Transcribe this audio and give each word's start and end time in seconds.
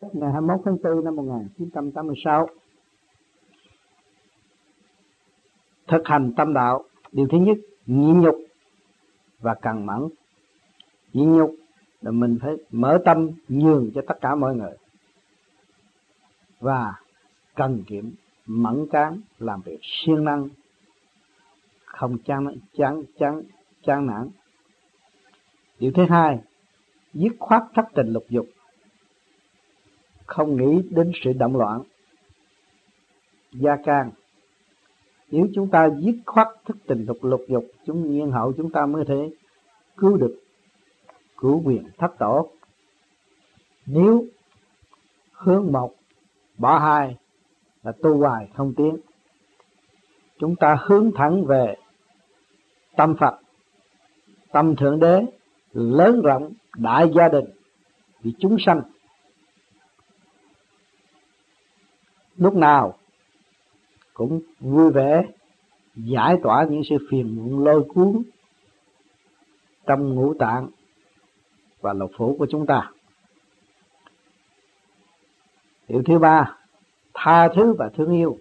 ngày 0.00 0.32
21 0.32 0.60
tháng 0.64 0.76
4 0.82 1.04
năm 1.04 1.16
1986 1.16 2.48
thực 5.86 6.02
hành 6.04 6.32
tâm 6.36 6.54
đạo, 6.54 6.84
điều 7.12 7.28
thứ 7.30 7.38
nhất 7.38 7.56
nhịn 7.86 8.20
nhục 8.20 8.36
và 9.40 9.54
cần 9.54 9.86
mẫn. 9.86 10.08
Nhịn 11.12 11.32
nhục 11.32 11.54
là 12.00 12.10
mình 12.10 12.38
phải 12.42 12.52
mở 12.70 12.98
tâm 13.04 13.30
nhường 13.48 13.90
cho 13.94 14.02
tất 14.06 14.14
cả 14.20 14.34
mọi 14.34 14.56
người 14.56 14.76
và 16.60 16.94
cần 17.54 17.84
kiệm 17.86 18.04
mẫn 18.46 18.86
cán 18.90 19.20
làm 19.38 19.60
việc 19.60 19.78
siêng 19.82 20.24
năng, 20.24 20.48
không 21.84 22.18
chán 22.18 22.46
chán 22.72 23.02
chán 23.18 23.42
chán 23.82 24.06
nản. 24.06 24.28
Điều 25.78 25.92
thứ 25.94 26.04
hai, 26.08 26.38
dứt 27.14 27.32
khoát 27.38 27.62
thất 27.74 27.84
tình 27.94 28.12
lục 28.12 28.24
dục 28.28 28.46
không 30.28 30.56
nghĩ 30.56 30.82
đến 30.90 31.12
sự 31.24 31.32
động 31.32 31.56
loạn. 31.56 31.82
Gia 33.52 33.76
can, 33.76 34.10
nếu 35.30 35.46
chúng 35.54 35.70
ta 35.70 35.88
dứt 35.98 36.14
khoát 36.26 36.48
thức 36.64 36.76
tình 36.86 37.04
dục 37.06 37.24
lục 37.24 37.40
dục, 37.48 37.64
chúng 37.86 38.12
nhiên 38.12 38.30
hậu 38.30 38.52
chúng 38.52 38.70
ta 38.70 38.86
mới 38.86 39.04
thể 39.04 39.30
cứu 39.96 40.16
được, 40.16 40.40
cứu 41.36 41.62
quyền 41.64 41.84
thất 41.98 42.18
tổ. 42.18 42.48
Nếu 43.86 44.24
hướng 45.32 45.72
một, 45.72 45.94
bỏ 46.58 46.78
hai 46.78 47.16
là 47.82 47.92
tu 48.02 48.18
hoài 48.18 48.48
không 48.54 48.74
tiến, 48.76 48.96
chúng 50.38 50.56
ta 50.56 50.76
hướng 50.80 51.10
thẳng 51.14 51.44
về 51.44 51.74
tâm 52.96 53.16
Phật, 53.20 53.38
tâm 54.52 54.76
thượng 54.76 55.00
đế, 55.00 55.26
lớn 55.72 56.20
rộng 56.22 56.52
đại 56.76 57.10
gia 57.14 57.28
đình 57.28 57.44
vì 58.20 58.32
chúng 58.38 58.56
sanh. 58.58 58.82
Lúc 62.38 62.54
nào 62.54 62.94
cũng 64.14 64.40
vui 64.60 64.90
vẻ 64.90 65.24
giải 65.96 66.36
tỏa 66.42 66.66
những 66.70 66.82
sự 66.90 66.96
phiền 67.10 67.36
muộn 67.36 67.64
lôi 67.64 67.84
cuốn 67.94 68.22
trong 69.86 70.14
ngũ 70.14 70.34
tạng 70.34 70.68
và 71.80 71.92
lục 71.92 72.10
phủ 72.16 72.36
của 72.38 72.46
chúng 72.50 72.66
ta. 72.66 72.90
Điều 75.88 76.02
thứ 76.02 76.18
ba, 76.18 76.56
tha 77.14 77.48
thứ 77.48 77.74
và 77.78 77.90
thương 77.96 78.12
yêu. 78.12 78.38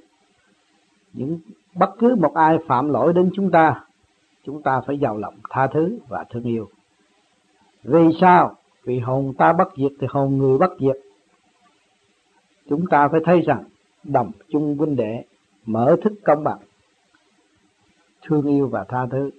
Những 1.13 1.39
bất 1.73 1.89
cứ 1.99 2.15
một 2.15 2.33
ai 2.33 2.57
phạm 2.67 2.89
lỗi 2.89 3.13
đến 3.13 3.31
chúng 3.35 3.51
ta 3.51 3.83
chúng 4.43 4.61
ta 4.61 4.81
phải 4.81 4.97
giàu 4.97 5.17
lòng 5.17 5.35
tha 5.49 5.67
thứ 5.67 5.99
và 6.07 6.25
thương 6.29 6.43
yêu. 6.43 6.69
Vì 7.83 8.17
sao? 8.21 8.55
Vì 8.83 8.99
hồn 8.99 9.33
ta 9.37 9.53
bất 9.53 9.67
diệt 9.77 9.91
thì 9.99 10.07
hồn 10.09 10.37
người 10.37 10.57
bất 10.57 10.71
diệt. 10.79 10.95
Chúng 12.69 12.87
ta 12.87 13.07
phải 13.07 13.19
thấy 13.25 13.41
rằng 13.41 13.63
đồng 14.03 14.31
chung 14.49 14.77
huynh 14.77 14.95
đệ, 14.95 15.23
mở 15.65 15.95
thức 16.03 16.13
công 16.23 16.43
bằng, 16.43 16.59
thương 18.21 18.47
yêu 18.47 18.67
và 18.67 18.83
tha 18.83 19.05
thứ. 19.11 19.29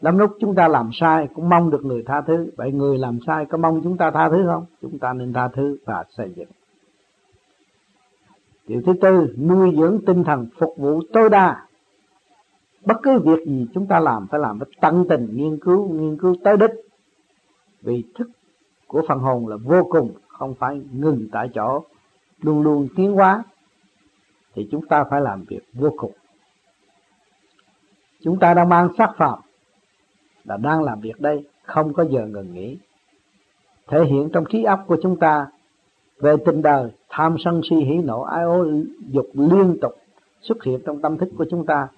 Lắm 0.00 0.18
lúc 0.18 0.36
chúng 0.40 0.54
ta 0.54 0.68
làm 0.68 0.90
sai 0.92 1.28
cũng 1.34 1.48
mong 1.48 1.70
được 1.70 1.84
người 1.84 2.02
tha 2.06 2.20
thứ. 2.20 2.50
Vậy 2.56 2.72
người 2.72 2.98
làm 2.98 3.18
sai 3.26 3.46
có 3.46 3.58
mong 3.58 3.80
chúng 3.84 3.96
ta 3.96 4.10
tha 4.10 4.28
thứ 4.28 4.42
không? 4.46 4.64
Chúng 4.82 4.98
ta 4.98 5.12
nên 5.12 5.32
tha 5.32 5.48
thứ 5.48 5.76
và 5.84 6.04
xây 6.10 6.32
dựng. 6.36 6.48
Điều 8.66 8.82
thứ 8.86 8.92
tư, 9.00 9.34
nuôi 9.38 9.74
dưỡng 9.76 10.00
tinh 10.06 10.24
thần 10.24 10.46
phục 10.58 10.74
vụ 10.76 11.00
tối 11.12 11.30
đa. 11.30 11.66
Bất 12.84 12.96
cứ 13.02 13.18
việc 13.18 13.46
gì 13.46 13.66
chúng 13.74 13.86
ta 13.86 14.00
làm 14.00 14.26
phải 14.30 14.40
làm 14.40 14.58
với 14.58 14.68
tận 14.80 15.04
tình 15.08 15.28
nghiên 15.32 15.58
cứu 15.58 15.88
nghiên 15.88 16.18
cứu 16.18 16.36
tới 16.44 16.56
đích. 16.56 16.70
Vì 17.82 18.04
thức 18.14 18.30
của 18.86 19.02
phần 19.08 19.18
hồn 19.18 19.48
là 19.48 19.56
vô 19.56 19.84
cùng, 19.90 20.12
không 20.28 20.54
phải 20.54 20.80
ngừng 20.92 21.28
tại 21.32 21.48
chỗ 21.54 21.82
luôn 22.40 22.62
luôn 22.62 22.88
tiến 22.96 23.12
hóa, 23.12 23.44
thì 24.54 24.68
chúng 24.70 24.86
ta 24.86 25.04
phải 25.10 25.20
làm 25.20 25.44
việc 25.48 25.62
vô 25.72 25.90
cùng. 25.96 26.12
Chúng 28.22 28.38
ta 28.38 28.54
đang 28.54 28.68
mang 28.68 28.88
sắc 28.98 29.10
phạm 29.16 29.38
là 30.44 30.56
đang 30.56 30.82
làm 30.82 31.00
việc 31.00 31.20
đây, 31.20 31.44
không 31.64 31.92
có 31.92 32.04
giờ 32.10 32.26
ngừng 32.26 32.54
nghỉ. 32.54 32.78
Thể 33.88 34.04
hiện 34.04 34.30
trong 34.32 34.44
trí 34.50 34.64
óc 34.64 34.84
của 34.86 34.96
chúng 35.02 35.16
ta 35.16 35.46
về 36.18 36.36
tình 36.46 36.62
đời, 36.62 36.90
tham 37.08 37.36
sân 37.44 37.60
si 37.70 37.76
hỉ 37.76 37.94
nộ, 37.98 38.22
ái 38.22 38.44
ố 38.44 38.66
dục 39.08 39.26
liên 39.34 39.76
tục 39.80 39.92
xuất 40.40 40.64
hiện 40.64 40.80
trong 40.86 41.00
tâm 41.00 41.18
thức 41.18 41.28
của 41.38 41.46
chúng 41.50 41.66
ta. 41.66 41.88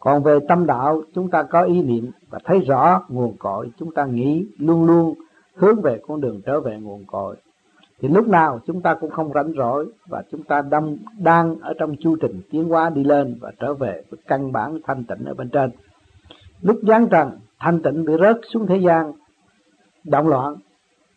Còn 0.00 0.22
về 0.22 0.38
tâm 0.48 0.66
đạo, 0.66 1.02
chúng 1.14 1.30
ta 1.30 1.42
có 1.42 1.62
ý 1.62 1.82
niệm 1.82 2.10
và 2.30 2.38
thấy 2.44 2.58
rõ 2.58 3.04
nguồn 3.08 3.36
cội, 3.36 3.70
chúng 3.78 3.94
ta 3.94 4.04
nghĩ 4.04 4.46
luôn 4.58 4.84
luôn 4.84 5.14
hướng 5.54 5.80
về 5.80 6.00
con 6.06 6.20
đường 6.20 6.40
trở 6.46 6.60
về 6.60 6.78
nguồn 6.80 7.04
cội 7.04 7.36
thì 8.02 8.08
lúc 8.08 8.28
nào 8.28 8.60
chúng 8.66 8.80
ta 8.80 8.94
cũng 8.94 9.10
không 9.10 9.32
rảnh 9.34 9.52
rỗi 9.56 9.86
và 10.06 10.22
chúng 10.30 10.42
ta 10.42 10.62
đang 10.62 10.96
đang 11.18 11.56
ở 11.60 11.74
trong 11.78 11.96
chu 11.96 12.16
trình 12.20 12.40
tiến 12.50 12.64
hóa 12.64 12.90
đi 12.90 13.04
lên 13.04 13.38
và 13.40 13.52
trở 13.60 13.74
về 13.74 14.02
với 14.10 14.20
căn 14.26 14.52
bản 14.52 14.78
thanh 14.84 15.04
tịnh 15.04 15.24
ở 15.24 15.34
bên 15.34 15.48
trên. 15.48 15.70
Lúc 16.62 16.80
giáng 16.82 17.08
trần, 17.08 17.30
thanh 17.58 17.82
tịnh 17.82 18.04
bị 18.04 18.12
rớt 18.20 18.36
xuống 18.52 18.66
thế 18.66 18.76
gian, 18.76 19.12
động 20.04 20.28
loạn, 20.28 20.56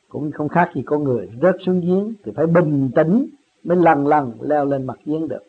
cũng 0.10 0.32
không 0.32 0.50
khác 0.50 0.72
gì 0.76 0.82
con 0.86 1.04
người. 1.04 1.30
Rớt 1.42 1.56
xuống 1.66 1.82
giếng 1.82 2.14
thì 2.24 2.32
phải 2.36 2.48
bình 2.48 2.92
tĩnh 2.96 3.28
mới 3.64 3.78
lần 3.78 4.08
lần 4.08 4.32
leo 4.42 4.66
lên 4.66 4.88
mặt 4.88 4.98
giếng 5.06 5.28
được. 5.28 5.44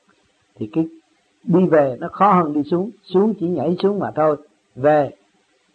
Thì 0.55 0.71
cái 0.73 0.89
đi 1.45 1.67
về 1.67 1.97
nó 2.01 2.09
khó 2.09 2.33
hơn 2.33 2.53
đi 2.53 2.63
xuống 2.63 2.91
xuống 3.03 3.35
chỉ 3.41 3.49
nhảy 3.49 3.77
xuống 3.83 3.99
mà 3.99 4.11
thôi. 4.11 4.37
Về 4.77 5.11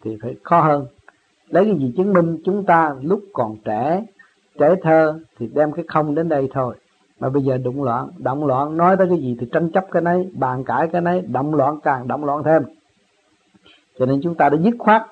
thì 0.04 0.18
phải 0.22 0.36
khó 0.42 0.60
hơn. 0.60 0.86
Lấy 1.48 1.64
cái 1.64 1.78
gì 1.78 1.92
chứng 1.96 2.12
minh 2.12 2.38
chúng 2.44 2.64
ta 2.64 2.94
lúc 3.02 3.20
còn 3.32 3.56
trẻ 3.64 4.04
trẻ 4.58 4.74
thơ 4.82 5.20
thì 5.38 5.50
đem 5.54 5.72
cái 5.72 5.84
không 5.88 6.14
đến 6.14 6.28
đây 6.28 6.48
thôi. 6.52 6.74
Mà 7.20 7.28
bây 7.28 7.42
giờ 7.42 7.58
đụng 7.58 7.82
loạn, 7.82 8.08
động 8.18 8.46
loạn, 8.46 8.76
nói 8.76 8.96
tới 8.96 9.08
cái 9.08 9.18
gì 9.18 9.36
thì 9.40 9.46
tranh 9.52 9.70
chấp 9.72 9.86
cái 9.90 10.02
nấy, 10.02 10.30
bàn 10.34 10.64
cãi 10.64 10.88
cái 10.92 11.00
nấy, 11.00 11.20
động 11.20 11.54
loạn 11.54 11.80
càng 11.82 12.08
động 12.08 12.24
loạn 12.24 12.42
thêm. 12.44 12.62
Cho 13.98 14.06
nên 14.06 14.20
chúng 14.22 14.34
ta 14.34 14.48
đã 14.48 14.56
dứt 14.56 14.74
khoát 14.78 15.02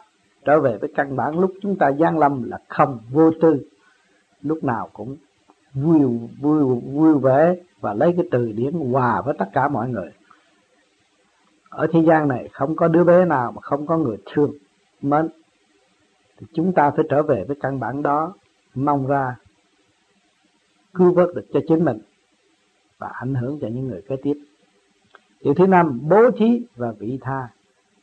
trở 0.45 0.61
về 0.61 0.79
với 0.81 0.93
căn 0.97 1.17
bản 1.17 1.39
lúc 1.39 1.53
chúng 1.63 1.77
ta 1.77 1.89
gian 1.89 2.19
lâm 2.19 2.51
là 2.51 2.59
không 2.69 2.99
vô 3.11 3.31
tư. 3.41 3.63
Lúc 4.43 4.65
nào 4.65 4.89
cũng 4.93 5.17
vui 5.75 6.01
vui 6.41 6.81
vui 6.93 7.19
vẻ 7.19 7.55
và 7.81 7.95
lấy 7.95 8.15
cái 8.17 8.29
từ 8.31 8.53
điển 8.53 8.73
hòa 8.73 9.23
với 9.23 9.35
tất 9.39 9.49
cả 9.53 9.69
mọi 9.69 9.89
người. 9.89 10.11
Ở 11.69 11.87
thế 11.93 12.01
gian 12.01 12.29
này 12.29 12.49
không 12.53 12.77
có 12.77 12.89
đứa 12.89 13.05
bé 13.05 13.25
nào 13.25 13.53
mà 13.53 13.61
không 13.61 13.87
có 13.87 13.97
người 13.97 14.17
thương 14.33 14.53
mến. 15.03 15.29
Thì 16.39 16.47
chúng 16.55 16.73
ta 16.73 16.91
phải 16.91 17.05
trở 17.11 17.23
về 17.23 17.45
với 17.49 17.57
căn 17.61 17.81
bản 17.81 18.03
đó 18.03 18.33
mong 18.75 19.07
ra 19.07 19.37
cứu 20.95 21.13
vớt 21.15 21.29
được 21.35 21.47
cho 21.53 21.61
chính 21.69 21.85
mình 21.85 21.99
và 22.99 23.09
ảnh 23.09 23.35
hưởng 23.35 23.59
cho 23.61 23.69
những 23.69 23.89
người 23.89 24.03
kế 24.09 24.17
tiếp. 24.17 24.35
Điều 25.41 25.55
thứ 25.55 25.67
năm, 25.67 26.01
bố 26.09 26.31
thí 26.31 26.67
và 26.77 26.93
vị 26.93 27.19
tha. 27.21 27.49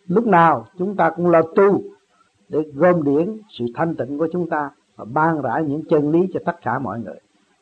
Lúc 0.07 0.27
nào 0.27 0.67
chúng 0.77 0.95
ta 0.95 1.09
cũng 1.09 1.27
lo 1.29 1.41
tu 1.41 1.83
để 2.49 2.59
gom 2.73 3.03
điển 3.03 3.37
sự 3.49 3.65
thanh 3.75 3.95
tịnh 3.95 4.17
của 4.17 4.27
chúng 4.31 4.49
ta 4.49 4.71
và 4.95 5.05
ban 5.05 5.41
rãi 5.41 5.63
những 5.63 5.83
chân 5.89 6.11
lý 6.11 6.27
cho 6.33 6.39
tất 6.45 6.61
cả 6.61 6.79
mọi 6.79 6.99
người, 6.99 7.19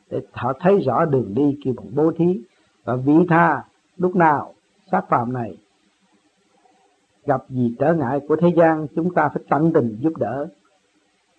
để 0.10 0.22
họ 0.32 0.54
thấy 0.60 0.80
rõ 0.80 1.06
đường 1.06 1.34
đi 1.36 1.60
kêu 1.64 1.74
bằng 1.78 1.96
bố 1.96 2.12
thí 2.12 2.42
và 2.84 2.96
vị 2.96 3.14
tha 3.30 3.64
lúc 3.98 4.16
nào 4.16 4.54
sát 4.92 5.06
phạm 5.10 5.34
này. 5.34 5.58
Gặp 7.26 7.44
gì 7.50 7.76
trở 7.80 7.94
ngại 7.94 8.20
của 8.28 8.36
thế 8.36 8.54
gian, 8.56 8.88
chúng 8.96 9.14
ta 9.14 9.30
phải 9.30 9.44
tận 9.50 9.74
tình 9.74 9.98
giúp 10.02 10.18
đỡ 10.18 10.48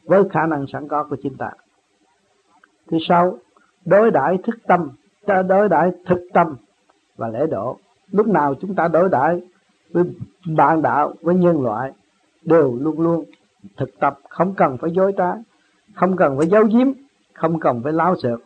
với 0.06 0.22
khả 0.30 0.46
năng 0.46 0.66
sẵn 0.72 0.88
có 0.88 1.04
của 1.04 1.16
chính 1.22 1.36
ta. 1.36 1.50
Thứ 2.90 2.98
sáu, 3.08 3.38
đối 3.84 4.10
đãi 4.10 4.38
thức 4.44 4.56
tâm 4.66 4.90
đối 5.26 5.68
đãi 5.68 5.90
thực 6.06 6.28
tâm 6.32 6.56
và 7.16 7.28
lễ 7.28 7.46
độ. 7.46 7.78
Lúc 8.10 8.26
nào 8.26 8.54
chúng 8.60 8.74
ta 8.74 8.88
đối 8.88 9.08
đãi 9.08 9.40
với 9.90 10.04
bạn 10.56 10.82
đạo, 10.82 11.14
với 11.22 11.34
nhân 11.34 11.62
loại, 11.62 11.92
đều 12.42 12.78
luôn 12.80 13.00
luôn 13.00 13.24
thực 13.76 13.98
tập, 14.00 14.18
không 14.28 14.54
cần 14.54 14.78
phải 14.78 14.90
dối 14.90 15.12
trá, 15.16 15.32
không 15.94 16.16
cần 16.16 16.38
phải 16.38 16.46
giấu 16.46 16.64
giếm, 16.64 16.92
không 17.32 17.60
cần 17.60 17.80
phải 17.82 17.92
láo 17.92 18.16
xược. 18.16 18.42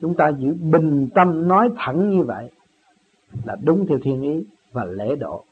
Chúng 0.00 0.14
ta 0.14 0.28
giữ 0.28 0.54
bình 0.54 1.08
tâm 1.14 1.48
nói 1.48 1.70
thẳng 1.76 2.10
như 2.10 2.22
vậy 2.22 2.50
là 3.44 3.56
đúng 3.64 3.86
theo 3.86 3.98
thiên 4.02 4.22
ý 4.22 4.44
và 4.72 4.84
lễ 4.84 5.16
độ. 5.16 5.44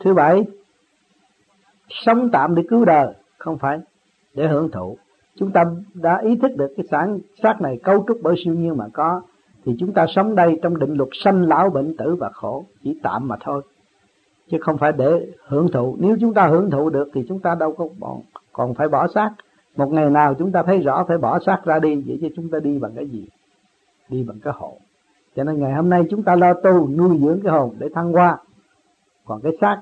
Thứ 0.00 0.14
bảy, 0.14 0.44
sống 1.88 2.30
tạm 2.32 2.54
để 2.54 2.62
cứu 2.70 2.84
đời 2.84 3.14
không 3.40 3.58
phải 3.58 3.80
để 4.34 4.48
hưởng 4.48 4.70
thụ. 4.70 4.96
Chúng 5.36 5.52
ta 5.52 5.64
đã 5.94 6.18
ý 6.18 6.36
thức 6.36 6.56
được 6.56 6.72
cái 6.76 6.86
sản 6.90 7.18
xác 7.42 7.60
này 7.60 7.78
cấu 7.82 8.04
trúc 8.08 8.18
bởi 8.22 8.34
siêu 8.44 8.54
nhiên 8.54 8.76
mà 8.76 8.88
có, 8.92 9.22
thì 9.64 9.76
chúng 9.78 9.92
ta 9.92 10.06
sống 10.08 10.34
đây 10.34 10.58
trong 10.62 10.78
định 10.78 10.94
luật 10.94 11.08
sanh 11.12 11.48
lão 11.48 11.70
bệnh 11.70 11.96
tử 11.96 12.16
và 12.16 12.30
khổ, 12.30 12.64
chỉ 12.84 12.98
tạm 13.02 13.28
mà 13.28 13.36
thôi. 13.40 13.62
Chứ 14.50 14.58
không 14.60 14.78
phải 14.78 14.92
để 14.92 15.32
hưởng 15.46 15.68
thụ. 15.72 15.96
Nếu 15.98 16.16
chúng 16.20 16.34
ta 16.34 16.46
hưởng 16.46 16.70
thụ 16.70 16.90
được 16.90 17.08
thì 17.14 17.24
chúng 17.28 17.40
ta 17.40 17.54
đâu 17.54 17.72
có 17.72 17.88
bọn 17.98 18.20
còn 18.52 18.74
phải 18.74 18.88
bỏ 18.88 19.08
xác. 19.14 19.30
Một 19.76 19.92
ngày 19.92 20.10
nào 20.10 20.34
chúng 20.34 20.52
ta 20.52 20.62
thấy 20.62 20.78
rõ 20.78 21.04
phải 21.08 21.18
bỏ 21.18 21.38
xác 21.46 21.60
ra 21.64 21.78
đi, 21.78 22.02
vậy 22.06 22.18
chứ 22.20 22.28
chúng 22.36 22.50
ta 22.50 22.58
đi 22.58 22.78
bằng 22.78 22.92
cái 22.96 23.08
gì? 23.08 23.28
Đi 24.08 24.22
bằng 24.22 24.36
cái 24.42 24.52
hồn. 24.56 24.78
Cho 25.36 25.44
nên 25.44 25.60
ngày 25.60 25.72
hôm 25.72 25.88
nay 25.88 26.04
chúng 26.10 26.22
ta 26.22 26.36
lo 26.36 26.54
tu, 26.54 26.88
nuôi 26.88 27.18
dưỡng 27.20 27.40
cái 27.44 27.52
hồn 27.52 27.74
để 27.78 27.88
thăng 27.94 28.12
hoa. 28.12 28.38
Còn 29.24 29.40
cái 29.40 29.52
xác 29.60 29.80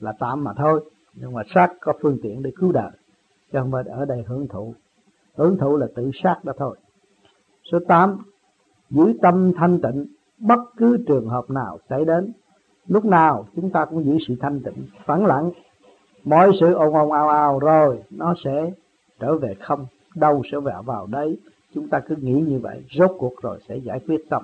là 0.00 0.12
tạm 0.18 0.44
mà 0.44 0.52
thôi 0.56 0.90
nhưng 1.20 1.32
mà 1.32 1.42
xác 1.54 1.68
có 1.80 1.92
phương 2.02 2.18
tiện 2.22 2.42
để 2.42 2.50
cứu 2.56 2.72
đời, 2.72 2.90
chứ 3.52 3.58
không 3.58 3.72
phải 3.72 3.82
ở 3.86 4.04
đây 4.04 4.24
hưởng 4.26 4.48
thụ. 4.48 4.74
Hưởng 5.36 5.58
thụ 5.58 5.76
là 5.76 5.86
tự 5.94 6.10
sát 6.22 6.44
đó 6.44 6.52
thôi. 6.56 6.76
Số 7.72 7.78
8 7.88 8.18
giữ 8.90 9.12
tâm 9.22 9.52
thanh 9.56 9.80
tịnh, 9.80 10.06
bất 10.38 10.58
cứ 10.76 10.98
trường 11.06 11.28
hợp 11.28 11.50
nào 11.50 11.78
xảy 11.88 12.04
đến, 12.04 12.32
lúc 12.86 13.04
nào 13.04 13.46
chúng 13.56 13.70
ta 13.70 13.84
cũng 13.84 14.04
giữ 14.04 14.18
sự 14.28 14.34
thanh 14.40 14.60
tịnh, 14.60 14.86
phẳng 15.04 15.26
lặng. 15.26 15.50
Mọi 16.24 16.50
sự 16.60 16.72
ồn 16.72 16.94
ồn 16.94 17.12
ào 17.12 17.28
ào 17.28 17.58
rồi, 17.58 18.02
nó 18.10 18.34
sẽ 18.44 18.70
trở 19.20 19.38
về 19.38 19.54
không, 19.60 19.86
đâu 20.14 20.42
sẽ 20.52 20.58
vào 20.58 20.82
vào 20.82 21.06
đấy. 21.06 21.38
Chúng 21.74 21.88
ta 21.88 22.00
cứ 22.00 22.16
nghĩ 22.16 22.40
như 22.40 22.58
vậy, 22.58 22.84
rốt 22.98 23.10
cuộc 23.18 23.42
rồi 23.42 23.58
sẽ 23.68 23.76
giải 23.76 24.00
quyết 24.06 24.26
xong. 24.30 24.42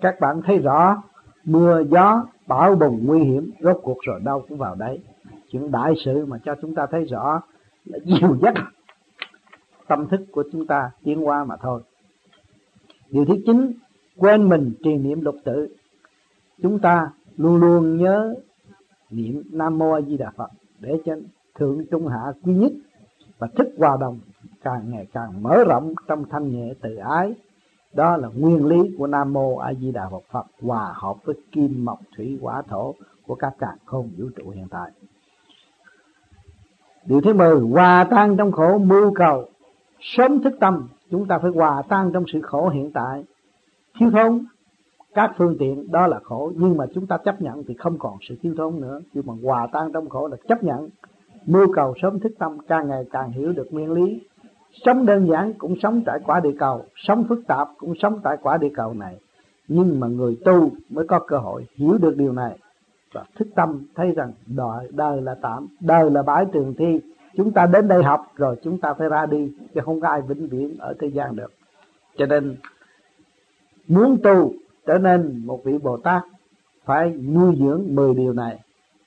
Các 0.00 0.20
bạn 0.20 0.42
thấy 0.44 0.58
rõ, 0.58 1.02
mưa, 1.44 1.82
gió, 1.90 2.26
bão 2.46 2.74
bùng 2.74 3.06
nguy 3.06 3.20
hiểm, 3.24 3.50
rốt 3.60 3.80
cuộc 3.82 3.98
rồi 4.02 4.20
đâu 4.24 4.44
cũng 4.48 4.58
vào 4.58 4.74
đấy 4.74 5.00
chuyện 5.52 5.70
đại 5.70 5.94
sự 6.04 6.26
mà 6.26 6.38
cho 6.44 6.54
chúng 6.62 6.74
ta 6.74 6.86
thấy 6.90 7.04
rõ 7.04 7.40
là 7.84 7.98
nhiều 8.04 8.36
nhất. 8.40 8.54
Tâm 9.88 10.08
thức 10.08 10.20
của 10.32 10.44
chúng 10.52 10.66
ta 10.66 10.90
tiến 11.04 11.26
qua 11.26 11.44
mà 11.44 11.56
thôi. 11.56 11.82
Điều 13.10 13.24
thứ 13.24 13.34
chín, 13.46 13.72
quên 14.16 14.48
mình 14.48 14.72
trì 14.84 14.94
niệm 14.94 15.20
lục 15.20 15.36
tự 15.44 15.76
chúng 16.62 16.78
ta 16.78 17.10
luôn 17.36 17.56
luôn 17.56 17.96
nhớ 17.96 18.34
niệm 19.10 19.42
nam 19.52 19.78
mô 19.78 19.92
a 19.92 20.00
di 20.00 20.16
đà 20.16 20.30
phật 20.30 20.50
để 20.80 21.00
cho 21.04 21.16
thượng 21.54 21.84
trung 21.90 22.08
hạ 22.08 22.32
quy 22.42 22.54
nhất 22.54 22.72
và 23.38 23.46
thức 23.46 23.68
hòa 23.78 23.96
đồng 24.00 24.18
càng 24.62 24.90
ngày 24.90 25.06
càng 25.12 25.42
mở 25.42 25.64
rộng 25.64 25.94
trong 26.08 26.24
thanh 26.30 26.50
nhẹ 26.50 26.74
từ 26.80 26.96
ái. 26.96 27.34
Đó 27.92 28.16
là 28.16 28.28
nguyên 28.34 28.66
lý 28.66 28.96
của 28.98 29.06
nam 29.06 29.32
mô 29.32 29.56
a 29.56 29.74
di 29.74 29.92
đà 29.92 30.08
phật 30.08 30.22
phật 30.30 30.46
hòa 30.60 30.92
hợp 30.94 31.24
với 31.24 31.34
kim 31.52 31.84
mộc 31.84 32.00
thủy 32.16 32.38
hỏa 32.42 32.62
thổ 32.62 32.94
của 33.26 33.34
các 33.34 33.54
càng 33.58 33.78
không 33.84 34.10
vũ 34.18 34.28
trụ 34.36 34.50
hiện 34.50 34.66
tại 34.70 34.90
điều 37.06 37.20
thứ 37.20 37.34
mười, 37.34 37.60
hòa 37.60 38.06
tan 38.10 38.36
trong 38.36 38.52
khổ 38.52 38.78
mưu 38.78 39.14
cầu. 39.14 39.44
Sớm 40.00 40.42
thức 40.42 40.54
tâm, 40.60 40.88
chúng 41.10 41.26
ta 41.26 41.38
phải 41.38 41.50
hòa 41.50 41.82
tan 41.88 42.10
trong 42.12 42.24
sự 42.32 42.40
khổ 42.42 42.68
hiện 42.68 42.90
tại. 42.94 43.24
Thiếu 43.98 44.10
thốn, 44.10 44.44
các 45.14 45.32
phương 45.38 45.56
tiện 45.58 45.92
đó 45.92 46.06
là 46.06 46.18
khổ, 46.22 46.52
nhưng 46.56 46.76
mà 46.76 46.86
chúng 46.94 47.06
ta 47.06 47.16
chấp 47.16 47.42
nhận 47.42 47.64
thì 47.64 47.74
không 47.74 47.98
còn 47.98 48.16
sự 48.28 48.36
thiếu 48.42 48.54
thốn 48.58 48.80
nữa. 48.80 49.00
Nhưng 49.14 49.26
mà 49.26 49.34
hòa 49.42 49.66
tan 49.72 49.92
trong 49.92 50.08
khổ 50.08 50.28
là 50.28 50.36
chấp 50.48 50.64
nhận. 50.64 50.88
Mưu 51.46 51.72
cầu 51.72 51.94
sớm 52.02 52.20
thức 52.20 52.32
tâm, 52.38 52.58
càng 52.68 52.88
ngày 52.88 53.04
càng 53.10 53.30
hiểu 53.30 53.52
được 53.52 53.66
nguyên 53.70 53.92
lý. 53.92 54.20
Sống 54.84 55.06
đơn 55.06 55.28
giản 55.28 55.52
cũng 55.58 55.74
sống 55.82 56.02
tại 56.06 56.18
quả 56.26 56.40
địa 56.40 56.54
cầu, 56.58 56.84
sống 56.96 57.24
phức 57.28 57.46
tạp 57.46 57.68
cũng 57.78 57.94
sống 58.02 58.20
tại 58.22 58.36
quả 58.42 58.56
địa 58.56 58.70
cầu 58.74 58.94
này. 58.94 59.16
Nhưng 59.68 60.00
mà 60.00 60.06
người 60.06 60.38
tu 60.44 60.70
mới 60.90 61.06
có 61.06 61.18
cơ 61.18 61.38
hội 61.38 61.66
hiểu 61.74 61.98
được 61.98 62.16
điều 62.16 62.32
này 62.32 62.58
và 63.12 63.24
thức 63.34 63.48
tâm 63.54 63.82
thấy 63.94 64.12
rằng 64.12 64.32
đời, 64.46 64.88
đời 64.90 65.22
là 65.22 65.34
tạm 65.42 65.66
đời 65.80 66.10
là 66.10 66.22
bãi 66.22 66.44
trường 66.52 66.74
thi. 66.78 67.00
Chúng 67.36 67.52
ta 67.52 67.66
đến 67.66 67.88
đây 67.88 68.02
học 68.02 68.26
rồi 68.36 68.56
chúng 68.62 68.80
ta 68.80 68.94
phải 68.94 69.08
ra 69.08 69.26
đi 69.26 69.52
chứ 69.74 69.80
không 69.84 70.00
có 70.00 70.08
ai 70.08 70.20
vĩnh 70.22 70.48
viễn 70.48 70.76
ở 70.78 70.94
thế 71.00 71.08
gian 71.08 71.36
được. 71.36 71.52
Cho 72.16 72.26
nên 72.26 72.56
muốn 73.88 74.18
tu 74.22 74.52
trở 74.86 74.98
nên 74.98 75.42
một 75.46 75.64
vị 75.64 75.78
bồ 75.78 75.96
tát 75.96 76.22
phải 76.84 77.10
nuôi 77.10 77.56
dưỡng 77.58 77.84
10 77.88 78.14
điều 78.14 78.32
này 78.32 78.58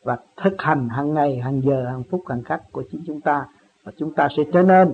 và 0.03 0.17
thực 0.43 0.61
hành 0.61 0.89
hàng 0.89 1.13
ngày 1.13 1.39
hàng 1.39 1.61
giờ 1.61 1.85
hàng 1.85 2.03
phút 2.03 2.21
hàng 2.27 2.43
khắc 2.43 2.71
của 2.71 2.83
chính 2.91 3.03
chúng 3.07 3.21
ta. 3.21 3.45
Và 3.83 3.91
chúng 3.97 4.13
ta 4.13 4.27
sẽ 4.37 4.43
trở 4.53 4.63
nên 4.63 4.93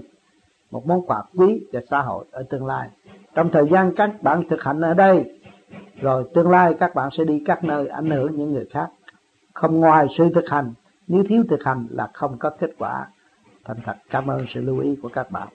một 0.72 0.88
món 0.88 1.06
quà 1.06 1.24
quý 1.36 1.64
cho 1.74 1.80
xã 1.90 2.02
hội 2.02 2.26
ở 2.32 2.44
tương 2.44 2.66
lai. 2.66 2.90
Trong 3.36 3.50
thời 3.54 3.70
gian 3.72 3.96
các 3.96 4.24
bạn 4.24 4.44
thực 4.50 4.62
hành 4.62 4.82
ở 4.82 4.94
đây 4.94 5.40
rồi 6.02 6.24
tương 6.34 6.50
lai 6.50 6.74
các 6.80 6.96
bạn 6.96 7.10
sẽ 7.18 7.24
đi 7.24 7.44
các 7.46 7.64
nơi 7.64 7.88
ảnh 7.88 8.10
hưởng 8.10 8.38
những 8.38 8.54
người 8.54 8.66
khác 8.72 8.90
không 9.62 9.80
ngoài 9.80 10.08
sự 10.18 10.30
thực 10.36 10.50
hành 10.50 10.74
nếu 11.08 11.24
thiếu 11.30 11.44
thực 11.50 11.64
hành 11.64 11.88
là 11.90 12.10
không 12.14 12.38
có 12.40 12.50
kết 12.60 12.70
quả. 12.78 13.08
Thành 13.66 13.78
thật 13.86 13.96
cảm 14.10 14.28
ơn 14.28 14.46
sự 14.54 14.62
lưu 14.62 14.80
ý 14.80 14.96
của 15.02 15.10
các 15.14 15.32
bạn. 15.32 15.48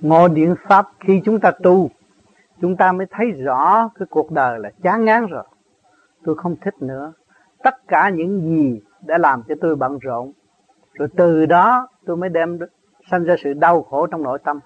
Ngộ 0.00 0.28
điện 0.28 0.54
pháp 0.68 0.86
khi 1.00 1.20
chúng 1.24 1.40
ta 1.40 1.50
tu 1.62 1.90
chúng 2.60 2.76
ta 2.76 2.92
mới 2.92 3.06
thấy 3.10 3.30
rõ 3.30 3.90
cái 3.94 4.06
cuộc 4.10 4.30
đời 4.30 4.58
là 4.58 4.70
chán 4.82 5.04
ngán 5.04 5.26
rồi. 5.26 5.44
Tôi 6.24 6.34
không 6.38 6.56
thích 6.60 6.74
nữa. 6.80 7.12
Tất 7.62 7.88
cả 7.88 8.08
những 8.08 8.40
gì 8.40 8.80
đã 9.06 9.18
làm 9.18 9.42
cho 9.48 9.54
tôi 9.60 9.76
bận 9.76 9.98
rộn 9.98 10.32
rồi 10.92 11.08
từ 11.16 11.46
đó 11.46 11.88
tôi 12.06 12.16
mới 12.16 12.28
đem 12.28 12.58
sanh 13.10 13.24
ra 13.24 13.34
sự 13.44 13.52
đau 13.52 13.82
khổ 13.82 14.06
trong 14.06 14.22
nội 14.22 14.38
tâm 14.44 14.60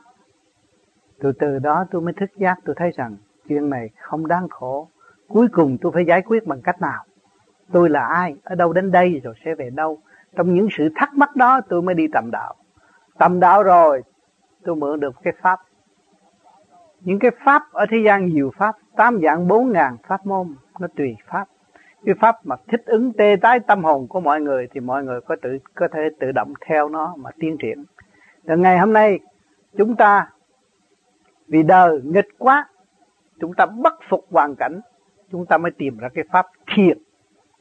từ 1.20 1.32
từ 1.32 1.58
đó 1.58 1.84
tôi 1.90 2.02
mới 2.02 2.12
thức 2.12 2.30
giác, 2.36 2.58
tôi 2.64 2.74
thấy 2.78 2.90
rằng 2.96 3.16
chuyện 3.48 3.70
này 3.70 3.90
không 3.98 4.26
đáng 4.26 4.48
khổ. 4.48 4.88
Cuối 5.28 5.48
cùng 5.52 5.78
tôi 5.80 5.92
phải 5.92 6.04
giải 6.04 6.22
quyết 6.22 6.46
bằng 6.46 6.62
cách 6.62 6.80
nào? 6.80 7.04
Tôi 7.72 7.90
là 7.90 8.06
ai? 8.06 8.36
Ở 8.42 8.54
đâu 8.54 8.72
đến 8.72 8.90
đây 8.90 9.20
rồi 9.24 9.34
sẽ 9.44 9.54
về 9.54 9.70
đâu? 9.70 9.98
Trong 10.36 10.54
những 10.54 10.68
sự 10.70 10.88
thắc 10.96 11.14
mắc 11.14 11.36
đó 11.36 11.60
tôi 11.68 11.82
mới 11.82 11.94
đi 11.94 12.08
tầm 12.12 12.30
đạo. 12.32 12.54
Tầm 13.18 13.40
đạo 13.40 13.62
rồi, 13.62 14.02
tôi 14.64 14.76
mượn 14.76 15.00
được 15.00 15.14
cái 15.22 15.32
pháp. 15.42 15.60
Những 17.00 17.18
cái 17.18 17.30
pháp 17.44 17.62
ở 17.72 17.86
thế 17.90 17.98
gian 18.04 18.26
nhiều 18.26 18.52
pháp, 18.56 18.76
tám 18.96 19.20
dạng 19.22 19.48
bốn 19.48 19.72
ngàn 19.72 19.96
pháp 20.08 20.26
môn, 20.26 20.54
nó 20.78 20.88
tùy 20.96 21.16
pháp. 21.26 21.48
Cái 22.04 22.14
pháp 22.20 22.36
mà 22.44 22.56
thích 22.68 22.82
ứng 22.86 23.12
tê 23.12 23.36
tái 23.36 23.60
tâm 23.60 23.84
hồn 23.84 24.06
của 24.08 24.20
mọi 24.20 24.40
người 24.40 24.68
thì 24.72 24.80
mọi 24.80 25.04
người 25.04 25.20
có 25.20 25.36
tự, 25.42 25.58
có 25.74 25.88
thể 25.92 26.00
tự 26.20 26.32
động 26.32 26.52
theo 26.66 26.88
nó 26.88 27.14
mà 27.16 27.30
tiến 27.38 27.56
triển. 27.58 27.84
Rồi 28.44 28.58
ngày 28.58 28.78
hôm 28.78 28.92
nay, 28.92 29.18
chúng 29.76 29.96
ta 29.96 30.30
vì 31.48 31.62
đời 31.62 32.00
nghịch 32.04 32.28
quá, 32.38 32.68
chúng 33.40 33.54
ta 33.54 33.66
bất 33.66 33.94
phục 34.10 34.26
hoàn 34.30 34.54
cảnh, 34.56 34.80
chúng 35.30 35.46
ta 35.46 35.58
mới 35.58 35.70
tìm 35.70 35.98
ra 35.98 36.08
cái 36.14 36.24
pháp 36.32 36.46
thiền. 36.74 36.98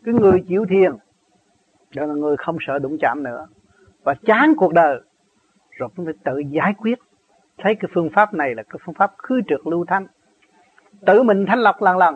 Cái 0.04 0.14
người 0.14 0.44
chịu 0.48 0.66
thiền 0.70 0.92
đó 1.96 2.06
là 2.06 2.14
người 2.14 2.38
không 2.38 2.58
sợ 2.68 2.80
đụng 2.80 2.98
chạm 3.02 3.24
nữa. 3.24 3.48
Và 4.04 4.14
chán 4.26 4.54
cuộc 4.58 4.74
đời 4.74 5.00
rồi 5.72 5.90
chúng 5.98 6.06
ta 6.06 6.12
tự 6.24 6.40
giải 6.40 6.74
quyết. 6.78 7.00
Thấy 7.58 7.76
cái 7.76 7.90
phương 7.94 8.10
pháp 8.16 8.34
này 8.34 8.56
là 8.56 8.64
cái 8.64 8.80
phương 8.86 8.96
pháp 8.96 9.14
khứ 9.18 9.42
trượt 9.48 9.60
lưu 9.66 9.86
thanh. 9.86 10.08
Tự 11.06 11.24
mình 11.24 11.46
thanh 11.48 11.60
lọc 11.60 11.82
lần 11.82 11.98
lần 11.98 12.16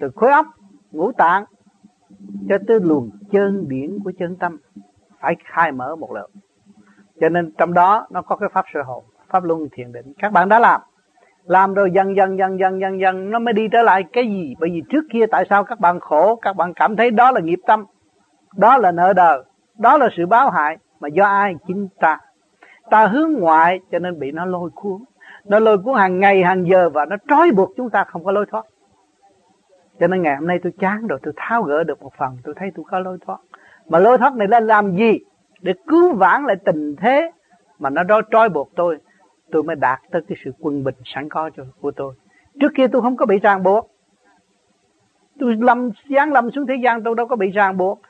từ 0.00 0.10
khối 0.16 0.30
óc 0.30 0.46
ngũ 0.90 1.12
tạng 1.12 1.44
cho 2.48 2.58
tới 2.68 2.80
luồng 2.80 3.10
chân 3.30 3.68
điển 3.68 3.98
của 4.04 4.12
chân 4.18 4.36
tâm 4.36 4.58
phải 5.20 5.36
khai 5.44 5.72
mở 5.72 5.96
một 5.96 6.12
lượt 6.12 6.30
cho 7.20 7.28
nên 7.28 7.52
trong 7.58 7.74
đó 7.74 8.06
nó 8.10 8.22
có 8.22 8.36
cái 8.36 8.48
pháp 8.52 8.64
sơ 8.74 8.82
hồn 8.82 9.04
pháp 9.28 9.44
luân 9.44 9.68
thiền 9.72 9.92
định. 9.92 10.12
Các 10.18 10.32
bạn 10.32 10.48
đã 10.48 10.58
làm. 10.58 10.80
Làm 11.44 11.74
rồi 11.74 11.90
dần 11.90 12.16
dần 12.16 12.38
dần 12.38 12.58
dần 12.58 12.80
dần 12.80 13.00
dần 13.00 13.30
nó 13.30 13.38
mới 13.38 13.54
đi 13.54 13.68
trở 13.72 13.82
lại 13.82 14.04
cái 14.12 14.26
gì? 14.26 14.54
Bởi 14.60 14.70
vì 14.70 14.82
trước 14.90 15.04
kia 15.12 15.26
tại 15.30 15.46
sao 15.50 15.64
các 15.64 15.80
bạn 15.80 16.00
khổ? 16.00 16.36
Các 16.36 16.56
bạn 16.56 16.74
cảm 16.74 16.96
thấy 16.96 17.10
đó 17.10 17.30
là 17.30 17.40
nghiệp 17.40 17.60
tâm. 17.66 17.84
Đó 18.56 18.78
là 18.78 18.92
nợ 18.92 19.12
đời 19.12 19.42
đó 19.78 19.98
là 19.98 20.08
sự 20.16 20.26
báo 20.26 20.50
hại. 20.50 20.78
Mà 21.00 21.08
do 21.08 21.24
ai? 21.24 21.54
Chính 21.66 21.88
ta. 22.00 22.18
Ta 22.90 23.06
hướng 23.06 23.32
ngoại 23.32 23.80
cho 23.92 23.98
nên 23.98 24.18
bị 24.18 24.32
nó 24.32 24.44
lôi 24.44 24.70
cuốn. 24.74 25.04
Nó 25.44 25.58
lôi 25.58 25.78
cuốn 25.78 25.98
hàng 25.98 26.20
ngày, 26.20 26.42
hàng 26.42 26.66
giờ 26.68 26.90
và 26.90 27.04
nó 27.04 27.16
trói 27.28 27.50
buộc 27.50 27.72
chúng 27.76 27.90
ta 27.90 28.04
không 28.04 28.24
có 28.24 28.32
lối 28.32 28.46
thoát. 28.50 28.66
Cho 30.00 30.06
nên 30.06 30.22
ngày 30.22 30.36
hôm 30.36 30.46
nay 30.46 30.58
tôi 30.62 30.72
chán 30.78 31.06
rồi, 31.06 31.18
tôi 31.22 31.34
tháo 31.36 31.62
gỡ 31.62 31.84
được 31.84 32.02
một 32.02 32.12
phần, 32.18 32.36
tôi 32.44 32.54
thấy 32.58 32.70
tôi 32.74 32.84
có 32.90 32.98
lối 32.98 33.18
thoát. 33.26 33.38
Mà 33.88 33.98
lối 33.98 34.18
thoát 34.18 34.34
này 34.34 34.48
là 34.48 34.60
làm 34.60 34.96
gì? 34.96 35.18
Để 35.60 35.72
cứu 35.86 36.14
vãn 36.14 36.44
lại 36.44 36.56
tình 36.64 36.96
thế 36.96 37.30
mà 37.78 37.90
nó 37.90 38.02
đó 38.02 38.20
trói 38.30 38.48
buộc 38.48 38.70
tôi 38.76 38.98
tôi 39.50 39.62
mới 39.62 39.76
đạt 39.76 40.00
tới 40.10 40.22
cái 40.28 40.38
sự 40.44 40.50
quân 40.60 40.84
bình 40.84 40.94
sẵn 41.04 41.28
có 41.28 41.50
cho 41.56 41.64
của 41.80 41.90
tôi. 41.90 42.14
Trước 42.60 42.72
kia 42.76 42.86
tôi 42.86 43.02
không 43.02 43.16
có 43.16 43.26
bị 43.26 43.38
ràng 43.38 43.62
buộc. 43.62 43.90
Tôi 45.38 45.56
lâm 45.60 45.90
giáng 46.10 46.32
lâm 46.32 46.50
xuống 46.50 46.66
thế 46.66 46.74
gian 46.84 47.02
tôi 47.02 47.14
đâu 47.14 47.26
có 47.26 47.36
bị 47.36 47.50
ràng 47.50 47.76
buộc. 47.76 48.00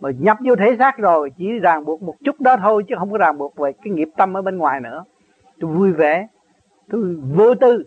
Mà 0.00 0.10
nhập 0.18 0.38
vô 0.44 0.56
thể 0.56 0.76
xác 0.78 0.98
rồi, 0.98 1.30
chỉ 1.38 1.58
ràng 1.58 1.84
buộc 1.84 2.02
một 2.02 2.14
chút 2.24 2.40
đó 2.40 2.56
thôi 2.56 2.84
chứ 2.88 2.94
không 2.98 3.12
có 3.12 3.18
ràng 3.18 3.38
buộc 3.38 3.56
về 3.56 3.72
cái 3.72 3.92
nghiệp 3.92 4.08
tâm 4.16 4.36
ở 4.36 4.42
bên 4.42 4.58
ngoài 4.58 4.80
nữa. 4.80 5.04
Tôi 5.60 5.70
vui 5.70 5.92
vẻ, 5.92 6.26
tôi 6.90 7.16
vô 7.34 7.54
tư. 7.54 7.84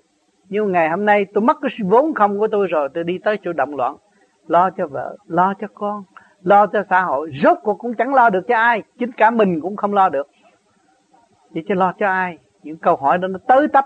Nhưng 0.50 0.72
ngày 0.72 0.90
hôm 0.90 1.06
nay 1.06 1.26
tôi 1.34 1.42
mất 1.42 1.58
cái 1.62 1.72
vốn 1.86 2.14
không 2.14 2.40
của 2.40 2.48
tôi 2.48 2.68
rồi, 2.68 2.90
tôi 2.94 3.04
đi 3.04 3.18
tới 3.24 3.38
chỗ 3.44 3.54
động 3.54 3.76
loạn. 3.76 3.96
Lo 4.48 4.70
cho 4.70 4.88
vợ, 4.88 5.18
lo 5.28 5.54
cho 5.62 5.68
con, 5.74 6.04
lo 6.42 6.66
cho 6.68 6.84
xã 6.90 7.02
hội. 7.02 7.32
Rốt 7.44 7.58
cuộc 7.64 7.78
cũng 7.78 7.94
chẳng 7.94 8.14
lo 8.14 8.30
được 8.30 8.42
cho 8.48 8.56
ai, 8.56 8.84
chính 9.00 9.12
cả 9.12 9.32
mình 9.32 9.62
cũng 9.62 9.76
không 9.76 9.94
lo 9.94 10.10
được. 10.10 10.28
Vậy 11.50 11.64
chứ 11.68 11.74
lo 11.74 11.94
cho 12.00 12.08
ai? 12.08 12.38
Những 12.64 12.78
câu 12.78 12.96
hỏi 12.96 13.18
đó 13.18 13.28
nó 13.28 13.40
tới 13.48 13.68
tấp 13.68 13.86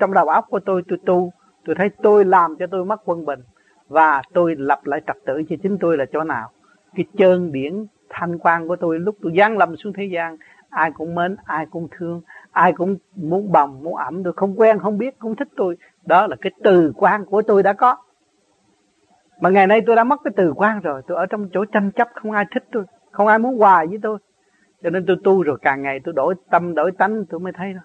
trong 0.00 0.12
đầu 0.12 0.28
óc 0.28 0.46
của 0.50 0.60
tôi 0.60 0.82
tôi 0.88 0.98
tu. 1.06 1.32
Tôi 1.64 1.76
thấy 1.78 1.90
tôi 2.02 2.24
làm 2.24 2.56
cho 2.58 2.66
tôi 2.66 2.84
mất 2.84 3.02
quân 3.04 3.24
bình 3.24 3.40
và 3.88 4.22
tôi 4.32 4.54
lập 4.58 4.80
lại 4.84 5.00
trật 5.06 5.16
tự 5.26 5.42
cho 5.48 5.56
chính 5.62 5.78
tôi 5.78 5.98
là 5.98 6.04
chỗ 6.12 6.24
nào. 6.24 6.50
Cái 6.94 7.04
chân 7.18 7.52
điển 7.52 7.86
thanh 8.08 8.38
quan 8.38 8.68
của 8.68 8.76
tôi 8.76 8.98
lúc 8.98 9.16
tôi 9.22 9.32
giáng 9.38 9.58
lâm 9.58 9.76
xuống 9.76 9.92
thế 9.92 10.04
gian, 10.04 10.36
ai 10.70 10.90
cũng 10.92 11.14
mến, 11.14 11.36
ai 11.44 11.66
cũng 11.66 11.88
thương, 11.98 12.20
ai 12.50 12.72
cũng 12.72 12.96
muốn 13.16 13.52
bồng 13.52 13.82
muốn 13.82 13.96
ẩm. 13.96 14.24
Tôi 14.24 14.32
không 14.36 14.60
quen, 14.60 14.78
không 14.78 14.98
biết, 14.98 15.18
không 15.18 15.36
thích 15.36 15.48
tôi. 15.56 15.76
Đó 16.06 16.26
là 16.26 16.36
cái 16.40 16.52
từ 16.64 16.92
quan 16.96 17.24
của 17.24 17.42
tôi 17.42 17.62
đã 17.62 17.72
có. 17.72 17.96
Mà 19.40 19.50
ngày 19.50 19.66
nay 19.66 19.80
tôi 19.86 19.96
đã 19.96 20.04
mất 20.04 20.20
cái 20.24 20.32
từ 20.36 20.52
quan 20.56 20.80
rồi. 20.80 21.02
Tôi 21.06 21.16
ở 21.16 21.26
trong 21.26 21.48
chỗ 21.52 21.64
tranh 21.64 21.90
chấp, 21.90 22.08
không 22.14 22.32
ai 22.32 22.44
thích 22.54 22.64
tôi, 22.72 22.84
không 23.10 23.26
ai 23.26 23.38
muốn 23.38 23.58
hòa 23.58 23.84
với 23.88 23.98
tôi. 24.02 24.18
Cho 24.82 24.90
nên 24.90 25.06
tôi 25.06 25.16
tu 25.24 25.42
rồi 25.42 25.58
càng 25.62 25.82
ngày 25.82 26.00
tôi 26.04 26.14
đổi 26.14 26.34
tâm, 26.50 26.74
đổi 26.74 26.92
tánh, 26.92 27.24
tôi 27.30 27.40
mới 27.40 27.52
thấy 27.52 27.74
đó 27.74 27.80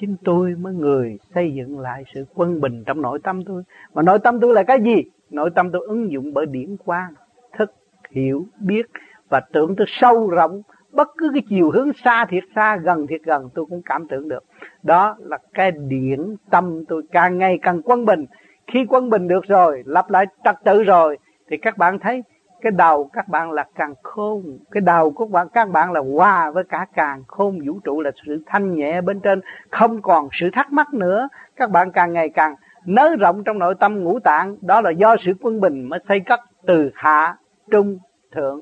chính 0.00 0.16
tôi 0.24 0.54
mới 0.54 0.74
người 0.74 1.18
xây 1.34 1.54
dựng 1.54 1.78
lại 1.78 2.04
sự 2.14 2.24
quân 2.34 2.60
bình 2.60 2.84
trong 2.86 3.02
nội 3.02 3.18
tâm 3.22 3.44
tôi. 3.44 3.62
Mà 3.94 4.02
nội 4.02 4.18
tâm 4.18 4.40
tôi 4.40 4.54
là 4.54 4.62
cái 4.62 4.78
gì? 4.80 5.02
Nội 5.30 5.50
tâm 5.54 5.70
tôi 5.72 5.86
ứng 5.88 6.12
dụng 6.12 6.34
bởi 6.34 6.46
điển 6.46 6.76
quang, 6.84 7.12
thức, 7.58 7.72
hiểu, 8.10 8.46
biết 8.60 8.86
và 9.28 9.40
tưởng 9.52 9.76
tôi 9.76 9.86
sâu 9.88 10.30
rộng. 10.30 10.62
Bất 10.92 11.08
cứ 11.18 11.30
cái 11.34 11.42
chiều 11.48 11.70
hướng 11.70 11.92
xa 12.04 12.26
thiệt 12.30 12.44
xa, 12.54 12.76
gần 12.76 13.06
thiệt 13.06 13.20
gần, 13.24 13.48
tôi 13.54 13.66
cũng 13.70 13.82
cảm 13.84 14.08
tưởng 14.08 14.28
được. 14.28 14.44
Đó 14.82 15.16
là 15.18 15.38
cái 15.54 15.72
điển 15.72 16.36
tâm 16.50 16.84
tôi 16.88 17.02
càng 17.12 17.38
ngày 17.38 17.58
càng 17.62 17.82
quân 17.82 18.04
bình. 18.04 18.24
Khi 18.66 18.84
quân 18.88 19.10
bình 19.10 19.28
được 19.28 19.44
rồi, 19.48 19.82
lặp 19.86 20.10
lại 20.10 20.26
trật 20.44 20.56
tự 20.64 20.82
rồi, 20.82 21.18
thì 21.50 21.56
các 21.56 21.78
bạn 21.78 21.98
thấy 21.98 22.22
cái 22.60 22.72
đầu 22.72 23.10
các 23.12 23.28
bạn 23.28 23.50
là 23.50 23.64
càng 23.74 23.94
khôn. 24.02 24.58
Cái 24.70 24.80
đầu 24.80 25.10
của 25.10 25.24
các 25.24 25.30
bạn 25.30 25.48
các 25.52 25.70
bạn 25.70 25.92
là 25.92 26.00
hòa 26.14 26.50
với 26.50 26.64
cả 26.64 26.86
càng 26.94 27.22
khôn. 27.26 27.58
Vũ 27.66 27.80
trụ 27.84 28.00
là 28.00 28.10
sự 28.26 28.42
thanh 28.46 28.74
nhẹ 28.74 29.00
bên 29.00 29.20
trên, 29.20 29.40
không 29.70 30.02
còn 30.02 30.28
sự 30.32 30.50
thắc 30.52 30.72
mắc 30.72 30.94
nữa. 30.94 31.28
Các 31.56 31.70
bạn 31.70 31.92
càng 31.92 32.12
ngày 32.12 32.28
càng 32.28 32.54
nới 32.86 33.16
rộng 33.16 33.44
trong 33.44 33.58
nội 33.58 33.74
tâm 33.80 34.04
ngũ 34.04 34.18
tạng. 34.20 34.56
Đó 34.60 34.80
là 34.80 34.90
do 34.90 35.16
sự 35.24 35.32
quân 35.40 35.60
bình 35.60 35.88
mới 35.88 36.00
xây 36.08 36.20
cất 36.20 36.40
từ 36.66 36.90
hạ, 36.94 37.36
trung, 37.70 37.98
thượng. 38.32 38.60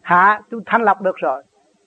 Hạ, 0.00 0.40
tôi 0.50 0.60
thanh 0.66 0.82
lọc 0.82 1.00
được 1.00 1.16
rồi. 1.16 1.42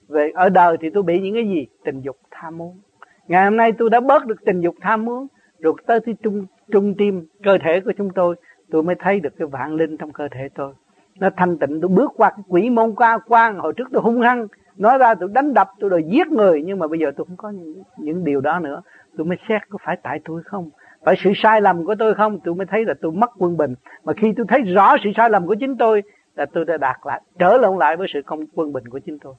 Về, 0.08 0.30
ở 0.34 0.48
đời 0.48 0.76
thì 0.80 0.90
tôi 0.94 1.02
bị 1.02 1.20
những 1.20 1.34
cái 1.34 1.48
gì? 1.48 1.66
Tình 1.84 2.00
dục, 2.00 2.16
tham 2.30 2.58
muốn. 2.58 2.80
Ngày 3.26 3.44
hôm 3.44 3.56
nay 3.56 3.72
tôi 3.78 3.90
đã 3.90 4.00
bớt 4.00 4.26
được 4.26 4.44
tình 4.46 4.60
dục, 4.60 4.74
tham 4.80 5.04
muốn 5.04 5.26
rồi 5.58 5.74
tới 5.86 6.00
cái 6.00 6.14
trung 6.22 6.46
trung 6.72 6.94
tim, 6.98 7.26
cơ 7.42 7.58
thể 7.64 7.80
của 7.80 7.92
chúng 7.96 8.10
tôi 8.14 8.36
tôi 8.70 8.82
mới 8.82 8.94
thấy 8.98 9.20
được 9.20 9.30
cái 9.38 9.48
vạn 9.48 9.74
linh 9.74 9.96
trong 9.96 10.12
cơ 10.12 10.28
thể 10.30 10.48
tôi 10.54 10.72
nó 11.20 11.30
thanh 11.36 11.58
tịnh 11.58 11.80
tôi 11.80 11.88
bước 11.88 12.12
qua 12.16 12.30
cái 12.30 12.44
quỷ 12.48 12.70
môn 12.70 12.94
ca 12.98 13.18
quan 13.26 13.58
hồi 13.58 13.72
trước 13.76 13.88
tôi 13.92 14.02
hung 14.02 14.20
hăng. 14.20 14.46
Nói 14.76 14.98
ra 14.98 15.14
tôi 15.14 15.28
đánh 15.32 15.54
đập 15.54 15.70
tôi 15.80 15.90
đòi 15.90 16.02
giết 16.02 16.26
người. 16.28 16.62
Nhưng 16.64 16.78
mà 16.78 16.86
bây 16.86 16.98
giờ 16.98 17.12
tôi 17.16 17.26
không 17.26 17.36
có 17.36 17.50
những, 17.50 17.82
những 17.98 18.24
điều 18.24 18.40
đó 18.40 18.58
nữa. 18.58 18.82
Tôi 19.16 19.26
mới 19.26 19.38
xét 19.48 19.62
có 19.68 19.78
phải 19.84 19.96
tại 20.02 20.20
tôi 20.24 20.42
không? 20.44 20.70
Phải 21.04 21.14
sự 21.18 21.32
sai 21.36 21.60
lầm 21.60 21.84
của 21.84 21.94
tôi 21.98 22.14
không? 22.14 22.40
Tôi 22.44 22.54
mới 22.54 22.66
thấy 22.66 22.84
là 22.84 22.94
tôi 23.02 23.12
mất 23.12 23.30
quân 23.38 23.56
bình. 23.56 23.74
Mà 24.04 24.12
khi 24.16 24.32
tôi 24.36 24.46
thấy 24.48 24.62
rõ 24.62 24.96
sự 25.04 25.10
sai 25.16 25.30
lầm 25.30 25.46
của 25.46 25.54
chính 25.54 25.76
tôi 25.76 26.02
là 26.34 26.46
tôi 26.46 26.64
đã 26.64 26.76
đạt 26.76 26.96
lại 27.04 27.22
trở 27.38 27.58
lộn 27.58 27.78
lại 27.78 27.96
với 27.96 28.06
sự 28.12 28.20
không 28.26 28.40
quân 28.54 28.72
bình 28.72 28.88
của 28.88 28.98
chính 28.98 29.18
tôi. 29.18 29.34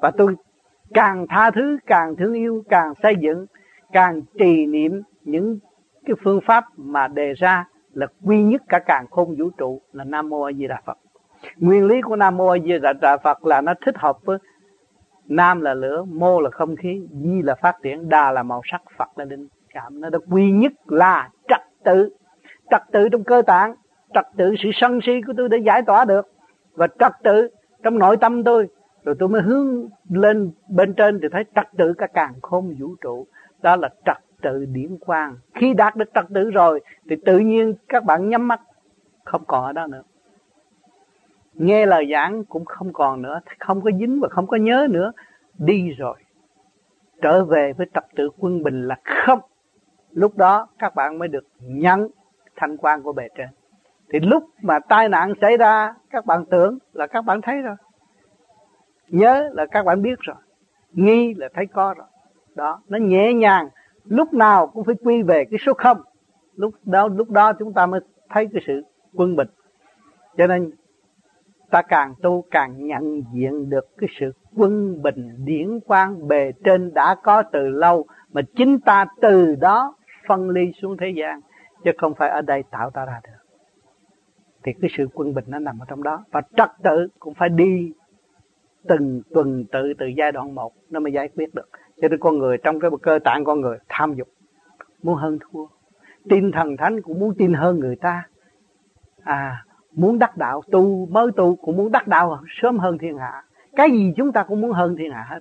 Và 0.00 0.10
tôi 0.10 0.34
càng 0.94 1.26
tha 1.28 1.50
thứ 1.50 1.78
càng 1.86 2.16
thương 2.16 2.34
yêu 2.34 2.62
càng 2.68 2.92
xây 3.02 3.16
dựng 3.20 3.46
càng 3.92 4.22
trì 4.38 4.66
niệm 4.66 5.02
những 5.24 5.58
cái 6.06 6.16
phương 6.24 6.40
pháp 6.46 6.64
mà 6.76 7.08
đề 7.08 7.32
ra 7.32 7.64
là 7.98 8.06
quy 8.24 8.42
nhất 8.42 8.62
cả 8.68 8.78
càng 8.86 9.06
khôn 9.10 9.36
vũ 9.38 9.50
trụ 9.58 9.80
là 9.92 10.04
nam 10.04 10.28
mô 10.28 10.42
a 10.42 10.52
di 10.52 10.66
đà 10.66 10.80
phật. 10.86 10.98
Nguyên 11.56 11.86
lý 11.86 12.00
của 12.00 12.16
nam 12.16 12.36
mô 12.36 12.48
a 12.48 12.58
di 12.58 12.72
đà 13.00 13.16
phật 13.16 13.46
là 13.46 13.60
nó 13.60 13.74
thích 13.86 13.98
hợp 13.98 14.18
với 14.24 14.38
nam 15.26 15.60
là 15.60 15.74
lửa, 15.74 16.04
mô 16.04 16.40
là 16.40 16.50
không 16.50 16.76
khí, 16.76 17.06
di 17.10 17.42
là 17.42 17.54
phát 17.54 17.76
triển, 17.82 18.08
đà 18.08 18.32
là 18.32 18.42
màu 18.42 18.60
sắc, 18.64 18.82
phật 18.96 19.08
là 19.16 19.24
linh 19.24 19.48
cảm. 19.74 20.00
Nó 20.00 20.10
đã 20.10 20.18
quy 20.30 20.50
nhất 20.50 20.72
là 20.86 21.30
trật 21.48 21.60
tự. 21.84 22.16
Trật 22.70 22.82
tự 22.92 23.08
trong 23.08 23.24
cơ 23.24 23.42
tạng, 23.46 23.74
trật 24.14 24.26
tự 24.36 24.54
sự 24.62 24.70
sân 24.74 25.00
si 25.02 25.12
của 25.26 25.32
tôi 25.36 25.48
để 25.48 25.58
giải 25.58 25.82
tỏa 25.86 26.04
được. 26.04 26.32
Và 26.74 26.86
trật 26.98 27.12
tự 27.22 27.48
trong 27.82 27.98
nội 27.98 28.16
tâm 28.16 28.44
tôi, 28.44 28.68
rồi 29.04 29.14
tôi 29.18 29.28
mới 29.28 29.42
hướng 29.42 29.88
lên 30.10 30.50
bên 30.68 30.94
trên 30.94 31.18
thì 31.22 31.28
thấy 31.32 31.44
trật 31.54 31.66
tự 31.78 31.94
cả 31.98 32.06
càng 32.06 32.34
khôn 32.42 32.74
vũ 32.80 32.94
trụ. 33.00 33.26
Đó 33.62 33.76
là 33.76 33.88
trật 34.06 34.16
tự 34.42 34.66
điển 34.66 34.98
quang. 34.98 35.36
Khi 35.54 35.74
đạt 35.74 35.96
được 35.96 36.10
trật 36.14 36.24
tự 36.34 36.50
rồi, 36.50 36.80
thì 37.10 37.16
tự 37.26 37.38
nhiên 37.38 37.74
các 37.88 38.04
bạn 38.04 38.28
nhắm 38.28 38.48
mắt, 38.48 38.60
không 39.24 39.44
còn 39.46 39.64
ở 39.64 39.72
đó 39.72 39.86
nữa. 39.86 40.02
Nghe 41.54 41.86
lời 41.86 42.08
giảng 42.12 42.44
cũng 42.44 42.64
không 42.64 42.92
còn 42.92 43.22
nữa, 43.22 43.40
không 43.58 43.80
có 43.80 43.90
dính 44.00 44.20
và 44.20 44.28
không 44.28 44.46
có 44.46 44.56
nhớ 44.56 44.86
nữa. 44.90 45.12
Đi 45.58 45.90
rồi. 45.90 46.16
Trở 47.22 47.44
về 47.44 47.72
với 47.72 47.86
trật 47.94 48.04
tự 48.16 48.30
quân 48.38 48.62
bình 48.62 48.82
là 48.82 48.96
không. 49.04 49.40
Lúc 50.10 50.36
đó 50.36 50.68
các 50.78 50.94
bạn 50.94 51.18
mới 51.18 51.28
được 51.28 51.44
nhận 51.60 52.08
thanh 52.56 52.76
quan 52.76 53.02
của 53.02 53.12
bề 53.12 53.28
trên. 53.36 53.48
Thì 54.12 54.20
lúc 54.20 54.44
mà 54.62 54.78
tai 54.78 55.08
nạn 55.08 55.32
xảy 55.40 55.56
ra, 55.56 55.94
các 56.10 56.26
bạn 56.26 56.44
tưởng 56.50 56.78
là 56.92 57.06
các 57.06 57.24
bạn 57.24 57.40
thấy 57.42 57.62
rồi. 57.62 57.76
Nhớ 59.08 59.50
là 59.52 59.66
các 59.66 59.84
bạn 59.86 60.02
biết 60.02 60.18
rồi. 60.20 60.36
Nghi 60.92 61.34
là 61.34 61.48
thấy 61.54 61.66
có 61.66 61.94
rồi. 61.98 62.06
Đó, 62.54 62.82
nó 62.88 62.98
nhẹ 62.98 63.32
nhàng 63.32 63.68
lúc 64.08 64.34
nào 64.34 64.66
cũng 64.66 64.84
phải 64.84 64.94
quy 65.04 65.22
về 65.22 65.44
cái 65.50 65.58
số 65.66 65.74
không. 65.74 65.98
Lúc 66.54 66.74
đó 66.84 67.08
lúc 67.08 67.30
đó 67.30 67.52
chúng 67.58 67.72
ta 67.72 67.86
mới 67.86 68.00
thấy 68.28 68.48
cái 68.52 68.62
sự 68.66 68.82
quân 69.14 69.36
bình. 69.36 69.48
Cho 70.36 70.46
nên, 70.46 70.70
ta 71.70 71.82
càng 71.82 72.14
tu 72.22 72.44
càng 72.50 72.86
nhận 72.86 73.22
diện 73.32 73.70
được 73.70 73.96
cái 73.98 74.08
sự 74.20 74.32
quân 74.56 75.02
bình 75.02 75.44
điển 75.44 75.80
quang 75.80 76.28
bề 76.28 76.52
trên 76.64 76.94
đã 76.94 77.16
có 77.22 77.42
từ 77.42 77.68
lâu, 77.68 78.06
mà 78.32 78.40
chính 78.56 78.80
ta 78.80 79.06
từ 79.20 79.54
đó 79.54 79.94
phân 80.28 80.50
ly 80.50 80.72
xuống 80.82 80.96
thế 80.96 81.12
gian, 81.16 81.40
chứ 81.84 81.90
không 81.98 82.14
phải 82.14 82.28
ở 82.30 82.40
đây 82.42 82.62
tạo 82.70 82.90
ta 82.90 83.04
ra 83.04 83.20
được. 83.24 83.30
Thì 84.62 84.72
cái 84.80 84.90
sự 84.96 85.06
quân 85.14 85.34
bình 85.34 85.44
nó 85.48 85.58
nằm 85.58 85.78
ở 85.78 85.84
trong 85.88 86.02
đó, 86.02 86.24
và 86.32 86.42
trật 86.56 86.70
tự 86.82 87.08
cũng 87.18 87.34
phải 87.34 87.48
đi 87.48 87.92
từng 88.88 89.22
tuần 89.30 89.64
tự, 89.72 89.92
từ 89.98 90.06
giai 90.06 90.32
đoạn 90.32 90.54
một 90.54 90.72
nó 90.90 91.00
mới 91.00 91.12
giải 91.12 91.28
quyết 91.28 91.54
được 91.54 91.68
cho 92.02 92.08
nên 92.08 92.20
con 92.20 92.38
người 92.38 92.58
trong 92.58 92.80
cái 92.80 92.90
cơ 93.02 93.18
tạng 93.24 93.44
con 93.44 93.60
người 93.60 93.78
tham 93.88 94.14
dục, 94.14 94.28
muốn 95.02 95.14
hơn 95.14 95.38
thua. 95.40 95.66
Tin 96.28 96.52
thần 96.52 96.76
thánh 96.76 97.02
cũng 97.02 97.20
muốn 97.20 97.34
tin 97.38 97.54
hơn 97.54 97.80
người 97.80 97.96
ta. 97.96 98.22
À 99.22 99.64
muốn 99.92 100.18
đắc 100.18 100.36
đạo, 100.36 100.62
tu, 100.70 101.06
mới 101.06 101.26
tu 101.36 101.56
cũng 101.56 101.76
muốn 101.76 101.92
đắc 101.92 102.08
đạo, 102.08 102.40
sớm 102.62 102.78
hơn 102.78 102.98
thiên 102.98 103.18
hạ. 103.18 103.42
Cái 103.76 103.90
gì 103.90 104.12
chúng 104.16 104.32
ta 104.32 104.42
cũng 104.42 104.60
muốn 104.60 104.72
hơn 104.72 104.96
thiên 104.96 105.12
hạ 105.12 105.26
hết. 105.28 105.40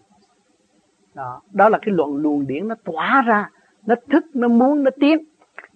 Đó 1.16 1.42
đó 1.54 1.70
là 1.70 1.78
cái 1.78 1.96
luận 1.96 2.16
luồng 2.16 2.48
điển 2.48 2.68
nó 2.68 2.76
tỏa 2.84 3.24
ra, 3.28 3.50
nó 3.86 3.96
thức, 4.10 4.26
nó 4.34 4.48
muốn, 4.48 4.84
nó 4.84 4.92
tiến. 5.00 5.18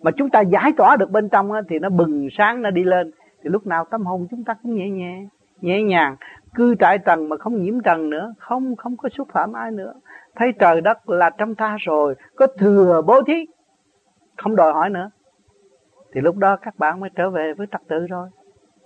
Mà 0.02 0.12
chúng 0.12 0.30
ta 0.30 0.42
giải 0.42 0.74
tỏa 0.78 0.96
được 0.98 1.12
bên 1.12 1.30
trong 1.30 1.52
thì 1.70 1.80
nó 1.80 1.90
bừng 1.90 2.28
sáng, 2.38 2.62
nó 2.62 2.70
đi 2.70 2.84
lên. 2.84 3.12
Thì 3.44 3.50
lúc 3.50 3.68
nào 3.68 3.86
tâm 3.86 4.06
hồn 4.06 4.28
chúng 4.32 4.44
ta 4.44 4.56
cũng 4.64 4.76
nhẹ 4.76 4.90
nhẹ 4.90 5.28
nhẹ 5.62 5.84
nhàng. 5.84 6.16
Cư 6.54 6.76
trại 6.76 6.98
trần 6.98 7.30
mà 7.30 7.38
không 7.38 7.64
nhiễm 7.64 7.82
trần 7.82 8.10
nữa, 8.10 8.34
không 8.38 8.76
không 8.76 8.98
có 8.98 9.10
xúc 9.10 9.28
phạm 9.34 9.54
ai 9.54 9.72
nữa 9.72 9.94
thấy 10.36 10.52
trời 10.60 10.82
đất 10.82 11.10
là 11.10 11.30
trong 11.30 11.56
ta 11.56 11.78
rồi, 11.80 12.16
có 12.36 12.48
thừa 12.48 13.02
bố 13.08 13.22
thí. 13.28 13.46
Không 14.38 14.56
đòi 14.56 14.74
hỏi 14.74 14.90
nữa. 14.90 15.10
Thì 16.14 16.22
lúc 16.22 16.38
đó 16.38 16.58
các 16.62 16.80
bạn 16.80 17.00
mới 17.00 17.10
trở 17.16 17.30
về 17.30 17.54
với 17.54 17.68
trật 17.72 17.82
tự 17.88 18.08
rồi. 18.08 18.30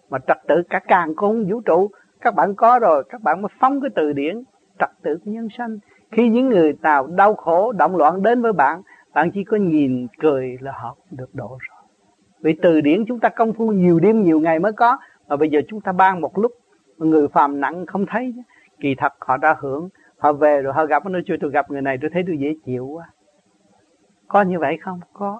Mà 0.09 0.17
trật 0.27 0.37
tự 0.47 0.63
cả 0.69 0.79
càng 0.87 1.15
khôn 1.15 1.45
vũ 1.49 1.61
trụ. 1.61 1.89
Các 2.21 2.35
bạn 2.35 2.55
có 2.55 2.79
rồi, 2.79 3.03
các 3.09 3.21
bạn 3.21 3.41
mới 3.41 3.49
phóng 3.59 3.81
cái 3.81 3.89
từ 3.95 4.13
điển 4.13 4.43
trật 4.79 4.89
tự 5.01 5.17
của 5.25 5.31
nhân 5.31 5.47
sanh. 5.57 5.77
Khi 6.11 6.29
những 6.29 6.49
người 6.49 6.73
nào 6.81 7.07
đau 7.07 7.35
khổ, 7.35 7.71
động 7.71 7.95
loạn 7.95 8.23
đến 8.23 8.41
với 8.41 8.53
bạn 8.53 8.81
bạn 9.13 9.31
chỉ 9.31 9.43
có 9.43 9.57
nhìn, 9.57 10.07
cười 10.19 10.57
là 10.61 10.71
họ 10.71 10.95
được 11.11 11.35
độ 11.35 11.47
rồi. 11.47 11.81
Vì 12.41 12.59
từ 12.61 12.81
điển 12.81 13.05
chúng 13.07 13.19
ta 13.19 13.29
công 13.29 13.53
phu 13.53 13.71
nhiều 13.71 13.99
đêm 13.99 14.23
nhiều 14.23 14.39
ngày 14.39 14.59
mới 14.59 14.73
có, 14.73 14.97
mà 15.27 15.35
bây 15.35 15.49
giờ 15.49 15.61
chúng 15.67 15.81
ta 15.81 15.91
ban 15.91 16.21
một 16.21 16.37
lúc 16.37 16.51
người 16.97 17.27
phàm 17.27 17.59
nặng 17.59 17.85
không 17.85 18.05
thấy 18.05 18.33
kỳ 18.79 18.95
thật 18.95 19.13
họ 19.19 19.37
đã 19.37 19.55
hưởng 19.59 19.89
họ 20.17 20.33
về 20.33 20.61
rồi, 20.61 20.73
họ 20.73 20.85
gặp 20.85 21.05
nó 21.05 21.19
chưa 21.25 21.35
tôi 21.41 21.51
gặp 21.51 21.71
người 21.71 21.81
này 21.81 21.97
tôi 22.01 22.09
thấy 22.13 22.23
tôi 22.27 22.37
dễ 22.37 22.53
chịu 22.65 22.85
quá. 22.85 23.05
Có 24.27 24.41
như 24.41 24.59
vậy 24.59 24.77
không? 24.81 24.99
Có. 25.13 25.39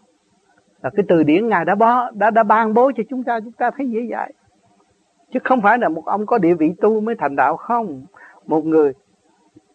Là 0.82 0.90
cái 0.90 1.06
từ 1.08 1.24
điển 1.24 1.48
ngài 1.48 1.66
đã 1.66 1.76
bó, 1.76 2.12
đã 2.12 2.32
đã 2.32 2.44
ban 2.44 2.74
bố 2.74 2.92
cho 2.98 3.04
chúng 3.10 3.24
ta 3.24 3.40
chúng 3.40 3.52
ta 3.52 3.72
thấy 3.78 3.90
dễ 3.90 4.00
dãi. 4.12 4.34
Chứ 5.34 5.40
không 5.44 5.62
phải 5.62 5.78
là 5.78 5.90
một 5.90 6.06
ông 6.06 6.26
có 6.26 6.38
địa 6.38 6.54
vị 6.54 6.74
tu 6.82 7.02
mới 7.02 7.16
thành 7.20 7.36
đạo 7.36 7.58
không? 7.58 8.06
Một 8.46 8.66
người 8.66 8.94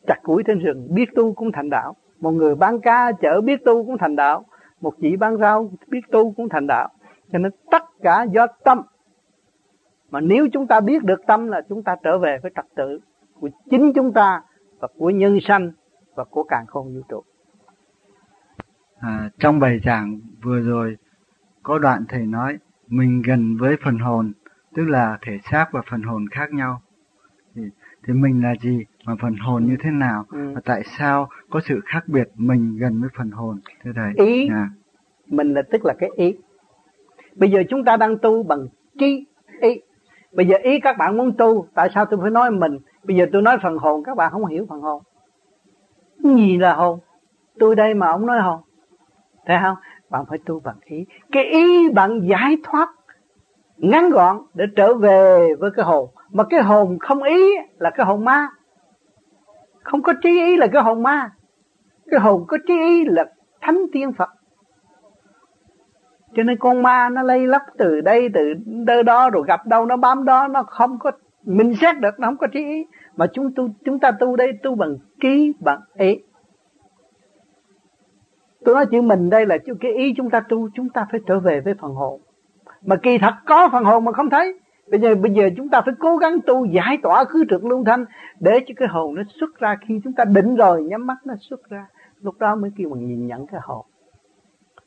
chặt 0.07 0.17
củi 0.23 0.43
trên 0.47 0.59
rừng 0.59 0.89
biết 0.91 1.15
tu 1.15 1.33
cũng 1.33 1.53
thành 1.53 1.71
đạo. 1.71 1.97
Một 2.21 2.31
người 2.31 2.55
bán 2.55 2.81
cá 2.81 3.13
chở 3.13 3.41
biết 3.41 3.65
tu 3.65 3.85
cũng 3.85 3.99
thành 3.99 4.17
đạo. 4.17 4.45
Một 4.81 4.95
chị 5.01 5.17
bán 5.17 5.37
rau 5.37 5.71
biết 5.89 6.01
tu 6.11 6.33
cũng 6.33 6.49
thành 6.49 6.67
đạo. 6.67 6.89
Cho 7.33 7.39
nên 7.39 7.53
tất 7.71 7.83
cả 8.03 8.23
do 8.23 8.47
tâm. 8.65 8.83
Mà 10.11 10.21
nếu 10.21 10.49
chúng 10.53 10.67
ta 10.67 10.81
biết 10.81 11.05
được 11.05 11.27
tâm 11.27 11.49
là 11.49 11.61
chúng 11.69 11.83
ta 11.83 11.97
trở 12.03 12.19
về 12.19 12.39
với 12.43 12.53
trật 12.57 12.65
tự 12.75 13.01
của 13.41 13.49
chính 13.71 13.93
chúng 13.93 14.13
ta 14.13 14.43
và 14.81 14.89
của 14.99 15.11
nhân 15.11 15.39
sanh 15.43 15.71
và 16.15 16.25
của 16.25 16.43
càng 16.43 16.67
không 16.67 16.95
vũ 16.95 17.01
trụ. 17.09 17.23
À, 19.01 19.31
trong 19.39 19.59
bài 19.59 19.81
giảng 19.85 20.21
vừa 20.43 20.61
rồi 20.61 20.97
có 21.63 21.79
đoạn 21.79 22.05
thầy 22.09 22.27
nói 22.27 22.59
mình 22.89 23.23
gần 23.23 23.57
với 23.57 23.77
phần 23.85 23.99
hồn 23.99 24.33
tức 24.75 24.85
là 24.89 25.19
thể 25.23 25.39
xác 25.51 25.67
và 25.73 25.83
phần 25.91 26.03
hồn 26.03 26.29
khác 26.31 26.53
nhau. 26.53 26.83
Thì, 27.55 27.63
thì 28.07 28.13
mình 28.13 28.43
là 28.43 28.55
gì 28.63 28.85
mà 29.05 29.15
phần 29.23 29.37
hồn 29.37 29.65
như 29.65 29.77
thế 29.83 29.91
nào 29.91 30.25
ừ. 30.29 30.53
và 30.55 30.61
tại 30.65 30.83
sao 30.99 31.29
có 31.51 31.61
sự 31.69 31.81
khác 31.85 32.05
biệt 32.07 32.29
mình 32.35 32.77
gần 32.77 33.01
với 33.01 33.11
phần 33.19 33.31
hồn 33.31 33.61
thưa 33.85 33.91
thầy? 33.95 34.27
Ý 34.27 34.49
à. 34.49 34.71
mình 35.27 35.55
là 35.55 35.63
tức 35.73 35.85
là 35.85 35.95
cái 35.99 36.11
ý. 36.17 36.35
Bây 37.35 37.51
giờ 37.51 37.63
chúng 37.69 37.85
ta 37.85 37.97
đang 37.97 38.19
tu 38.19 38.43
bằng 38.43 38.67
trí 38.99 39.27
ý 39.61 39.81
bây 40.33 40.47
giờ 40.47 40.57
ý 40.63 40.81
các 40.81 40.97
bạn 40.99 41.17
muốn 41.17 41.37
tu, 41.37 41.67
tại 41.75 41.89
sao 41.95 42.05
tôi 42.05 42.21
phải 42.23 42.31
nói 42.31 42.51
mình? 42.51 42.79
Bây 43.05 43.17
giờ 43.17 43.27
tôi 43.33 43.43
nói 43.43 43.59
phần 43.63 43.79
hồn, 43.79 44.03
các 44.05 44.17
bạn 44.17 44.33
không 44.33 44.47
hiểu 44.47 44.67
phần 44.69 44.81
hồn. 44.81 45.03
Gì 46.19 46.57
là 46.57 46.75
hồn? 46.75 46.99
Tôi 47.59 47.77
đây 47.77 47.95
mà 47.95 48.07
ông 48.07 48.27
nói 48.27 48.41
hồn. 48.41 48.61
Thấy 49.47 49.57
không? 49.63 49.77
Bạn 50.11 50.25
phải 50.29 50.39
tu 50.47 50.61
bằng 50.61 50.77
ý. 50.85 51.07
Cái 51.33 51.45
ý 51.45 51.91
bạn 51.91 52.21
giải 52.21 52.57
thoát 52.65 52.89
ngắn 53.77 54.11
gọn 54.11 54.39
để 54.55 54.65
trở 54.77 54.95
về 54.95 55.55
với 55.59 55.71
cái 55.77 55.85
hồn. 55.85 56.11
Mà 56.31 56.45
cái 56.51 56.63
hồn 56.63 56.99
không 56.99 57.23
ý 57.23 57.55
là 57.79 57.91
cái 57.91 58.07
hồn 58.07 58.25
ma. 58.25 58.49
Không 59.83 60.03
có 60.03 60.13
trí 60.23 60.31
ý 60.31 60.57
là 60.57 60.67
cái 60.67 60.83
hồn 60.83 61.03
ma. 61.03 61.31
Cái 62.11 62.21
hồn 62.21 62.45
có 62.49 62.59
trí 62.67 62.75
ý 62.75 63.05
là 63.05 63.25
thánh 63.61 63.87
tiên 63.93 64.13
phật 64.13 64.31
cho 66.35 66.43
nên 66.43 66.59
con 66.59 66.83
ma 66.83 67.09
nó 67.09 67.23
lây 67.23 67.47
lấp 67.47 67.63
từ 67.79 68.01
đây, 68.01 68.29
từ 68.35 68.55
nơi 68.67 69.03
đó 69.03 69.31
rồi 69.31 69.43
gặp 69.47 69.67
đâu, 69.67 69.87
nó 69.87 69.97
bám 69.97 70.25
đó, 70.25 70.49
nó 70.49 70.63
không 70.63 70.99
có, 70.99 71.11
mình 71.45 71.75
xét 71.81 72.01
được, 72.01 72.21
nó 72.21 72.29
không 72.29 72.37
có 72.37 72.47
trí 72.47 72.65
ý. 72.65 72.87
Mà 73.17 73.27
chúng 73.33 73.55
tu, 73.57 73.69
chúng 73.85 73.99
ta 73.99 74.11
tu 74.11 74.37
đây, 74.37 74.53
tu 74.63 74.75
bằng 74.75 74.97
trí, 75.21 75.53
bằng 75.61 75.81
ý. 75.95 76.19
Tôi 78.65 78.75
nói 78.75 78.87
chữ 78.91 79.03
mình 79.03 79.31
đây 79.31 79.47
là 79.47 79.59
chữ 79.59 79.75
cái 79.81 79.93
ý 79.93 80.15
chúng 80.17 80.31
ta 80.31 80.41
tu, 80.41 80.69
chúng 80.75 80.89
ta 80.89 81.07
phải 81.11 81.21
trở 81.27 81.41
về 81.41 81.61
với 81.61 81.75
phần 81.81 81.95
hồn. 81.95 82.21
Mà 82.83 82.97
kỳ 82.97 83.19
thật 83.19 83.35
có 83.47 83.69
phần 83.73 83.85
hồn 83.85 84.05
mà 84.05 84.13
không 84.13 84.31
thấy. 84.31 84.61
Bây 84.91 85.01
giờ 85.01 85.15
bây 85.15 85.33
giờ 85.33 85.51
chúng 85.57 85.69
ta 85.69 85.81
phải 85.81 85.95
cố 85.99 86.17
gắng 86.17 86.41
tu, 86.47 86.65
giải 86.65 86.99
tỏa 87.03 87.25
khứ 87.25 87.45
trực 87.51 87.65
luân 87.65 87.85
thanh 87.85 88.05
để 88.41 88.61
cho 88.67 88.75
cái 88.77 88.89
hồn 88.89 89.15
nó 89.15 89.23
xuất 89.41 89.59
ra. 89.59 89.77
Khi 89.89 90.01
chúng 90.05 90.13
ta 90.13 90.25
định 90.25 90.57
rồi, 90.57 90.83
nhắm 90.83 91.07
mắt 91.07 91.17
nó 91.25 91.35
xuất 91.41 91.69
ra, 91.69 91.87
lúc 92.21 92.39
đó 92.39 92.57
mới 92.57 92.71
kêu 92.77 92.91
bằng 92.91 93.07
nhìn 93.07 93.27
nhận 93.27 93.47
cái 93.47 93.61
hồn 93.63 93.87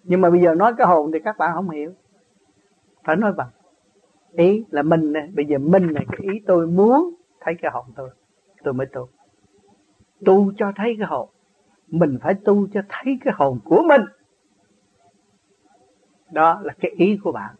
nhưng 0.04 0.22
mà 0.22 0.30
bây 0.30 0.42
giờ 0.42 0.56
nói 0.56 0.74
cái 0.78 0.88
hồn 0.88 1.12
thì 1.14 1.20
các 1.26 1.38
bạn 1.38 1.52
không 1.54 1.70
hiểu. 1.70 1.92
Phải 3.04 3.16
nói 3.16 3.34
bằng. 3.34 3.50
Ý 4.32 4.64
là 4.70 4.82
mình 4.82 5.14
này 5.14 5.30
bây 5.36 5.46
giờ 5.46 5.58
mình 5.58 5.94
này 5.94 6.06
cái 6.12 6.28
ý 6.34 6.40
tôi 6.48 6.68
muốn 6.68 7.16
thấy 7.40 7.54
cái 7.62 7.72
hồn 7.74 7.86
tôi 7.96 8.10
tôi 8.64 8.74
mới 8.74 8.88
tu. 8.88 9.08
Tu 10.26 10.52
cho 10.58 10.72
thấy 10.76 10.96
cái 11.00 11.08
hồn. 11.08 11.30
Mình 11.88 12.18
phải 12.22 12.34
tu 12.34 12.68
cho 12.74 12.82
thấy 12.90 13.18
cái 13.26 13.34
hồn 13.38 13.60
của 13.66 13.84
mình. 13.88 14.02
Đó 16.32 16.60
là 16.64 16.74
cái 16.80 16.92
ý 16.98 17.18
của 17.24 17.32
bạn. 17.32 17.56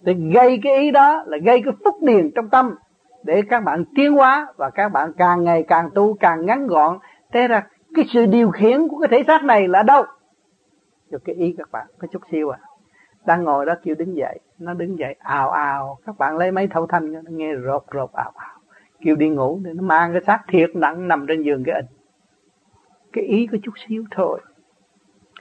Để 0.00 0.14
gây 0.34 0.60
cái 0.62 0.78
ý 0.78 0.90
đó 0.90 1.22
là 1.26 1.38
gây 1.44 1.62
cái 1.64 1.74
phúc 1.84 1.94
điền 2.00 2.30
trong 2.34 2.48
tâm 2.48 2.74
để 3.22 3.42
các 3.50 3.64
bạn 3.64 3.84
tiến 3.96 4.12
hóa 4.12 4.46
và 4.56 4.70
các 4.70 4.88
bạn 4.88 5.12
càng 5.16 5.44
ngày 5.44 5.62
càng 5.62 5.90
tu 5.94 6.14
càng 6.14 6.46
ngắn 6.46 6.66
gọn. 6.66 6.98
Thế 7.32 7.48
ra 7.48 7.66
cái 7.94 8.04
sự 8.12 8.26
điều 8.26 8.50
khiển 8.50 8.88
của 8.88 8.98
cái 8.98 9.08
thể 9.08 9.24
xác 9.26 9.44
này 9.44 9.68
là 9.68 9.82
đâu? 9.82 10.04
Cho 11.10 11.18
cái 11.24 11.34
ý 11.34 11.54
các 11.58 11.68
bạn, 11.72 11.86
có 11.98 12.08
chút 12.12 12.22
xíu 12.30 12.50
à. 12.50 12.58
Đang 13.26 13.44
ngồi 13.44 13.66
đó 13.66 13.74
kêu 13.82 13.94
đứng 13.94 14.16
dậy, 14.16 14.38
nó 14.58 14.74
đứng 14.74 14.98
dậy, 14.98 15.16
ào 15.18 15.50
ào. 15.50 15.98
Các 16.06 16.18
bạn 16.18 16.36
lấy 16.36 16.50
máy 16.50 16.68
thâu 16.68 16.86
thanh 16.86 17.12
nó 17.12 17.20
nghe 17.28 17.52
rột 17.66 17.84
rột 17.94 18.12
ào 18.12 18.32
ào. 18.34 18.58
Kêu 19.00 19.16
đi 19.16 19.28
ngủ 19.28 19.60
để 19.62 19.72
nó 19.74 19.82
mang 19.82 20.12
cái 20.12 20.22
xác 20.26 20.40
thiệt 20.48 20.76
nặng 20.76 21.08
nằm 21.08 21.26
trên 21.26 21.42
giường 21.42 21.64
cái 21.64 21.74
ịnh 21.74 21.98
cái 23.12 23.24
ý 23.24 23.46
có 23.52 23.58
chút 23.62 23.72
xíu 23.88 24.04
thôi. 24.10 24.40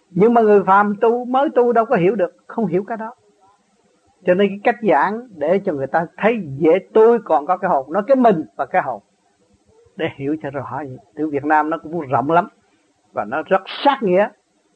Nhưng 0.09 0.33
mà 0.33 0.41
người 0.41 0.63
phàm 0.63 0.95
tu, 1.01 1.25
mới 1.25 1.49
tu 1.55 1.73
đâu 1.73 1.85
có 1.85 1.95
hiểu 1.95 2.15
được, 2.15 2.35
không 2.47 2.65
hiểu 2.65 2.83
cái 2.83 2.97
đó. 2.97 3.13
Cho 4.25 4.33
nên 4.33 4.49
cái 4.49 4.59
cách 4.63 4.75
giảng 4.89 5.27
để 5.35 5.59
cho 5.59 5.73
người 5.73 5.87
ta 5.87 6.05
thấy 6.17 6.41
dễ 6.57 6.79
tôi 6.93 7.19
còn 7.25 7.45
có 7.45 7.57
cái 7.57 7.69
hồn, 7.69 7.93
nó 7.93 8.01
cái 8.01 8.15
mình 8.15 8.45
và 8.55 8.65
cái 8.65 8.81
hồn. 8.81 9.01
Để 9.95 10.09
hiểu 10.15 10.35
cho 10.41 10.49
rõ 10.49 10.77
vậy. 10.77 10.97
Từ 11.15 11.29
Việt 11.29 11.45
Nam 11.45 11.69
nó 11.69 11.77
cũng 11.77 11.99
rộng 11.99 12.31
lắm 12.31 12.47
và 13.13 13.25
nó 13.25 13.43
rất 13.45 13.61
sát 13.83 13.97
nghĩa 14.01 14.29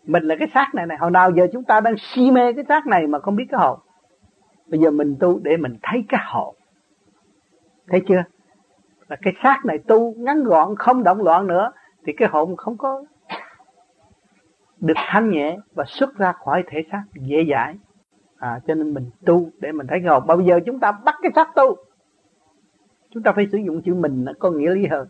mình 0.03 0.23
là 0.23 0.35
cái 0.39 0.47
xác 0.53 0.75
này 0.75 0.85
này. 0.85 0.97
Hồi 0.97 1.11
nào 1.11 1.31
giờ 1.31 1.47
chúng 1.53 1.63
ta 1.63 1.81
đang 1.81 1.95
si 1.97 2.31
mê 2.31 2.53
cái 2.53 2.65
xác 2.67 2.87
này 2.87 3.07
mà 3.07 3.19
không 3.19 3.35
biết 3.35 3.45
cái 3.49 3.59
hồn. 3.59 3.79
Bây 4.67 4.79
giờ 4.79 4.91
mình 4.91 5.15
tu 5.19 5.39
để 5.39 5.57
mình 5.57 5.77
thấy 5.83 6.03
cái 6.09 6.21
hồn. 6.23 6.55
Thấy 7.87 8.01
chưa? 8.07 8.23
Là 9.07 9.15
cái 9.21 9.33
xác 9.43 9.65
này 9.65 9.79
tu 9.87 10.13
ngắn 10.17 10.43
gọn 10.43 10.75
không 10.75 11.03
động 11.03 11.21
loạn 11.21 11.47
nữa 11.47 11.71
thì 12.05 12.13
cái 12.13 12.27
hồn 12.31 12.55
không 12.55 12.77
có 12.77 13.03
được 14.79 14.93
thanh 14.95 15.29
nhẹ 15.29 15.57
và 15.73 15.83
xuất 15.87 16.17
ra 16.17 16.31
khỏi 16.31 16.63
thể 16.67 16.83
xác 16.91 17.03
dễ 17.13 17.45
dãi. 17.51 17.75
À, 18.37 18.59
cho 18.67 18.75
nên 18.75 18.93
mình 18.93 19.09
tu 19.25 19.49
để 19.59 19.71
mình 19.71 19.87
thấy 19.87 19.99
cái 19.99 20.09
hồn. 20.09 20.27
Bây 20.27 20.45
giờ 20.45 20.59
chúng 20.65 20.79
ta 20.79 20.91
bắt 20.91 21.15
cái 21.21 21.31
xác 21.35 21.55
tu. 21.55 21.75
Chúng 23.09 23.23
ta 23.23 23.31
phải 23.31 23.47
sử 23.51 23.57
dụng 23.57 23.81
chữ 23.81 23.95
mình 23.95 24.25
nó 24.25 24.31
có 24.39 24.51
nghĩa 24.51 24.69
lý 24.69 24.87
hơn. 24.87 25.07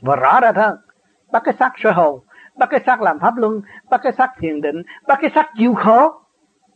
Và 0.00 0.16
rõ 0.16 0.40
ra 0.40 0.52
hơn. 0.54 0.78
Bắt 1.32 1.42
cái 1.44 1.54
xác 1.58 1.70
sở 1.76 1.90
hồn 1.90 2.20
bắt 2.58 2.68
cái 2.70 2.80
xác 2.86 3.00
làm 3.00 3.18
pháp 3.18 3.36
luân 3.36 3.60
bắt 3.90 4.00
cái 4.02 4.12
xác 4.18 4.30
thiền 4.38 4.60
định 4.60 4.82
bắt 5.06 5.18
cái 5.20 5.30
xác 5.34 5.46
chịu 5.58 5.74
khổ 5.74 6.12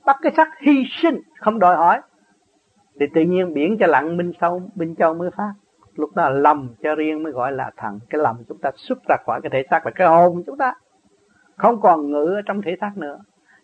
bắt 0.07 0.17
cái 0.23 0.33
xác 0.37 0.49
hy 0.61 0.85
sinh, 1.03 1.21
không 1.41 1.59
đòi 1.59 1.77
hỏi. 1.77 2.01
Thì 3.01 3.07
tự 3.15 3.21
nhiên 3.21 3.55
biển 3.55 3.77
cho 3.81 3.87
lặng 3.87 4.17
minh 4.17 4.33
sâu 4.41 4.63
minh 4.75 4.95
châu 4.97 5.15
mới 5.15 5.31
phát. 5.37 5.53
Lúc 5.95 6.11
đó 6.15 6.29
lầm 6.29 6.75
cho 6.83 6.95
riêng 6.95 7.23
mới 7.23 7.33
gọi 7.33 7.53
là 7.53 7.71
thần 7.77 7.99
cái 8.11 8.21
lầm 8.21 8.37
chúng 8.49 8.59
ta 8.59 8.71
xuất 8.77 8.99
ra 9.09 9.17
khỏi 9.27 9.41
cái 9.43 9.51
thể 9.53 9.63
xác 9.71 9.87
là 9.87 9.93
cái 9.95 10.09
hồn 10.09 10.43
chúng 10.47 10.59
ta. 10.59 10.75
Không 11.57 11.81
còn 11.81 12.11
ngự 12.11 12.35
ở 12.35 12.43
trong 12.47 12.62
thể 12.62 12.77
xác 12.81 12.90
nữa. 12.97 13.19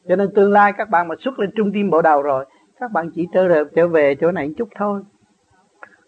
Cho 0.09 0.17
nên 0.17 0.35
tương 0.35 0.53
lai 0.53 0.73
các 0.73 0.91
bạn 0.91 1.09
mà 1.09 1.15
xuất 1.21 1.39
lên 1.39 1.51
trung 1.57 1.71
tim 1.75 1.91
bộ 1.91 2.03
đầu 2.03 2.23
rồi, 2.23 2.47
các 2.81 2.93
bạn 2.93 3.11
chỉ 3.15 3.29
trở 3.35 3.49
về 3.49 3.65
trở 3.77 3.89
về 3.89 4.15
chỗ 4.15 4.33
này 4.33 4.47
một 4.47 4.55
chút 4.57 4.69
thôi. 4.77 5.03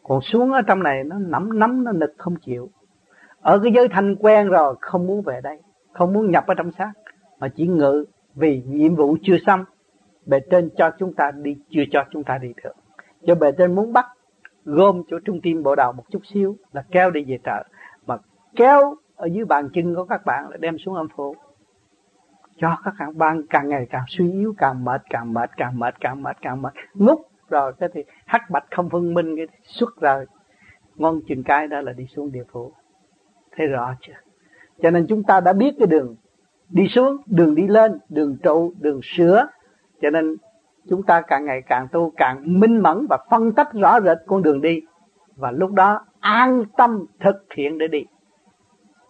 Còn 0.02 0.20
xuống 0.20 0.52
ở 0.52 0.62
trong 0.62 0.82
này, 0.82 1.04
nó 1.04 1.16
nắm 1.18 1.58
nắm, 1.58 1.84
nó 1.84 1.92
nực 1.92 2.14
không 2.18 2.36
chịu. 2.36 2.70
Ở 3.40 3.58
cái 3.62 3.72
giới 3.72 3.88
thanh 3.88 4.16
quen 4.16 4.48
rồi, 4.48 4.74
không 4.80 5.06
muốn 5.06 5.22
về 5.22 5.40
đây 5.42 5.58
không 5.92 6.12
muốn 6.12 6.30
nhập 6.30 6.46
ở 6.46 6.54
trong 6.54 6.70
xác, 6.78 6.92
mà 7.38 7.48
chỉ 7.48 7.66
ngự 7.66 8.04
vì 8.34 8.62
nhiệm 8.66 8.94
vụ 8.94 9.16
chưa 9.22 9.36
xong. 9.46 9.64
Bề 10.26 10.40
trên 10.50 10.70
cho 10.76 10.90
chúng 10.98 11.14
ta 11.14 11.30
đi, 11.30 11.56
chưa 11.70 11.82
cho 11.90 12.04
chúng 12.10 12.24
ta 12.24 12.38
đi 12.38 12.52
được. 12.64 12.72
Cho 13.26 13.34
bề 13.34 13.52
trên 13.52 13.74
muốn 13.74 13.92
bắt, 13.92 14.06
gom 14.64 15.02
chỗ 15.08 15.18
trung 15.24 15.40
tim 15.42 15.62
bộ 15.62 15.74
đầu 15.74 15.92
một 15.92 16.04
chút 16.10 16.22
xíu 16.24 16.56
là 16.72 16.84
kéo 16.90 17.10
đi 17.10 17.24
về 17.24 17.38
trợ 17.44 17.64
mà 18.06 18.16
kéo 18.56 18.94
ở 19.16 19.26
dưới 19.26 19.44
bàn 19.44 19.68
chân 19.74 19.94
của 19.94 20.04
các 20.04 20.24
bạn 20.26 20.48
là 20.50 20.56
đem 20.56 20.78
xuống 20.78 20.94
âm 20.94 21.08
phủ. 21.16 21.36
Cho 22.56 22.76
các 22.84 22.94
bạn 23.14 23.46
càng 23.50 23.68
ngày 23.68 23.86
càng 23.90 24.04
suy 24.08 24.32
yếu, 24.32 24.54
càng 24.58 24.84
mệt 24.84 25.02
càng 25.10 25.32
mệt 25.32 25.50
càng 25.56 25.78
mệt 25.78 25.94
càng 26.00 26.22
mệt 26.22 26.36
càng 26.42 26.62
mệt. 26.62 26.72
Ngút 26.94 27.18
rồi 27.48 27.72
cái 27.78 27.88
thì 27.94 28.04
hắc 28.26 28.50
bạch 28.50 28.64
không 28.70 28.90
phân 28.90 29.14
minh 29.14 29.36
cái 29.36 29.46
xuất 29.62 30.00
ra. 30.00 30.24
Ngon 30.96 31.20
chừng 31.28 31.42
cái 31.42 31.68
đó 31.68 31.80
là 31.80 31.92
đi 31.92 32.06
xuống 32.06 32.32
địa 32.32 32.44
phủ. 32.52 32.72
Thấy 33.56 33.66
rõ 33.66 33.94
chưa? 34.00 34.12
Cho 34.82 34.90
nên 34.90 35.06
chúng 35.08 35.22
ta 35.22 35.40
đã 35.40 35.52
biết 35.52 35.74
cái 35.78 35.86
đường 35.86 36.16
đi 36.68 36.88
xuống 36.88 37.16
đường 37.26 37.54
đi 37.54 37.66
lên 37.66 37.98
đường 38.08 38.36
trụ 38.42 38.72
đường 38.80 39.00
sửa. 39.02 39.48
Cho 40.02 40.10
nên 40.10 40.36
chúng 40.88 41.02
ta 41.02 41.20
càng 41.20 41.44
ngày 41.44 41.62
càng 41.66 41.88
tu 41.92 42.12
càng 42.16 42.60
minh 42.60 42.82
mẫn 42.82 43.06
và 43.10 43.18
phân 43.30 43.52
tách 43.52 43.72
rõ 43.72 44.00
rệt 44.00 44.18
con 44.26 44.42
đường 44.42 44.60
đi. 44.60 44.80
Và 45.36 45.50
lúc 45.50 45.72
đó 45.72 46.00
an 46.20 46.64
tâm 46.76 47.04
thực 47.20 47.46
hiện 47.56 47.78
để 47.78 47.88
đi. 47.88 48.04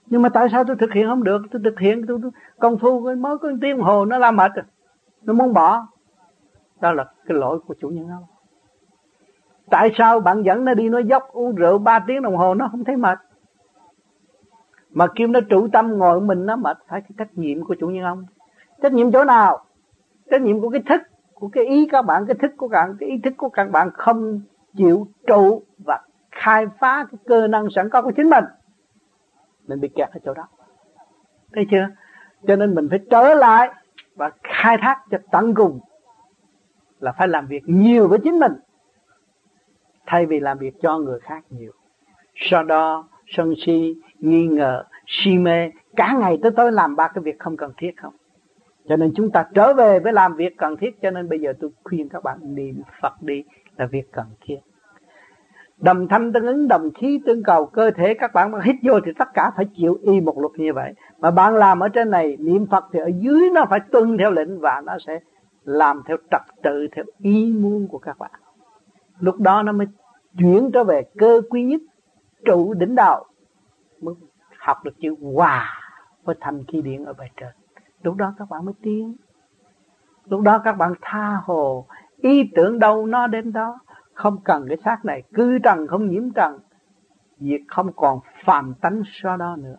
Nhưng 0.06 0.22
mà 0.22 0.28
tại 0.28 0.48
sao 0.52 0.64
tôi 0.64 0.76
thực 0.76 0.92
hiện 0.92 1.08
không 1.08 1.24
được? 1.24 1.42
Tôi 1.50 1.62
thực 1.64 1.80
hiện 1.80 2.06
tôi, 2.06 2.18
tôi 2.22 2.30
công 2.58 2.78
phu 2.78 3.00
mới 3.00 3.38
có 3.38 3.48
tiếng 3.60 3.78
hồ 3.78 4.04
nó 4.04 4.18
la 4.18 4.30
mệt 4.30 4.52
nó 5.22 5.32
muốn 5.32 5.52
bỏ. 5.52 5.86
Đó 6.80 6.92
là 6.92 7.04
cái 7.26 7.38
lỗi 7.38 7.58
của 7.66 7.74
chủ 7.80 7.88
nhân 7.88 8.08
ông. 8.08 8.24
Tại 9.70 9.90
sao 9.98 10.20
bạn 10.20 10.42
dẫn 10.42 10.64
nó 10.64 10.74
đi 10.74 10.88
nó 10.88 10.98
dốc 10.98 11.28
uống 11.32 11.54
rượu 11.54 11.78
ba 11.78 11.98
tiếng 12.06 12.22
đồng 12.22 12.36
hồ 12.36 12.54
nó 12.54 12.68
không 12.70 12.84
thấy 12.84 12.96
mệt? 12.96 13.18
Mà 14.98 15.06
kêu 15.14 15.28
nó 15.28 15.40
trụ 15.40 15.68
tâm 15.72 15.98
ngồi 15.98 16.20
mình 16.20 16.46
nó 16.46 16.56
mệt 16.56 16.78
phải 16.88 17.00
cái 17.00 17.10
trách 17.18 17.38
nhiệm 17.38 17.64
của 17.64 17.74
chủ 17.80 17.88
nhân 17.88 18.04
ông. 18.04 18.26
Trách 18.82 18.92
nhiệm 18.92 19.12
chỗ 19.12 19.24
nào? 19.24 19.64
Trách 20.30 20.42
nhiệm 20.42 20.60
của 20.60 20.70
cái 20.70 20.82
thức, 20.86 21.02
của 21.34 21.48
cái 21.48 21.66
ý 21.66 21.88
các 21.92 22.02
bạn, 22.02 22.26
cái 22.26 22.36
thức 22.42 22.50
của 22.56 22.68
các 22.68 22.80
bạn, 22.80 22.96
cái 23.00 23.08
ý 23.08 23.18
thức 23.24 23.34
của 23.36 23.48
các 23.48 23.70
bạn 23.70 23.90
không 23.94 24.40
chịu 24.76 25.08
trụ 25.26 25.62
và 25.86 26.00
khai 26.30 26.66
phá 26.78 27.06
cái 27.10 27.18
cơ 27.26 27.46
năng 27.46 27.68
sẵn 27.74 27.90
có 27.90 28.02
của 28.02 28.12
chính 28.16 28.30
mình. 28.30 28.44
Mình 29.66 29.80
bị 29.80 29.88
kẹt 29.88 30.08
ở 30.08 30.20
chỗ 30.24 30.34
đó. 30.34 30.48
Thấy 31.52 31.66
chưa? 31.70 31.88
Cho 32.46 32.56
nên 32.56 32.74
mình 32.74 32.88
phải 32.90 32.98
trở 33.10 33.34
lại 33.34 33.70
và 34.16 34.30
khai 34.42 34.76
thác 34.80 34.96
cho 35.10 35.18
tận 35.32 35.54
cùng 35.54 35.80
là 37.00 37.12
phải 37.12 37.28
làm 37.28 37.46
việc 37.46 37.62
nhiều 37.66 38.08
với 38.08 38.18
chính 38.24 38.38
mình, 38.38 38.52
thay 40.06 40.26
vì 40.26 40.40
làm 40.40 40.58
việc 40.58 40.74
cho 40.82 40.98
người 40.98 41.20
khác 41.20 41.44
nhiều. 41.50 41.72
Sau 42.34 42.64
đó, 42.64 43.08
sân 43.26 43.54
si 43.66 43.94
nghi 44.18 44.46
ngờ 44.46 44.84
si 45.06 45.38
mê 45.38 45.70
cả 45.96 46.16
ngày 46.20 46.38
tới 46.42 46.52
tối 46.56 46.72
làm 46.72 46.96
ba 46.96 47.08
cái 47.08 47.22
việc 47.22 47.38
không 47.38 47.56
cần 47.56 47.72
thiết 47.76 47.90
không 47.96 48.12
cho 48.88 48.96
nên 48.96 49.12
chúng 49.16 49.30
ta 49.30 49.46
trở 49.54 49.74
về 49.74 50.00
với 50.00 50.12
làm 50.12 50.34
việc 50.34 50.56
cần 50.56 50.76
thiết 50.76 51.02
cho 51.02 51.10
nên 51.10 51.28
bây 51.28 51.40
giờ 51.40 51.52
tôi 51.60 51.70
khuyên 51.84 52.08
các 52.08 52.22
bạn 52.22 52.38
niệm 52.54 52.82
Phật 53.02 53.22
đi 53.22 53.44
là 53.76 53.86
việc 53.86 54.12
cần 54.12 54.26
thiết 54.40 54.56
Đồng 55.80 56.08
thanh 56.08 56.32
tương 56.32 56.46
ứng, 56.46 56.68
đồng 56.68 56.90
khí 56.94 57.20
tương 57.26 57.42
cầu 57.42 57.66
cơ 57.66 57.90
thể 57.90 58.14
các 58.14 58.32
bạn 58.34 58.50
mà 58.50 58.58
hít 58.64 58.76
vô 58.82 59.00
thì 59.04 59.12
tất 59.18 59.28
cả 59.34 59.50
phải 59.56 59.66
chịu 59.76 59.98
y 60.02 60.20
một 60.20 60.38
luật 60.38 60.52
như 60.56 60.72
vậy. 60.72 60.92
Mà 61.18 61.30
bạn 61.30 61.54
làm 61.54 61.80
ở 61.80 61.88
trên 61.88 62.10
này 62.10 62.36
niệm 62.40 62.66
Phật 62.66 62.84
thì 62.92 62.98
ở 62.98 63.10
dưới 63.20 63.50
nó 63.54 63.64
phải 63.70 63.80
tuân 63.92 64.18
theo 64.18 64.30
lệnh 64.30 64.60
và 64.60 64.82
nó 64.86 64.96
sẽ 65.06 65.20
làm 65.64 66.02
theo 66.06 66.16
trật 66.30 66.40
tự, 66.62 66.86
theo 66.96 67.04
ý 67.18 67.52
muốn 67.52 67.88
của 67.88 67.98
các 67.98 68.18
bạn. 68.18 68.30
Lúc 69.20 69.36
đó 69.36 69.62
nó 69.62 69.72
mới 69.72 69.86
chuyển 70.38 70.70
trở 70.72 70.84
về 70.84 71.02
cơ 71.18 71.40
quý 71.50 71.62
nhất, 71.62 71.80
trụ 72.44 72.74
đỉnh 72.74 72.94
đạo. 72.94 73.24
Mới 74.00 74.14
học 74.58 74.84
được 74.84 74.94
chữ 75.00 75.14
hòa 75.34 75.80
với 76.24 76.36
thành 76.40 76.64
khí 76.64 76.82
điện 76.82 77.04
ở 77.04 77.12
bài 77.12 77.30
trên. 77.36 77.48
Lúc 78.02 78.16
đó 78.16 78.34
các 78.38 78.50
bạn 78.50 78.64
mới 78.64 78.74
tiến. 78.82 79.16
Lúc 80.24 80.40
đó 80.40 80.60
các 80.64 80.72
bạn 80.72 80.94
tha 81.02 81.40
hồ, 81.44 81.86
ý 82.16 82.50
tưởng 82.54 82.78
đâu 82.78 83.06
nó 83.06 83.26
đến 83.26 83.52
đó. 83.52 83.78
Không 84.14 84.38
cần 84.44 84.64
cái 84.68 84.76
xác 84.84 85.04
này 85.04 85.22
cư 85.34 85.58
trần 85.58 85.86
không 85.86 86.08
nhiễm 86.08 86.30
trần. 86.30 86.58
Việc 87.38 87.60
không 87.68 87.92
còn 87.96 88.20
phàm 88.44 88.74
tánh 88.74 89.02
so 89.12 89.36
đó 89.36 89.56
nữa. 89.56 89.76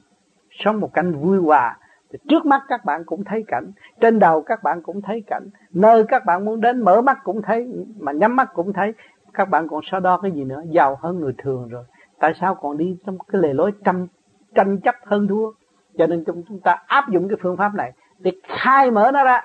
Sống 0.51 0.79
một 0.79 0.93
cảnh 0.93 1.13
vui 1.19 1.37
hòa. 1.37 1.77
Thì 2.11 2.19
trước 2.29 2.45
mắt 2.45 2.63
các 2.67 2.85
bạn 2.85 3.03
cũng 3.05 3.23
thấy 3.23 3.43
cảnh 3.47 3.71
trên 4.01 4.19
đầu 4.19 4.41
các 4.41 4.63
bạn 4.63 4.81
cũng 4.83 5.01
thấy 5.01 5.23
cảnh 5.27 5.49
nơi 5.71 6.03
các 6.07 6.25
bạn 6.25 6.45
muốn 6.45 6.61
đến 6.61 6.81
mở 6.81 7.01
mắt 7.01 7.17
cũng 7.23 7.41
thấy 7.41 7.67
mà 7.99 8.11
nhắm 8.11 8.35
mắt 8.35 8.49
cũng 8.53 8.73
thấy. 8.73 8.93
Các 9.33 9.49
bạn 9.49 9.67
còn 9.67 9.81
so 9.83 9.99
đo 9.99 10.17
cái 10.17 10.31
gì 10.31 10.43
nữa? 10.43 10.61
Giàu 10.69 10.97
hơn 11.01 11.19
người 11.19 11.33
thường 11.37 11.67
rồi 11.69 11.83
tại 12.19 12.33
sao 12.39 12.55
còn 12.55 12.77
đi 12.77 12.97
trong 13.05 13.17
cái 13.19 13.41
lề 13.41 13.53
lối 13.53 13.71
tranh 13.85 14.07
tranh 14.55 14.79
chấp 14.79 14.95
hơn 15.05 15.27
thua? 15.27 15.51
Cho 15.97 16.07
nên 16.07 16.23
chúng 16.25 16.59
ta 16.63 16.77
áp 16.87 17.09
dụng 17.09 17.29
cái 17.29 17.37
phương 17.41 17.57
pháp 17.57 17.75
này 17.75 17.93
để 18.19 18.31
khai 18.43 18.91
mở 18.91 19.11
nó 19.13 19.23
ra 19.23 19.41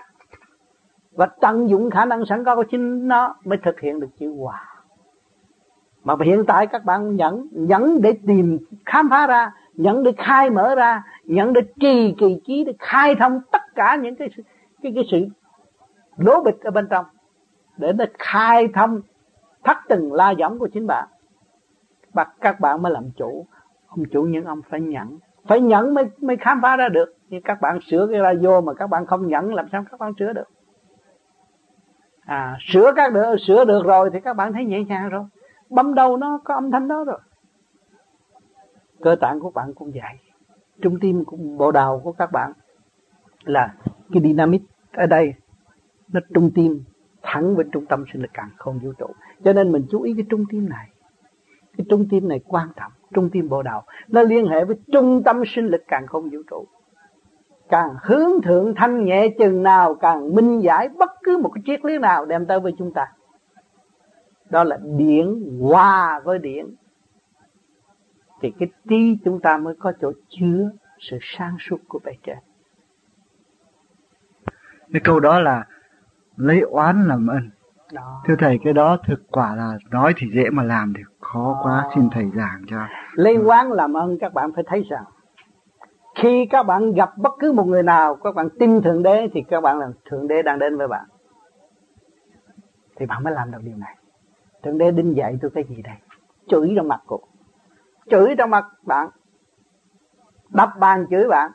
và 1.12 1.26
tận 1.26 1.68
dụng 1.68 1.90
khả 1.90 2.04
năng 2.04 2.26
sẵn 2.26 2.44
có 2.44 2.56
của 2.56 2.64
chính 2.70 3.08
nó 3.08 3.34
mới 3.44 3.58
thực 3.58 3.80
hiện 3.80 4.00
được 4.00 4.08
chữ 4.18 4.34
hòa. 4.38 4.74
Mà 6.04 6.14
hiện 6.24 6.44
tại 6.46 6.66
các 6.66 6.84
bạn 6.84 7.16
nhẫn 7.16 7.48
nhẫn 7.52 8.00
để 8.02 8.18
tìm, 8.26 8.58
khám 8.86 9.10
phá 9.10 9.26
ra, 9.26 9.52
nhẫn 9.74 10.02
để 10.02 10.12
khai 10.18 10.50
mở 10.50 10.74
ra, 10.74 11.02
nhẫn 11.24 11.52
để 11.52 11.60
trì 11.80 12.14
kỳ 12.18 12.40
trí 12.46 12.64
để 12.64 12.72
khai 12.78 13.14
thông 13.14 13.40
tất 13.52 13.62
cả 13.74 13.96
những 13.96 14.16
cái 14.16 14.28
cái 14.82 14.92
cái 14.94 15.04
sự 15.10 15.26
lố 16.16 16.42
bịch 16.42 16.60
ở 16.60 16.70
bên 16.70 16.86
trong 16.90 17.06
để 17.76 17.92
nó 17.92 18.04
khai 18.18 18.68
thông 18.74 19.00
thắt 19.64 19.78
từng 19.88 20.12
la 20.12 20.30
giọng 20.30 20.58
của 20.58 20.68
chính 20.72 20.86
bạn 20.86 21.08
bắt 22.14 22.28
các 22.40 22.60
bạn 22.60 22.82
mới 22.82 22.92
làm 22.92 23.10
chủ. 23.10 23.46
Ông 23.86 24.04
chủ 24.04 24.22
những 24.22 24.44
ông 24.44 24.60
phải 24.70 24.80
nhận 24.80 25.18
phải 25.48 25.60
nhận 25.60 25.94
mới 25.94 26.04
mới 26.20 26.36
khám 26.36 26.60
phá 26.62 26.76
ra 26.76 26.88
được. 26.88 27.14
Như 27.28 27.40
các 27.44 27.60
bạn 27.60 27.78
sửa 27.90 28.06
cái 28.10 28.20
radio 28.20 28.60
mà 28.60 28.74
các 28.74 28.86
bạn 28.86 29.06
không 29.06 29.28
nhận 29.28 29.54
làm 29.54 29.66
sao 29.72 29.84
các 29.90 30.00
bạn 30.00 30.12
sửa 30.18 30.32
được? 30.32 30.48
À 32.20 32.58
sửa 32.60 32.92
các 32.96 33.12
được, 33.12 33.36
sửa 33.46 33.64
được 33.64 33.84
rồi 33.84 34.10
thì 34.12 34.20
các 34.20 34.36
bạn 34.36 34.52
thấy 34.52 34.64
nhẹ 34.64 34.84
nhàng 34.84 35.08
rồi. 35.08 35.24
Bấm 35.70 35.94
đầu 35.94 36.16
nó 36.16 36.40
có 36.44 36.54
âm 36.54 36.70
thanh 36.70 36.88
đó 36.88 37.04
rồi. 37.04 37.18
Cơ 39.02 39.16
tạng 39.20 39.40
của 39.40 39.50
bạn 39.50 39.74
cũng 39.74 39.90
vậy. 39.90 40.18
Trung 40.82 40.98
tim 41.00 41.24
của 41.24 41.36
bộ 41.36 41.72
đầu 41.72 42.00
của 42.04 42.12
các 42.12 42.32
bạn 42.32 42.52
là 43.44 43.74
cái 44.12 44.22
dynamic 44.22 44.62
ở 44.92 45.06
đây. 45.06 45.34
Nó 46.08 46.20
trung 46.34 46.50
tim, 46.54 46.84
thẳng 47.22 47.56
với 47.56 47.64
trung 47.72 47.86
tâm 47.86 48.04
sinh 48.12 48.22
lực 48.22 48.30
càng 48.34 48.50
không 48.56 48.78
vũ 48.78 48.92
trụ. 48.92 49.06
Cho 49.44 49.52
nên 49.52 49.72
mình 49.72 49.86
chú 49.90 50.02
ý 50.02 50.14
cái 50.14 50.26
trung 50.30 50.44
tim 50.50 50.68
này 50.68 50.88
cái 51.76 51.86
trung 51.90 52.06
tim 52.10 52.28
này 52.28 52.40
quan 52.46 52.68
trọng, 52.76 52.92
trung 53.14 53.30
tim 53.32 53.48
bộ 53.48 53.62
đầu 53.62 53.82
nó 54.08 54.22
liên 54.22 54.46
hệ 54.46 54.64
với 54.64 54.76
trung 54.92 55.22
tâm 55.24 55.42
sinh 55.46 55.66
lực 55.66 55.82
càng 55.88 56.06
không 56.06 56.30
vũ 56.30 56.38
trụ. 56.50 56.66
Càng 57.68 57.94
hướng 58.02 58.42
thượng 58.42 58.74
thanh 58.74 59.04
nhẹ 59.04 59.28
chừng 59.38 59.62
nào, 59.62 59.94
càng 59.94 60.34
minh 60.34 60.60
giải 60.60 60.88
bất 60.88 61.10
cứ 61.22 61.38
một 61.38 61.50
cái 61.54 61.62
triết 61.66 61.84
lý 61.84 61.98
nào 61.98 62.26
đem 62.26 62.46
tới 62.46 62.60
với 62.60 62.72
chúng 62.78 62.92
ta. 62.92 63.06
Đó 64.50 64.64
là 64.64 64.78
điển 64.96 65.58
hòa 65.60 66.20
với 66.24 66.38
điển. 66.38 66.66
Thì 68.42 68.52
cái 68.58 68.68
trí 68.88 69.18
chúng 69.24 69.40
ta 69.40 69.56
mới 69.58 69.74
có 69.78 69.92
chỗ 70.00 70.12
chứa 70.28 70.70
sự 70.98 71.18
sáng 71.20 71.56
suốt 71.60 71.78
của 71.88 72.00
bề 72.04 72.12
trên. 72.22 72.36
Cái 74.92 75.00
câu 75.04 75.20
đó 75.20 75.40
là, 75.40 75.66
lấy 76.36 76.60
oán 76.60 77.04
làm 77.08 77.26
ân 77.26 77.50
thưa 78.26 78.34
thầy 78.38 78.58
cái 78.64 78.72
đó 78.72 78.96
thực 79.06 79.20
quả 79.30 79.54
là 79.56 79.78
nói 79.90 80.14
thì 80.16 80.26
dễ 80.34 80.50
mà 80.50 80.62
làm 80.62 80.92
thì 80.96 81.02
khó 81.20 81.52
đó. 81.54 81.60
quá 81.62 81.90
xin 81.94 82.08
thầy 82.12 82.30
giảng 82.36 82.62
cho. 82.70 82.76
Lấy 83.12 83.36
oán 83.36 83.68
làm 83.70 83.94
ân 83.94 84.18
các 84.20 84.34
bạn 84.34 84.52
phải 84.54 84.64
thấy 84.66 84.84
rằng 84.90 85.04
khi 86.14 86.46
các 86.50 86.62
bạn 86.62 86.92
gặp 86.92 87.18
bất 87.18 87.32
cứ 87.40 87.52
một 87.52 87.66
người 87.66 87.82
nào 87.82 88.16
các 88.16 88.34
bạn 88.34 88.48
tin 88.58 88.82
thượng 88.82 89.02
đế 89.02 89.28
thì 89.34 89.42
các 89.42 89.60
bạn 89.60 89.78
là 89.78 89.88
thượng 90.10 90.28
đế 90.28 90.42
đang 90.42 90.58
đến 90.58 90.76
với 90.78 90.88
bạn. 90.88 91.04
Thì 92.96 93.06
bạn 93.06 93.22
mới 93.22 93.34
làm 93.34 93.50
được 93.50 93.58
điều 93.62 93.76
này. 93.76 93.96
Thượng 94.62 94.78
đế 94.78 94.90
đinh 94.90 95.16
dạy 95.16 95.38
tôi 95.42 95.50
cái 95.54 95.64
gì 95.68 95.82
đây? 95.82 95.96
Chửi 96.48 96.72
trong 96.76 96.88
mặt 96.88 97.00
cô 97.06 97.20
chửi 98.10 98.34
trong 98.38 98.50
mặt 98.50 98.64
bạn. 98.82 99.08
Đập 100.48 100.70
bàn 100.80 101.06
chửi 101.10 101.28
bạn. 101.28 101.50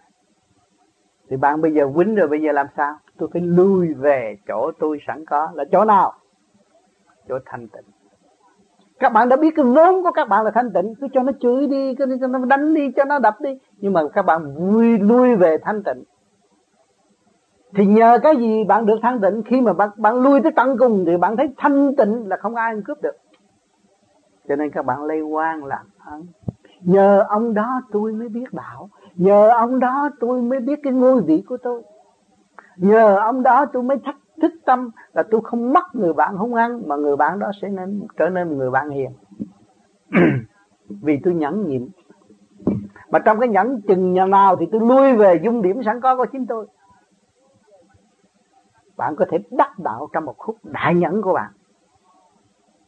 Thì 1.29 1.37
bạn 1.37 1.61
bây 1.61 1.73
giờ 1.73 1.91
quýnh 1.95 2.15
rồi 2.15 2.27
bây 2.27 2.41
giờ 2.41 2.51
làm 2.51 2.67
sao? 2.77 2.97
Tôi 3.17 3.29
phải 3.33 3.41
lui 3.41 3.93
về 3.93 4.37
chỗ 4.47 4.71
tôi 4.79 4.99
sẵn 5.07 5.25
có. 5.25 5.51
Là 5.53 5.63
chỗ 5.71 5.85
nào 5.85 6.13
chỗ 7.29 7.39
thanh 7.45 7.67
tịnh. 7.67 7.85
Các 8.99 9.13
bạn 9.13 9.29
đã 9.29 9.35
biết 9.35 9.55
cái 9.55 9.65
vốn 9.65 10.03
của 10.03 10.11
các 10.11 10.29
bạn 10.29 10.45
là 10.45 10.51
thanh 10.51 10.73
tịnh, 10.73 10.95
cứ 11.01 11.07
cho 11.13 11.23
nó 11.23 11.31
chửi 11.39 11.67
đi, 11.67 11.95
cứ 11.95 12.17
cho 12.21 12.27
nó 12.27 12.39
đánh 12.45 12.73
đi, 12.73 12.91
cho 12.91 13.05
nó 13.05 13.19
đập 13.19 13.41
đi. 13.41 13.57
Nhưng 13.77 13.93
mà 13.93 14.01
các 14.13 14.25
bạn 14.25 14.55
vui, 14.55 14.97
lui 14.97 15.35
về 15.35 15.57
thanh 15.61 15.83
tịnh. 15.83 16.03
Thì 17.75 17.85
nhờ 17.85 18.19
cái 18.23 18.37
gì 18.37 18.63
bạn 18.63 18.85
được 18.85 18.99
thanh 19.01 19.21
tịnh? 19.21 19.41
Khi 19.45 19.61
mà 19.61 19.73
bạn 19.73 19.89
bạn 19.97 20.21
lui 20.21 20.41
tới 20.41 20.51
tận 20.51 20.77
cùng 20.77 21.03
thì 21.05 21.17
bạn 21.17 21.37
thấy 21.37 21.53
thanh 21.57 21.95
tịnh 21.95 22.29
là 22.29 22.37
không 22.37 22.55
ai 22.55 22.75
cướp 22.85 23.01
được. 23.01 23.15
Cho 24.47 24.55
nên 24.55 24.69
các 24.71 24.85
bạn 24.85 25.03
lây 25.03 25.21
quan 25.21 25.65
làm 25.65 25.85
ơn. 26.05 26.25
Nhờ 26.81 27.25
ông 27.29 27.53
đó 27.53 27.81
tôi 27.91 28.11
mới 28.11 28.29
biết 28.29 28.53
đạo. 28.53 28.89
Nhờ 29.15 29.49
ông 29.49 29.79
đó 29.79 30.09
tôi 30.19 30.41
mới 30.41 30.59
biết 30.59 30.79
cái 30.83 30.93
ngôi 30.93 31.21
vị 31.21 31.43
của 31.47 31.57
tôi. 31.57 31.81
Nhờ 32.77 33.17
ông 33.19 33.43
đó 33.43 33.65
tôi 33.73 33.83
mới 33.83 33.97
thắc 34.05 34.15
thích 34.41 34.53
tâm 34.65 34.89
là 35.13 35.23
tôi 35.31 35.41
không 35.43 35.73
mất 35.73 35.95
người 35.95 36.13
bạn 36.13 36.35
hung 36.35 36.55
ăn, 36.55 36.81
mà 36.85 36.95
người 36.95 37.15
bạn 37.15 37.39
đó 37.39 37.51
sẽ 37.61 37.69
nên 37.69 38.07
trở 38.17 38.29
nên 38.29 38.49
một 38.49 38.55
người 38.55 38.71
bạn 38.71 38.89
hiền. 38.89 39.11
Vì 40.89 41.19
tôi 41.23 41.33
nhẫn 41.33 41.67
nhịn. 41.67 41.89
Mà 43.09 43.19
trong 43.19 43.39
cái 43.39 43.49
nhẫn 43.49 43.81
chừng 43.87 44.13
nhà 44.13 44.25
nào 44.25 44.55
thì 44.55 44.65
tôi 44.71 44.81
lui 44.81 45.13
về 45.13 45.39
dung 45.43 45.61
điểm 45.61 45.83
sẵn 45.83 46.01
có 46.01 46.15
của 46.15 46.25
chính 46.25 46.47
tôi. 46.47 46.67
Bạn 48.97 49.15
có 49.15 49.25
thể 49.29 49.37
đắc 49.51 49.79
đạo 49.79 50.07
trong 50.13 50.25
một 50.25 50.37
khúc 50.37 50.57
đại 50.63 50.95
nhẫn 50.95 51.21
của 51.21 51.33
bạn. 51.33 51.51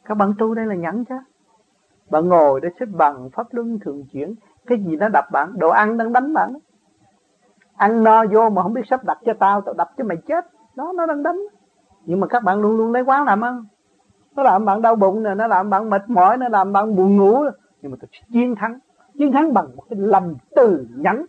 Các 0.05 0.15
bạn 0.15 0.33
tu 0.37 0.53
đây 0.53 0.65
là 0.65 0.75
nhẫn 0.75 1.05
chứ. 1.05 1.15
Bạn 2.09 2.29
ngồi 2.29 2.61
để 2.61 2.69
xếp 2.79 2.85
bằng, 2.91 3.29
pháp 3.29 3.47
luân 3.51 3.79
thường 3.79 4.05
chuyển. 4.11 4.35
Cái 4.65 4.77
gì 4.83 4.95
nó 4.95 5.09
đập 5.09 5.25
bạn? 5.31 5.53
Đồ 5.57 5.69
ăn 5.69 5.97
đang 5.97 6.13
đánh 6.13 6.33
bạn. 6.33 6.57
Ăn 7.75 8.03
no 8.03 8.25
vô 8.31 8.49
mà 8.49 8.63
không 8.63 8.73
biết 8.73 8.81
sắp 8.89 9.03
đặt 9.03 9.17
cho 9.25 9.33
tao 9.39 9.61
tao 9.61 9.73
đập 9.73 9.89
cho 9.97 10.03
mày 10.03 10.17
chết 10.17 10.45
đó, 10.81 10.93
nó 10.95 11.05
đang 11.05 11.23
đánh. 11.23 11.39
Nhưng 12.05 12.19
mà 12.19 12.27
các 12.27 12.43
bạn 12.43 12.61
luôn 12.61 12.77
luôn 12.77 12.91
lấy 12.91 13.03
quán 13.03 13.25
làm 13.25 13.41
ăn. 13.41 13.65
Nó 14.35 14.43
làm 14.43 14.65
bạn 14.65 14.81
đau 14.81 14.95
bụng 14.95 15.23
nè, 15.23 15.35
nó 15.35 15.47
làm 15.47 15.69
bạn 15.69 15.89
mệt 15.89 16.09
mỏi, 16.09 16.37
nó 16.37 16.49
làm 16.49 16.73
bạn 16.73 16.95
buồn 16.95 17.17
ngủ. 17.17 17.43
Nhưng 17.81 17.91
mà 17.91 17.97
tôi 18.01 18.09
chiến 18.33 18.55
thắng. 18.55 18.79
Chiến 19.17 19.31
thắng 19.31 19.53
bằng 19.53 19.75
một 19.75 19.83
cái 19.89 19.99
lầm 19.99 20.35
từ 20.55 20.87
nhẫn 20.95 21.25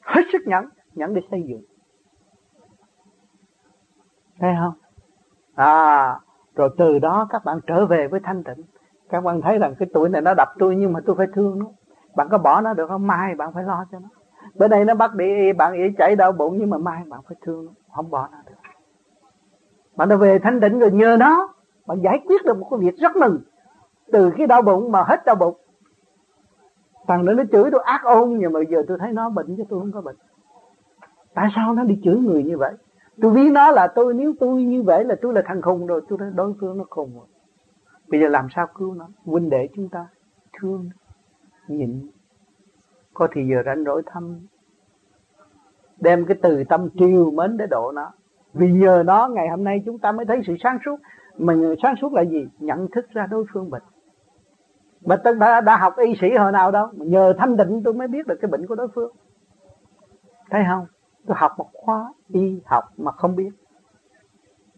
hết 0.00 0.22
sức 0.32 0.42
nhẫn 0.46 0.68
nhẫn 0.94 1.14
để 1.14 1.20
xây 1.30 1.42
dựng. 1.48 1.62
Thấy 4.40 4.54
không? 4.60 4.74
À 5.54 6.18
rồi 6.54 6.70
từ 6.78 6.98
đó 6.98 7.26
các 7.30 7.44
bạn 7.44 7.58
trở 7.66 7.86
về 7.86 8.08
với 8.08 8.20
thanh 8.24 8.44
tịnh. 8.44 8.64
Các 9.08 9.24
bạn 9.24 9.40
thấy 9.40 9.58
rằng 9.58 9.74
cái 9.78 9.88
tuổi 9.94 10.08
này 10.08 10.22
nó 10.22 10.34
đập 10.34 10.48
tôi 10.58 10.76
nhưng 10.76 10.92
mà 10.92 11.00
tôi 11.06 11.16
phải 11.16 11.26
thương 11.34 11.58
nó. 11.58 11.66
Bạn 12.16 12.28
có 12.30 12.38
bỏ 12.38 12.60
nó 12.60 12.74
được 12.74 12.86
không? 12.88 13.06
Mai 13.06 13.34
bạn 13.34 13.52
phải 13.54 13.64
lo 13.64 13.84
cho 13.92 13.98
nó 13.98 14.08
bữa 14.58 14.68
nay 14.68 14.84
nó 14.84 14.94
bắt 14.94 15.14
đi 15.14 15.52
bạn 15.52 15.72
ý 15.72 15.82
chạy 15.98 16.16
đau 16.16 16.32
bụng, 16.32 16.56
nhưng 16.58 16.70
mà 16.70 16.78
mai 16.78 17.02
bạn 17.08 17.20
phải 17.28 17.36
thương 17.42 17.66
nó. 17.66 17.72
Không 17.94 18.10
bỏ 18.10 18.28
nó 18.32 18.38
được. 18.46 18.54
Bạn 19.96 20.08
đã 20.08 20.16
về 20.16 20.38
thanh 20.38 20.60
định 20.60 20.78
rồi, 20.78 20.90
nhờ 20.90 21.16
nó 21.20 21.54
bạn 21.86 22.00
giải 22.00 22.22
quyết 22.26 22.44
được 22.44 22.58
một 22.58 22.68
cái 22.70 22.80
việc 22.80 22.96
rất 22.96 23.16
mừng. 23.16 23.40
Từ 24.12 24.30
cái 24.36 24.46
đau 24.46 24.62
bụng 24.62 24.92
mà 24.92 25.02
hết 25.02 25.24
đau 25.24 25.36
bụng. 25.36 25.56
Thằng 27.08 27.24
nữa 27.24 27.34
nó 27.34 27.42
chửi 27.52 27.70
tôi 27.70 27.82
ác 27.84 28.02
ôn, 28.04 28.38
nhưng 28.38 28.52
mà 28.52 28.60
giờ 28.68 28.82
tôi 28.88 28.98
thấy 29.00 29.12
nó 29.12 29.30
bệnh 29.30 29.56
chứ 29.56 29.64
tôi 29.68 29.80
không 29.80 29.92
có 29.92 30.00
bệnh. 30.00 30.16
Tại 31.34 31.48
sao 31.54 31.74
nó 31.74 31.84
đi 31.84 32.00
chửi 32.04 32.16
người 32.16 32.42
như 32.42 32.58
vậy? 32.58 32.74
Tôi 33.22 33.30
biết 33.30 33.50
nó 33.52 33.70
là 33.70 33.86
tôi, 33.86 34.14
nếu 34.14 34.34
tôi 34.40 34.62
như 34.62 34.82
vậy 34.82 35.04
là 35.04 35.16
tôi 35.22 35.34
là 35.34 35.42
thằng 35.46 35.62
khùng 35.62 35.86
rồi. 35.86 36.02
Tôi 36.08 36.18
đối 36.34 36.54
phương 36.60 36.78
nó 36.78 36.84
khùng 36.90 37.14
rồi. 37.14 37.26
Bây 38.08 38.20
giờ 38.20 38.28
làm 38.28 38.46
sao 38.54 38.66
cứu 38.74 38.94
nó? 38.94 39.08
Huynh 39.24 39.50
đệ 39.50 39.68
chúng 39.76 39.88
ta 39.88 40.06
thương 40.60 40.90
nhịn 41.68 42.10
có 43.16 43.28
thì 43.32 43.48
giờ 43.50 43.62
rảnh 43.66 43.84
rỗi 43.84 44.02
thăm. 44.06 44.40
Đem 46.00 46.24
cái 46.26 46.36
từ 46.42 46.64
tâm 46.64 46.88
triều 46.98 47.30
mến 47.30 47.56
để 47.56 47.66
độ 47.66 47.92
nó. 47.92 48.12
Vì 48.52 48.72
nhờ 48.72 49.02
nó 49.06 49.28
ngày 49.28 49.48
hôm 49.48 49.64
nay 49.64 49.82
chúng 49.86 49.98
ta 49.98 50.12
mới 50.12 50.26
thấy 50.26 50.40
sự 50.46 50.54
sáng 50.62 50.78
suốt. 50.84 50.96
Mình 51.36 51.74
sáng 51.82 51.94
suốt 52.00 52.12
là 52.12 52.22
gì? 52.22 52.48
Nhận 52.58 52.88
thức 52.92 53.06
ra 53.10 53.26
đối 53.26 53.44
phương 53.52 53.70
bệnh 53.70 53.82
mà 55.06 55.16
tôi 55.24 55.34
đã, 55.34 55.60
đã 55.60 55.76
học 55.76 55.94
y 55.96 56.14
sĩ 56.20 56.34
hồi 56.38 56.52
nào 56.52 56.70
đâu 56.70 56.88
mà 56.96 57.04
nhờ 57.04 57.32
thanh 57.38 57.56
định 57.56 57.82
tôi 57.84 57.94
mới 57.94 58.08
biết 58.08 58.26
được 58.26 58.38
cái 58.40 58.50
bệnh 58.50 58.66
của 58.66 58.74
đối 58.74 58.88
phương. 58.94 59.12
Thấy 60.50 60.62
không? 60.68 60.86
Tôi 61.26 61.36
học 61.40 61.52
một 61.58 61.68
khóa 61.72 62.12
y 62.28 62.60
học 62.64 62.84
mà 62.96 63.12
không 63.12 63.36
biết. 63.36 63.50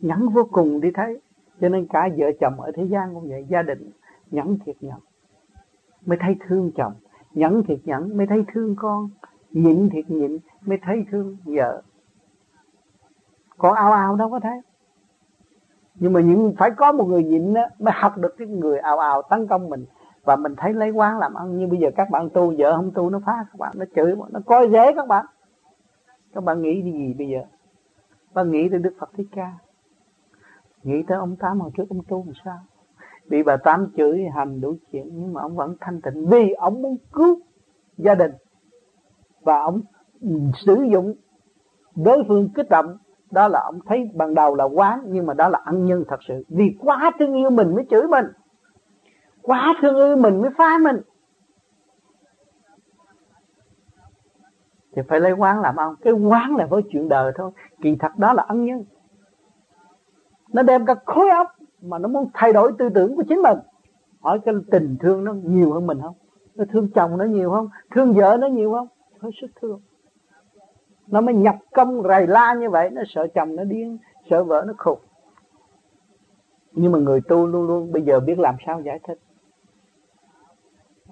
Nhẫn 0.00 0.28
vô 0.28 0.48
cùng 0.52 0.80
đi 0.80 0.90
thấy. 0.94 1.20
Cho 1.60 1.68
nên 1.68 1.86
cả 1.86 2.08
vợ 2.16 2.26
chồng 2.40 2.60
ở 2.60 2.70
thế 2.74 2.84
gian 2.84 3.14
cũng 3.14 3.28
vậy 3.28 3.46
gia 3.48 3.62
đình 3.62 3.90
nhẫn 4.30 4.58
thiệt 4.66 4.76
nhẫn 4.80 4.98
mới 6.06 6.18
thấy 6.20 6.36
thương 6.46 6.70
chồng 6.76 6.92
nhẫn 7.34 7.62
thiệt 7.62 7.78
nhẫn 7.84 8.16
mới 8.16 8.26
thấy 8.26 8.44
thương 8.52 8.76
con. 8.76 9.10
Nhịn 9.50 9.90
thiệt 9.90 10.10
nhịn 10.10 10.38
mới 10.66 10.78
thấy 10.82 11.04
thương 11.10 11.36
vợ. 11.44 11.82
Còn 13.58 13.74
ao 13.74 13.92
ao 13.92 14.16
đâu 14.16 14.30
có 14.30 14.40
thấy. 14.40 14.60
Nhưng 15.94 16.12
mà 16.12 16.20
những 16.20 16.54
phải 16.58 16.70
có 16.70 16.92
một 16.92 17.04
người 17.04 17.24
nhịn 17.24 17.54
đó, 17.54 17.62
mới 17.78 17.94
học 17.96 18.18
được 18.18 18.34
cái 18.38 18.48
người 18.48 18.78
ào 18.78 18.98
ào 18.98 19.22
tấn 19.22 19.46
công 19.46 19.68
mình. 19.68 19.84
Và 20.24 20.36
mình 20.36 20.54
thấy 20.56 20.72
lấy 20.72 20.90
quán 20.90 21.18
làm 21.18 21.34
ăn. 21.34 21.58
Như 21.58 21.66
bây 21.66 21.78
giờ 21.78 21.88
các 21.96 22.10
bạn 22.10 22.28
tu 22.30 22.54
vợ 22.58 22.76
không 22.76 22.90
tu 22.94 23.10
nó 23.10 23.20
phá 23.26 23.44
các 23.52 23.58
bạn 23.58 23.72
nó 23.76 23.84
chửi 23.96 24.14
nó 24.30 24.40
coi 24.46 24.70
dễ 24.70 24.94
các 24.96 25.08
bạn. 25.08 25.26
Các 26.34 26.44
bạn 26.44 26.62
nghĩ 26.62 26.82
đi 26.82 26.92
gì 26.92 27.14
bây 27.18 27.28
giờ? 27.28 27.40
Bạn 28.34 28.50
nghĩ 28.50 28.68
tới 28.68 28.78
đức 28.78 28.94
phật 28.98 29.10
thích 29.16 29.26
ca. 29.32 29.52
Nghĩ 30.82 31.02
tới 31.02 31.18
ông 31.18 31.36
tám 31.36 31.60
hồi 31.60 31.70
trước 31.76 31.84
ông 31.88 32.00
tu 32.08 32.24
làm 32.26 32.34
sao? 32.44 32.58
Bị 33.28 33.42
bà 33.42 33.56
tám 33.56 33.92
chửi 33.96 34.24
hành 34.34 34.60
đủ 34.60 34.76
chuyện, 34.92 35.08
nhưng 35.12 35.32
mà 35.32 35.42
ông 35.42 35.56
vẫn 35.56 35.76
thanh 35.80 36.00
tịnh 36.00 36.26
vì 36.26 36.52
ông 36.52 36.82
muốn 36.82 36.96
cứu 37.12 37.40
gia 37.96 38.14
đình. 38.14 38.32
Và 39.40 39.60
ông 39.60 39.80
sử 40.54 40.82
dụng 40.92 41.14
đối 41.96 42.24
phương 42.28 42.48
kích 42.54 42.68
động. 42.70 42.96
Đó 43.30 43.48
là 43.48 43.60
ông 43.60 43.78
thấy 43.86 44.10
ban 44.14 44.34
đầu 44.34 44.54
là 44.54 44.64
quán, 44.64 45.02
nhưng 45.06 45.26
mà 45.26 45.34
đó 45.34 45.48
là 45.48 45.60
ân 45.64 45.84
nhân 45.84 46.04
thật 46.08 46.20
sự. 46.28 46.44
Vì 46.48 46.76
quá 46.80 47.10
thương 47.18 47.34
yêu 47.34 47.50
mình 47.50 47.74
mới 47.74 47.84
chửi 47.90 48.02
mình. 48.08 48.26
Quá 49.42 49.74
thương 49.80 49.96
yêu 49.96 50.16
mình 50.16 50.40
mới 50.40 50.50
phá 50.58 50.78
mình. 50.82 50.96
Thì 54.92 55.02
phải 55.08 55.20
lấy 55.20 55.32
quán 55.32 55.60
làm 55.60 55.76
ông. 55.76 55.94
Cái 56.00 56.12
quán 56.12 56.56
là 56.56 56.66
với 56.66 56.82
chuyện 56.90 57.08
đời 57.08 57.32
thôi. 57.36 57.50
Kỳ 57.82 57.96
thật 57.96 58.18
đó 58.18 58.32
là 58.32 58.42
ân 58.48 58.64
nhân. 58.64 58.84
Nó 60.52 60.62
đem 60.62 60.86
cả 60.86 60.94
khối 61.06 61.30
óc 61.30 61.46
mà 61.82 61.98
nó 61.98 62.08
muốn 62.08 62.30
thay 62.34 62.52
đổi 62.52 62.72
tư 62.78 62.88
tưởng 62.94 63.16
của 63.16 63.22
chính 63.28 63.42
mình. 63.42 63.58
Hỏi 64.20 64.40
cái 64.44 64.54
tình 64.70 64.96
thương 65.00 65.24
nó 65.24 65.32
nhiều 65.32 65.72
hơn 65.72 65.86
mình 65.86 66.00
không? 66.02 66.14
Nó 66.54 66.64
thương 66.72 66.88
chồng 66.94 67.18
nó 67.18 67.24
nhiều 67.24 67.50
không? 67.50 67.68
Thương 67.90 68.12
vợ 68.12 68.36
nó 68.40 68.46
nhiều 68.46 68.72
không? 68.72 68.88
Hết 69.20 69.30
sức 69.40 69.50
thương. 69.60 69.80
Nó 71.06 71.20
mới 71.20 71.34
nhập 71.34 71.56
công 71.74 72.02
rầy 72.02 72.26
la 72.26 72.54
như 72.54 72.70
vậy, 72.70 72.90
nó 72.90 73.02
sợ 73.08 73.26
chồng 73.34 73.56
nó 73.56 73.64
điên, 73.64 73.98
sợ 74.30 74.44
vợ 74.44 74.64
nó 74.66 74.72
khùng. 74.78 74.98
Nhưng 76.72 76.92
mà 76.92 76.98
người 76.98 77.20
tu 77.20 77.46
luôn 77.46 77.66
luôn, 77.66 77.92
bây 77.92 78.02
giờ 78.02 78.20
biết 78.20 78.38
làm 78.38 78.54
sao 78.66 78.80
giải 78.80 79.00
thích. 79.06 79.18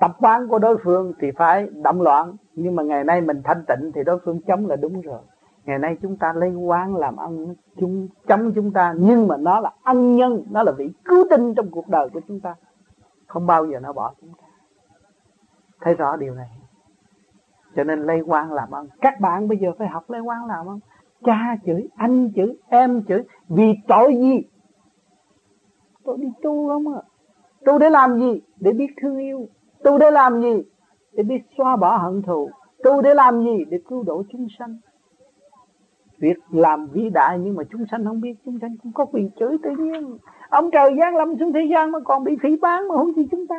Tập 0.01 0.17
quán 0.21 0.49
của 0.49 0.59
đối 0.59 0.77
phương 0.85 1.13
thì 1.21 1.31
phải 1.31 1.69
động 1.83 2.03
loạn, 2.03 2.37
nhưng 2.55 2.77
mà 2.77 2.83
ngày 2.83 3.05
nay 3.05 3.21
mình 3.21 3.43
thanh 3.45 3.65
tịnh 3.69 3.93
thì 3.95 4.05
đối 4.05 4.19
phương 4.25 4.41
chống 4.47 4.67
là 4.67 4.77
đúng 4.77 5.01
rồi 5.01 5.21
ngày 5.67 5.79
nay 5.79 5.97
chúng 6.03 6.17
ta 6.17 6.33
lấy 6.37 6.55
quán 6.55 6.97
làm 6.97 7.17
ân 7.17 7.55
chúng 7.77 8.09
chống 8.29 8.53
chúng 8.55 8.73
ta, 8.73 8.95
nhưng 8.99 9.29
mà 9.29 9.37
nó 9.37 9.61
là 9.61 9.71
ân 9.83 10.17
nhân, 10.17 10.45
nó 10.51 10.63
là 10.63 10.73
vị 10.73 10.91
cứu 11.05 11.25
tinh 11.31 11.55
trong 11.55 11.71
cuộc 11.71 11.89
đời 11.89 12.09
của 12.09 12.21
chúng 12.29 12.41
ta. 12.41 12.55
Không 13.27 13.47
bao 13.47 13.67
giờ 13.67 13.81
nó 13.81 13.93
bỏ 13.93 14.15
chúng 14.21 14.31
ta. 14.31 14.45
Thấy 15.81 15.95
rõ 15.95 16.17
điều 16.17 16.35
này. 16.35 16.49
Cho 17.77 17.85
nên 17.85 18.03
lấy 18.03 18.21
quan 18.21 18.53
làm 18.53 18.71
ơn 18.71 18.89
các 19.01 19.21
bạn 19.21 19.49
bây 19.49 19.59
giờ 19.59 19.69
phải 19.79 19.89
học 19.89 20.11
lấy 20.11 20.21
quan 20.21 20.47
làm 20.47 20.67
ơn 20.67 20.81
cha 21.25 21.57
chửi, 21.67 21.89
anh 21.97 22.31
chửi, 22.37 22.57
em 22.69 23.03
chửi, 23.09 23.23
vì 23.49 23.75
tội 23.89 24.17
gì? 24.17 24.43
Tôi 26.05 26.19
đi 26.19 26.29
tu 26.43 26.69
không 26.69 26.95
à 26.95 27.03
tu 27.67 27.79
để 27.79 27.91
làm 27.91 28.21
gì? 28.21 28.41
Để 28.61 28.73
biết 28.73 28.95
thương 29.03 29.19
yêu. 29.19 29.49
Tu 29.85 29.99
để 29.99 30.11
làm 30.11 30.43
gì? 30.43 30.63
Để 31.13 31.23
biết 31.23 31.43
xóa 31.59 31.77
bỏ 31.77 31.97
hận 31.97 32.23
thù. 32.23 32.51
Tu 32.85 33.03
để 33.03 33.15
làm 33.15 33.45
gì? 33.45 33.65
Để 33.71 33.81
cứu 33.89 34.03
độ 34.03 34.23
chúng 34.33 34.47
sanh 34.59 34.77
việc 36.19 36.39
làm 36.51 36.87
vĩ 36.87 37.11
đại 37.11 37.39
nhưng 37.39 37.57
mà 37.57 37.65
chúng 37.71 37.85
sanh 37.91 38.05
không 38.05 38.21
biết 38.21 38.35
chúng 38.45 38.59
sanh 38.61 38.77
cũng 38.83 38.93
có 38.93 39.05
quyền 39.05 39.31
chửi 39.39 39.57
tự 39.63 39.71
nhiên. 39.71 40.19
Ông 40.51 40.71
trời 40.71 40.97
giáng 41.01 41.17
lâm 41.17 41.39
xuống 41.39 41.53
thế 41.53 41.69
gian 41.71 41.91
mà 41.91 42.01
còn 42.01 42.25
bị 42.25 42.37
phỉ 42.43 42.57
bán 42.57 42.89
mà 42.89 42.95
không 42.95 43.13
gì 43.13 43.27
chúng 43.31 43.47
ta. 43.47 43.57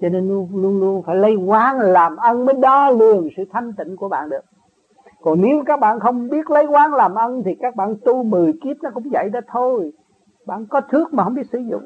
Cho 0.00 0.08
nên 0.08 0.28
luôn 0.28 0.48
luôn, 0.52 0.80
luôn 0.80 1.02
phải 1.02 1.16
lấy 1.16 1.36
quán 1.36 1.78
làm 1.78 2.16
ân 2.16 2.46
mới 2.46 2.54
đo 2.54 2.90
lường 2.90 3.28
sự 3.36 3.44
thanh 3.52 3.72
tịnh 3.72 3.96
của 3.96 4.08
bạn 4.08 4.28
được. 4.28 4.44
Còn 5.20 5.40
nếu 5.40 5.62
các 5.66 5.80
bạn 5.80 6.00
không 6.00 6.28
biết 6.28 6.50
lấy 6.50 6.66
quán 6.66 6.94
làm 6.94 7.14
ân 7.14 7.42
thì 7.44 7.54
các 7.60 7.76
bạn 7.76 7.94
tu 8.04 8.22
10 8.22 8.52
kiếp 8.52 8.76
nó 8.82 8.90
cũng 8.94 9.08
vậy 9.12 9.30
đó 9.32 9.40
thôi. 9.48 9.92
Bạn 10.46 10.66
có 10.66 10.80
thước 10.80 11.14
mà 11.14 11.24
không 11.24 11.34
biết 11.34 11.46
sử 11.52 11.58
dụng. 11.58 11.84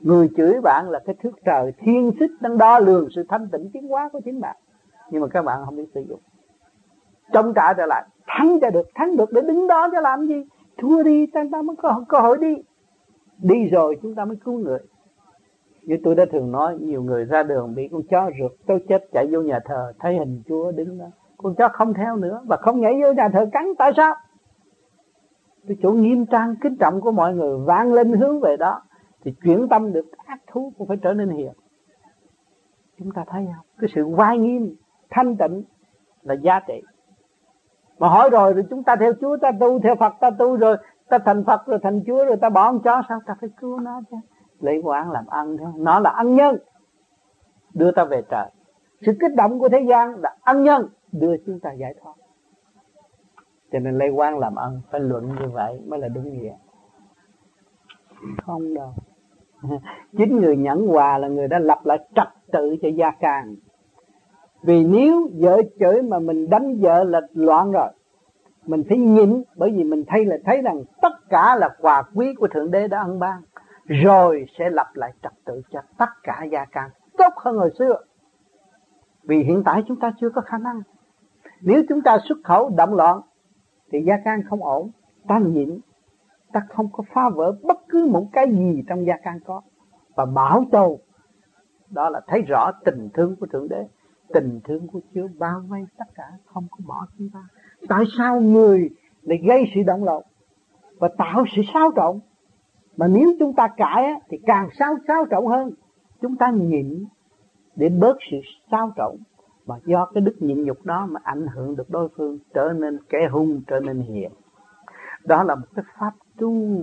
Người 0.00 0.30
chửi 0.36 0.60
bạn 0.60 0.90
là 0.90 0.98
cái 1.06 1.14
thước 1.22 1.30
trời 1.44 1.72
thiên 1.78 2.12
xích 2.20 2.30
đang 2.40 2.58
đo 2.58 2.78
lường 2.78 3.08
sự 3.16 3.24
thanh 3.28 3.48
tịnh 3.52 3.70
tiến 3.72 3.88
hóa 3.88 4.08
của 4.12 4.20
chính 4.24 4.40
bạn. 4.40 4.56
Nhưng 5.10 5.22
mà 5.22 5.28
các 5.28 5.44
bạn 5.44 5.62
không 5.64 5.76
biết 5.76 5.88
sử 5.94 6.00
dụng 6.08 6.20
chống 7.32 7.52
trả 7.54 7.72
trở 7.72 7.86
lại. 7.86 8.04
Thắng 8.26 8.58
cho 8.60 8.70
được, 8.70 8.88
thắng 8.94 9.16
được 9.16 9.32
để 9.32 9.40
đứng 9.40 9.66
đó 9.66 9.88
cho 9.92 10.00
làm 10.00 10.26
gì? 10.26 10.44
Thua 10.78 11.02
đi 11.02 11.26
chúng 11.26 11.50
ta 11.50 11.62
mới 11.62 11.76
có 11.76 12.04
cơ 12.08 12.18
hội 12.18 12.38
đi. 12.38 12.56
Đi 13.38 13.68
rồi 13.68 13.98
chúng 14.02 14.14
ta 14.14 14.24
mới 14.24 14.36
cứu 14.44 14.58
người. 14.58 14.78
Như 15.82 15.96
tôi 16.04 16.14
đã 16.14 16.24
thường 16.32 16.52
nói, 16.52 16.78
nhiều 16.80 17.02
người 17.02 17.24
ra 17.24 17.42
đường 17.42 17.74
bị 17.74 17.88
con 17.92 18.02
chó 18.10 18.30
rượt, 18.40 18.52
tôi 18.66 18.84
chết 18.88 19.08
chạy 19.12 19.26
vô 19.32 19.42
nhà 19.42 19.60
thờ, 19.64 19.92
thấy 19.98 20.18
hình 20.18 20.42
chúa 20.46 20.72
đứng 20.72 20.98
đó. 20.98 21.06
Con 21.36 21.54
chó 21.54 21.68
không 21.68 21.94
theo 21.94 22.16
nữa 22.16 22.42
và 22.46 22.56
không 22.56 22.80
nhảy 22.80 22.92
vô 23.02 23.12
nhà 23.12 23.28
thờ 23.28 23.46
cắn, 23.52 23.64
tại 23.78 23.92
sao? 23.96 24.14
Cái 25.68 25.76
chỗ 25.82 25.90
nghiêm 25.92 26.26
trang, 26.26 26.54
kính 26.60 26.76
trọng 26.76 27.00
của 27.00 27.12
mọi 27.12 27.34
người 27.34 27.58
vang 27.58 27.92
lên 27.92 28.12
hướng 28.12 28.40
về 28.40 28.56
đó, 28.56 28.82
thì 29.24 29.34
chuyển 29.44 29.68
tâm 29.68 29.92
được, 29.92 30.06
ác 30.26 30.40
thú 30.46 30.72
cũng 30.78 30.88
phải 30.88 30.96
trở 31.02 31.12
nên 31.12 31.28
hiền. 31.28 31.52
Chúng 32.98 33.10
ta 33.10 33.24
thấy 33.26 33.46
không? 33.46 33.66
Cái 33.78 33.90
sự 33.94 34.06
vai 34.08 34.38
nghiêm, 34.38 34.74
thanh 35.10 35.36
tịnh 35.36 35.62
là 36.22 36.34
giá 36.34 36.60
trị 36.60 36.82
mà 38.00 38.08
hỏi 38.08 38.30
rồi 38.30 38.54
thì 38.54 38.62
chúng 38.70 38.82
ta 38.82 38.96
theo 38.96 39.12
Chúa, 39.20 39.36
ta 39.36 39.52
tu 39.60 39.80
theo 39.80 39.96
Phật, 39.96 40.12
ta 40.20 40.30
tu 40.30 40.56
rồi, 40.56 40.76
ta 41.08 41.18
thành 41.18 41.44
Phật 41.44 41.66
rồi, 41.66 41.78
thành 41.82 42.02
Chúa 42.06 42.24
rồi, 42.24 42.36
ta 42.36 42.48
bỏ 42.48 42.72
con 42.72 42.82
chó, 42.82 43.02
sao 43.08 43.20
ta 43.26 43.34
phải 43.40 43.50
cứu 43.60 43.80
nó 43.80 44.00
chứ? 44.10 44.16
Lấy 44.60 44.80
quán 44.84 45.10
làm 45.10 45.26
ăn 45.26 45.56
thôi. 45.58 45.72
Nó 45.76 46.00
là 46.00 46.10
ăn 46.10 46.34
nhân. 46.34 46.56
Đưa 47.74 47.92
ta 47.92 48.04
về 48.04 48.22
trời. 48.30 48.46
Sự 49.06 49.12
kích 49.20 49.34
động 49.36 49.58
của 49.58 49.68
thế 49.68 49.80
gian 49.88 50.16
là 50.16 50.36
ăn 50.42 50.62
nhân. 50.62 50.88
Đưa 51.12 51.36
chúng 51.46 51.60
ta 51.60 51.72
giải 51.72 51.94
thoát. 52.02 52.12
Cho 53.72 53.78
nên 53.78 53.98
lấy 53.98 54.10
quán 54.10 54.38
làm 54.38 54.54
ăn, 54.54 54.80
phải 54.90 55.00
luận 55.00 55.28
như 55.28 55.48
vậy 55.52 55.80
mới 55.86 55.98
là 55.98 56.08
đúng 56.08 56.32
nghĩa. 56.32 56.54
Không 58.46 58.74
đâu. 58.74 58.94
Chính 60.18 60.40
người 60.40 60.56
nhẫn 60.56 60.86
hòa 60.86 61.18
là 61.18 61.28
người 61.28 61.48
đã 61.48 61.58
lập 61.58 61.78
lại 61.84 61.98
trật 62.14 62.28
tự 62.52 62.76
cho 62.82 62.88
gia 62.88 63.10
càng 63.10 63.56
vì 64.62 64.84
nếu 64.84 65.30
vợ 65.34 65.62
chửi 65.80 66.02
mà 66.02 66.18
mình 66.18 66.50
đánh 66.50 66.80
vợ 66.80 67.04
là 67.04 67.20
loạn 67.34 67.72
rồi, 67.72 67.88
mình 68.66 68.82
phải 68.88 68.98
nhịn, 68.98 69.42
bởi 69.56 69.70
vì 69.70 69.84
mình 69.84 70.04
thấy 70.06 70.24
là, 70.24 70.36
thấy 70.44 70.62
rằng 70.62 70.82
tất 71.02 71.28
cả 71.28 71.56
là 71.56 71.68
quà 71.80 72.02
quý 72.14 72.34
của 72.34 72.48
thượng 72.48 72.70
đế 72.70 72.88
đã 72.88 73.02
ân 73.02 73.18
ban, 73.18 73.42
rồi 73.84 74.46
sẽ 74.58 74.70
lập 74.70 74.86
lại 74.94 75.12
trật 75.22 75.32
tự 75.44 75.62
cho 75.70 75.80
tất 75.98 76.10
cả 76.22 76.44
gia 76.52 76.64
càng 76.64 76.90
tốt 77.18 77.32
hơn 77.36 77.56
hồi 77.56 77.70
xưa. 77.78 77.96
Vì 79.22 79.42
hiện 79.42 79.62
tại 79.64 79.82
chúng 79.88 80.00
ta 80.00 80.12
chưa 80.20 80.30
có 80.30 80.40
khả 80.40 80.58
năng. 80.58 80.82
Nếu 81.60 81.82
chúng 81.88 82.02
ta 82.02 82.18
xuất 82.28 82.38
khẩu 82.44 82.70
động 82.76 82.94
loạn, 82.94 83.20
thì 83.92 84.02
gia 84.06 84.14
can 84.24 84.42
không 84.50 84.64
ổn, 84.64 84.90
ta 85.28 85.38
nhịn. 85.38 85.80
Ta 86.52 86.62
không 86.68 86.88
có 86.92 87.04
phá 87.14 87.28
vỡ 87.28 87.52
bất 87.62 87.78
cứ 87.88 88.06
một 88.06 88.26
cái 88.32 88.52
gì 88.52 88.82
trong 88.88 89.06
gia 89.06 89.16
can 89.16 89.38
có. 89.46 89.62
Và 90.14 90.24
bảo 90.24 90.64
tồn, 90.72 90.96
đó 91.90 92.10
là 92.10 92.20
thấy 92.26 92.42
rõ 92.42 92.70
tình 92.84 93.08
thương 93.14 93.36
của 93.36 93.46
thượng 93.46 93.68
đế 93.68 93.86
tình 94.32 94.60
thương 94.64 94.86
của 94.86 95.00
Chúa 95.14 95.28
bao 95.38 95.62
vây 95.68 95.86
tất 95.98 96.04
cả, 96.14 96.24
không 96.46 96.66
có 96.70 96.76
bỏ 96.86 97.06
chúng 97.18 97.28
ta. 97.32 97.42
Tại 97.88 98.04
sao 98.18 98.40
người 98.40 98.90
lại 99.22 99.38
gây 99.48 99.64
sự 99.74 99.82
động 99.86 100.04
loạn 100.04 100.22
và 100.98 101.08
tạo 101.18 101.44
sự 101.56 101.62
xáo 101.74 101.90
trộn? 101.96 102.18
Mà 102.96 103.06
nếu 103.06 103.32
chúng 103.38 103.52
ta 103.52 103.68
cãi 103.76 104.12
thì 104.28 104.38
càng 104.46 104.68
xáo 104.78 104.96
xáo 105.08 105.26
trộn 105.30 105.46
hơn. 105.46 105.70
Chúng 106.20 106.36
ta 106.36 106.50
nhịn 106.50 107.04
để 107.76 107.88
bớt 107.88 108.16
sự 108.30 108.36
xáo 108.70 108.92
trộn. 108.96 109.16
Và 109.64 109.76
do 109.84 110.04
cái 110.14 110.20
đức 110.20 110.36
nhịn 110.40 110.62
nhục 110.62 110.84
đó 110.84 111.06
mà 111.10 111.20
ảnh 111.24 111.46
hưởng 111.46 111.76
được 111.76 111.90
đối 111.90 112.08
phương 112.16 112.38
trở 112.54 112.72
nên 112.76 112.98
kẻ 113.08 113.28
hung, 113.32 113.62
trở 113.66 113.80
nên 113.80 114.00
hiền. 114.00 114.30
Đó 115.24 115.42
là 115.42 115.54
một 115.54 115.66
cái 115.74 115.84
pháp 115.98 116.12
tu 116.38 116.82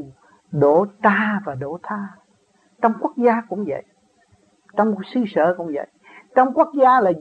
đổ 0.52 0.86
ta 1.02 1.42
và 1.46 1.56
đổ 1.56 1.80
tha. 1.84 2.08
Trong 2.82 2.94
quốc 3.00 3.18
gia 3.18 3.42
cũng 3.50 3.66
vậy. 3.68 3.84
Trong 4.78 4.96
xứ 5.14 5.24
sở 5.36 5.56
cũng 5.58 5.68
vậy. 5.74 5.88
Trong 6.36 6.54
quốc 6.54 6.70
gia 6.80 7.02
là 7.02 7.12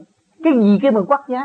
cái 0.43 0.53
gì 0.53 0.79
cái 0.81 0.91
mà 0.91 1.01
quốc 1.07 1.21
gia 1.27 1.43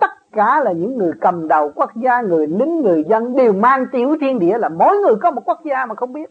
tất 0.00 0.10
cả 0.32 0.60
là 0.60 0.72
những 0.72 0.98
người 0.98 1.12
cầm 1.20 1.48
đầu 1.48 1.72
quốc 1.74 1.90
gia 1.96 2.20
người 2.20 2.46
lính, 2.46 2.80
người 2.82 3.04
dân 3.08 3.36
đều 3.36 3.52
mang 3.52 3.86
tiểu 3.92 4.16
thiên 4.20 4.38
địa 4.38 4.58
là 4.58 4.68
mỗi 4.68 4.96
người 4.96 5.14
có 5.22 5.30
một 5.30 5.42
quốc 5.44 5.60
gia 5.64 5.86
mà 5.86 5.94
không 5.94 6.12
biết. 6.12 6.30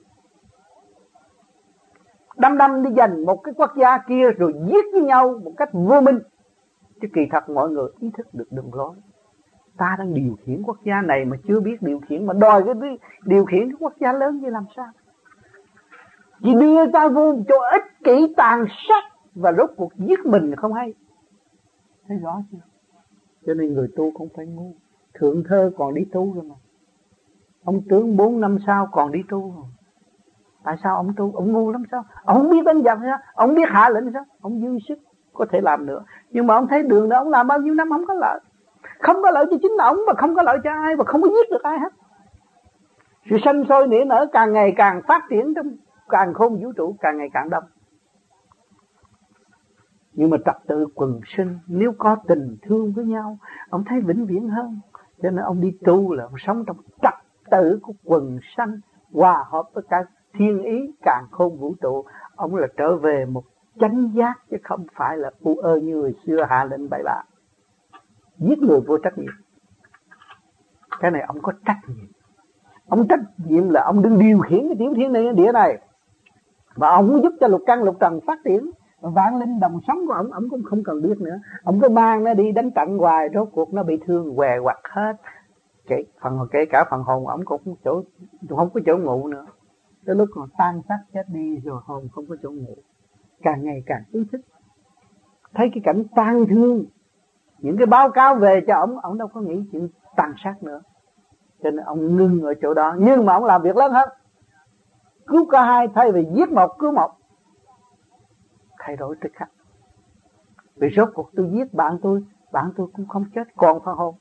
Đâm 2.37 2.57
đâm 2.57 2.83
đi 2.83 2.91
giành 2.97 3.25
một 3.25 3.43
cái 3.43 3.53
quốc 3.57 3.71
gia 3.77 3.97
kia 3.97 4.31
rồi 4.37 4.53
giết 4.67 4.85
với 4.93 5.01
nhau 5.01 5.39
một 5.43 5.51
cách 5.57 5.69
vô 5.73 6.01
minh. 6.01 6.19
Chứ 7.01 7.07
kỳ 7.13 7.21
thật 7.31 7.49
mọi 7.49 7.69
người 7.69 7.87
ý 7.99 8.11
thức 8.17 8.27
được 8.33 8.51
đường 8.51 8.73
lối. 8.73 8.95
Ta 9.77 9.95
đang 9.99 10.13
điều 10.13 10.35
khiển 10.45 10.63
quốc 10.65 10.77
gia 10.85 11.01
này 11.01 11.25
mà 11.25 11.37
chưa 11.47 11.59
biết 11.59 11.81
điều 11.81 11.99
khiển, 12.09 12.25
mà 12.25 12.33
đòi 12.33 12.63
cái 12.63 12.73
điều 13.25 13.45
khiển 13.45 13.59
cái 13.59 13.77
quốc 13.79 13.93
gia 13.99 14.13
lớn 14.13 14.39
như 14.39 14.49
làm 14.49 14.65
sao? 14.75 14.87
Chỉ 16.43 16.53
đưa 16.53 16.91
ta 16.91 17.07
vô 17.07 17.35
chỗ 17.47 17.59
ích 17.71 17.83
kỷ 18.03 18.33
tàn 18.37 18.65
sát 18.87 19.03
và 19.39 19.53
rốt 19.53 19.69
cuộc 19.77 19.95
giết 19.95 20.25
mình 20.25 20.55
không 20.55 20.73
hay. 20.73 20.93
Thấy 22.07 22.17
rõ 22.17 22.41
chưa? 22.51 22.57
Cho 23.45 23.53
nên 23.53 23.73
người 23.73 23.87
tu 23.95 24.11
không 24.17 24.27
phải 24.35 24.45
ngu. 24.45 24.73
Thượng 25.13 25.43
thơ 25.49 25.71
còn 25.77 25.93
đi 25.93 26.05
tu 26.11 26.33
rồi 26.33 26.43
mà. 26.43 26.55
Ông 27.63 27.81
tướng 27.89 28.17
bốn 28.17 28.41
năm 28.41 28.57
sau 28.67 28.89
còn 28.91 29.11
đi 29.11 29.19
tu 29.29 29.53
rồi. 29.55 29.65
Tại 30.63 30.75
sao 30.83 30.95
ông 30.95 31.13
tu? 31.17 31.31
Ông 31.35 31.51
ngu 31.51 31.71
lắm 31.71 31.83
sao? 31.91 32.03
Ông 32.23 32.37
không 32.37 32.49
biết 32.49 32.65
đánh 32.65 32.81
giặc 32.83 32.99
sao? 33.01 33.17
Ông 33.33 33.55
biết 33.55 33.69
hạ 33.69 33.89
lệnh 33.89 34.13
sao? 34.13 34.25
Ông 34.41 34.61
dư 34.61 34.77
sức 34.87 34.99
có 35.33 35.45
thể 35.51 35.61
làm 35.61 35.85
nữa. 35.85 36.03
Nhưng 36.31 36.47
mà 36.47 36.55
ông 36.55 36.67
thấy 36.67 36.83
đường 36.83 37.09
đó, 37.09 37.17
ông 37.17 37.29
làm 37.29 37.47
bao 37.47 37.59
nhiêu 37.59 37.73
năm 37.73 37.89
không 37.89 38.05
có 38.05 38.13
lợi. 38.13 38.39
Không 38.99 39.21
có 39.21 39.31
lợi 39.31 39.45
cho 39.51 39.57
chính 39.61 39.77
ông 39.79 39.97
và 40.07 40.13
không 40.17 40.35
có 40.35 40.41
lợi 40.41 40.57
cho 40.63 40.71
ai 40.71 40.95
và 40.95 41.03
không 41.03 41.21
có 41.21 41.27
giết 41.27 41.51
được 41.51 41.63
ai 41.63 41.79
hết. 41.79 41.93
Sự 43.29 43.37
sanh 43.45 43.63
sôi 43.69 43.87
nảy 43.87 44.05
nở 44.05 44.27
càng 44.33 44.53
ngày 44.53 44.73
càng 44.77 45.01
phát 45.07 45.23
triển 45.29 45.53
trong 45.53 45.67
càng 46.09 46.33
khôn 46.33 46.63
vũ 46.63 46.71
trụ, 46.71 46.95
càng 46.99 47.17
ngày 47.17 47.29
càng 47.33 47.49
đông 47.49 47.63
nhưng 50.19 50.29
mà 50.29 50.37
trật 50.45 50.55
tự 50.67 50.87
quần 50.95 51.19
sinh, 51.37 51.57
nếu 51.67 51.93
có 51.97 52.15
tình 52.27 52.57
thương 52.61 52.93
với 52.93 53.05
nhau, 53.05 53.37
ông 53.69 53.83
thấy 53.87 54.01
vĩnh 54.01 54.25
viễn 54.25 54.49
hơn. 54.49 54.79
Cho 55.21 55.29
nên 55.29 55.43
ông 55.45 55.61
đi 55.61 55.77
tu 55.85 56.13
là 56.13 56.23
ông 56.23 56.33
sống 56.37 56.63
trong 56.67 56.77
trật 57.01 57.13
tự 57.51 57.79
của 57.81 57.93
quần 58.03 58.39
sanh, 58.57 58.79
hòa 59.13 59.45
hợp 59.49 59.63
với 59.73 59.83
cả 59.89 60.03
thiên 60.33 60.63
ý, 60.63 60.93
càng 61.01 61.25
khôn 61.31 61.57
vũ 61.57 61.75
trụ. 61.81 62.05
Ông 62.35 62.55
là 62.55 62.67
trở 62.77 62.97
về 62.97 63.25
một 63.25 63.43
chánh 63.79 64.11
giác, 64.15 64.33
chứ 64.51 64.57
không 64.63 64.85
phải 64.95 65.17
là 65.17 65.31
u 65.39 65.55
ơ, 65.55 65.79
như 65.79 65.95
người 65.95 66.15
xưa 66.25 66.45
hạ 66.49 66.65
lệnh 66.65 66.89
bậy 66.89 67.03
bạ 67.03 67.23
giết 68.37 68.59
người 68.59 68.79
vô 68.87 68.97
trách 68.97 69.17
nhiệm. 69.17 69.33
Cái 70.99 71.11
này 71.11 71.21
ông 71.21 71.41
có 71.41 71.51
trách 71.65 71.79
nhiệm. 71.87 72.07
Ông 72.87 73.07
trách 73.07 73.19
nhiệm 73.37 73.69
là 73.69 73.83
ông 73.83 74.01
đừng 74.01 74.19
điều 74.19 74.39
khiển 74.39 74.67
cái 74.67 74.75
tiểu 74.79 74.93
thiên 74.95 75.13
này 75.13 75.33
địa 75.33 75.51
này. 75.51 75.77
Và 76.75 76.89
ông 76.89 77.07
muốn 77.07 77.23
giúp 77.23 77.33
cho 77.39 77.47
lục 77.47 77.61
căn, 77.65 77.83
lục 77.83 77.97
trần 77.99 78.19
phát 78.27 78.39
triển 78.45 78.71
vạn 79.01 79.39
linh 79.39 79.59
đồng 79.59 79.79
sống 79.87 80.07
của 80.07 80.13
ông 80.13 80.31
ông 80.31 80.49
cũng 80.49 80.63
không 80.63 80.83
cần 80.83 81.01
biết 81.01 81.21
nữa. 81.21 81.39
Ông 81.63 81.79
cứ 81.81 81.89
mang 81.89 82.23
nó 82.23 82.33
đi 82.33 82.51
đánh 82.51 82.71
trận 82.71 82.97
hoài, 82.97 83.29
rốt 83.33 83.49
cuộc 83.53 83.73
nó 83.73 83.83
bị 83.83 83.99
thương 84.05 84.35
què 84.35 84.59
quặt 84.63 84.79
hết. 84.83 85.13
Kể 85.87 86.03
phần, 86.21 86.47
kể 86.51 86.65
cả 86.69 86.85
phần 86.89 87.03
hồn, 87.03 87.27
ông 87.27 87.45
cũng 87.45 87.75
chỗ, 87.83 88.03
không 88.49 88.69
có 88.73 88.81
chỗ 88.85 88.97
ngủ 88.97 89.27
nữa. 89.27 89.45
Tới 90.05 90.15
lúc 90.15 90.29
còn 90.33 90.49
tan 90.57 90.81
xác 90.89 90.99
chết 91.13 91.23
đi 91.27 91.57
rồi, 91.57 91.81
hồn 91.85 92.07
không 92.11 92.25
có 92.29 92.35
chỗ 92.43 92.51
ngủ. 92.51 92.75
Càng 93.41 93.63
ngày 93.63 93.83
càng 93.85 94.03
ý 94.11 94.19
thức. 94.31 94.41
Thấy 95.53 95.69
cái 95.73 95.81
cảnh 95.83 96.03
tan 96.15 96.45
thương. 96.49 96.85
Những 97.59 97.77
cái 97.77 97.85
báo 97.85 98.11
cáo 98.11 98.35
về 98.35 98.61
cho 98.67 98.75
ông 98.75 98.99
ông 98.99 99.17
đâu 99.17 99.27
có 99.27 99.41
nghĩ 99.41 99.63
chuyện 99.71 99.89
tàn 100.15 100.33
sát 100.43 100.63
nữa. 100.63 100.81
Cho 101.63 101.71
nên 101.71 101.85
ông 101.85 102.15
ngưng 102.15 102.41
ở 102.41 102.53
chỗ 102.61 102.73
đó. 102.73 102.95
Nhưng 102.99 103.25
mà 103.25 103.33
ông 103.33 103.45
làm 103.45 103.61
việc 103.61 103.77
lớn 103.77 103.91
hơn. 103.91 104.09
Cứu 105.27 105.45
cả 105.49 105.63
hai 105.65 105.87
thay 105.95 106.11
vì 106.11 106.25
giết 106.35 106.51
một, 106.51 106.67
cứu 106.79 106.91
một 106.91 107.11
thay 108.89 108.95
đổi 108.95 109.15
tức 109.21 109.29
khắc 109.33 109.49
vì 110.75 110.87
rốt 110.95 111.09
cuộc 111.13 111.31
tôi 111.35 111.49
giết 111.53 111.73
bạn 111.73 111.97
tôi 112.01 112.23
bạn 112.51 112.71
tôi 112.75 112.87
cũng 112.93 113.07
không 113.07 113.25
chết, 113.35 113.47
còn 113.55 113.81
phần 113.85 113.97
hồn. 113.97 114.15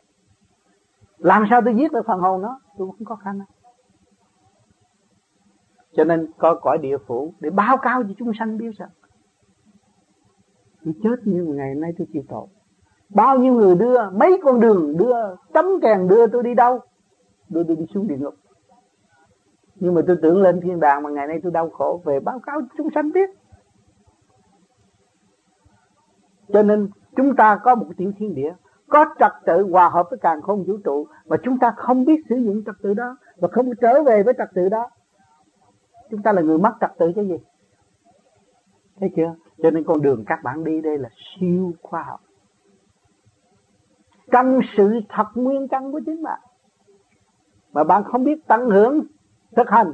Làm 1.19 1.47
sao 1.51 1.61
tôi 1.65 1.75
giết 1.75 1.93
được 1.93 2.07
phần 2.07 2.21
hồn 2.21 2.43
nó 2.43 2.61
tôi 2.79 2.89
không 2.89 3.05
có 3.05 3.17
khả 3.17 3.33
năng. 3.33 3.47
Cho 5.93 6.05
nên 6.05 6.33
coi 6.39 6.57
cõi 6.61 6.79
địa 6.79 6.99
phủ 7.07 7.35
để 7.41 7.51
báo 7.51 7.77
cáo 7.77 8.03
cho 8.03 8.09
chúng 8.19 8.33
sanh 8.39 8.59
biết 8.59 8.77
rằng, 8.77 8.91
tôi 10.85 10.95
chết 11.03 11.17
nhưng 11.25 11.57
ngày 11.57 11.75
nay 11.75 11.93
tôi 11.99 12.07
chịu 12.13 12.23
tội. 12.29 12.47
Bao 13.09 13.39
nhiêu 13.39 13.55
người 13.55 13.75
đưa 13.75 14.11
mấy 14.11 14.41
con 14.43 14.61
đường, 14.61 14.97
đưa 14.97 15.37
tấm 15.53 15.67
kèn 15.83 16.09
đưa 16.09 16.27
tôi 16.27 16.43
đi 16.43 16.55
đâu, 16.55 16.81
đưa 17.49 17.65
tôi 17.65 17.77
đi 17.77 17.87
xuống 17.95 18.09
địa 18.09 18.17
ngục. 18.19 18.35
Nhưng 19.75 19.95
mà 19.95 20.01
tôi 20.07 20.17
tưởng 20.23 20.43
lên 20.43 20.61
thiên 20.61 20.81
đàng 20.81 21.03
mà 21.03 21.11
ngày 21.11 21.27
nay 21.27 21.41
tôi 21.43 21.53
đau 21.53 21.71
khổ, 21.71 22.03
về 22.05 22.21
báo 22.21 22.39
cáo 22.39 22.61
chúng 22.79 22.89
sanh 22.95 23.13
biết 23.13 23.31
cho 26.53 26.63
nên 26.63 26.91
chúng 27.17 27.37
ta 27.37 27.59
có 27.63 27.75
một 27.75 27.87
tiểu 27.97 28.13
thiên 28.19 28.35
địa, 28.35 28.55
có 28.89 29.05
trật 29.19 29.33
tự 29.47 29.71
hòa 29.71 29.89
hợp 29.89 30.07
với 30.11 30.19
càng 30.23 30.43
không 30.43 30.65
vũ 30.65 30.77
trụ, 30.85 31.07
mà 31.27 31.37
chúng 31.43 31.59
ta 31.59 31.75
không 31.77 32.05
biết 32.05 32.21
sử 32.29 32.37
dụng 32.37 32.65
trật 32.67 32.75
tự 32.83 32.95
đó, 32.95 33.17
và 33.37 33.49
không 33.53 33.71
trở 33.81 34.03
về 34.03 34.23
với 34.23 34.35
trật 34.39 34.49
tự 34.55 34.69
đó. 34.69 34.91
Chúng 36.11 36.23
ta 36.23 36.33
là 36.33 36.43
người 36.43 36.59
mất 36.59 36.73
trật 36.81 36.91
tự 36.99 37.13
cái 37.17 37.29
gì? 37.29 37.39
Thấy 39.01 39.11
chưa? 39.17 39.35
Cho 39.63 39.71
nên 39.71 39.85
con 39.85 40.03
đường 40.03 40.25
các 40.27 40.43
bạn 40.43 40.65
đi 40.65 40.81
đây 40.81 40.99
là 40.99 41.09
siêu 41.41 41.73
khoa 41.83 42.03
học. 42.03 42.21
Căn 44.31 44.61
sự 44.77 45.01
thật 45.09 45.27
nguyên 45.35 45.69
căn 45.69 45.93
của 45.93 46.01
chính 46.07 46.23
bạn. 46.23 46.41
Mà 47.73 47.85
bạn 47.85 48.05
không 48.05 48.25
biết 48.25 48.47
tận 48.47 48.71
hưởng 48.71 49.05
thực 49.57 49.71
hành, 49.71 49.93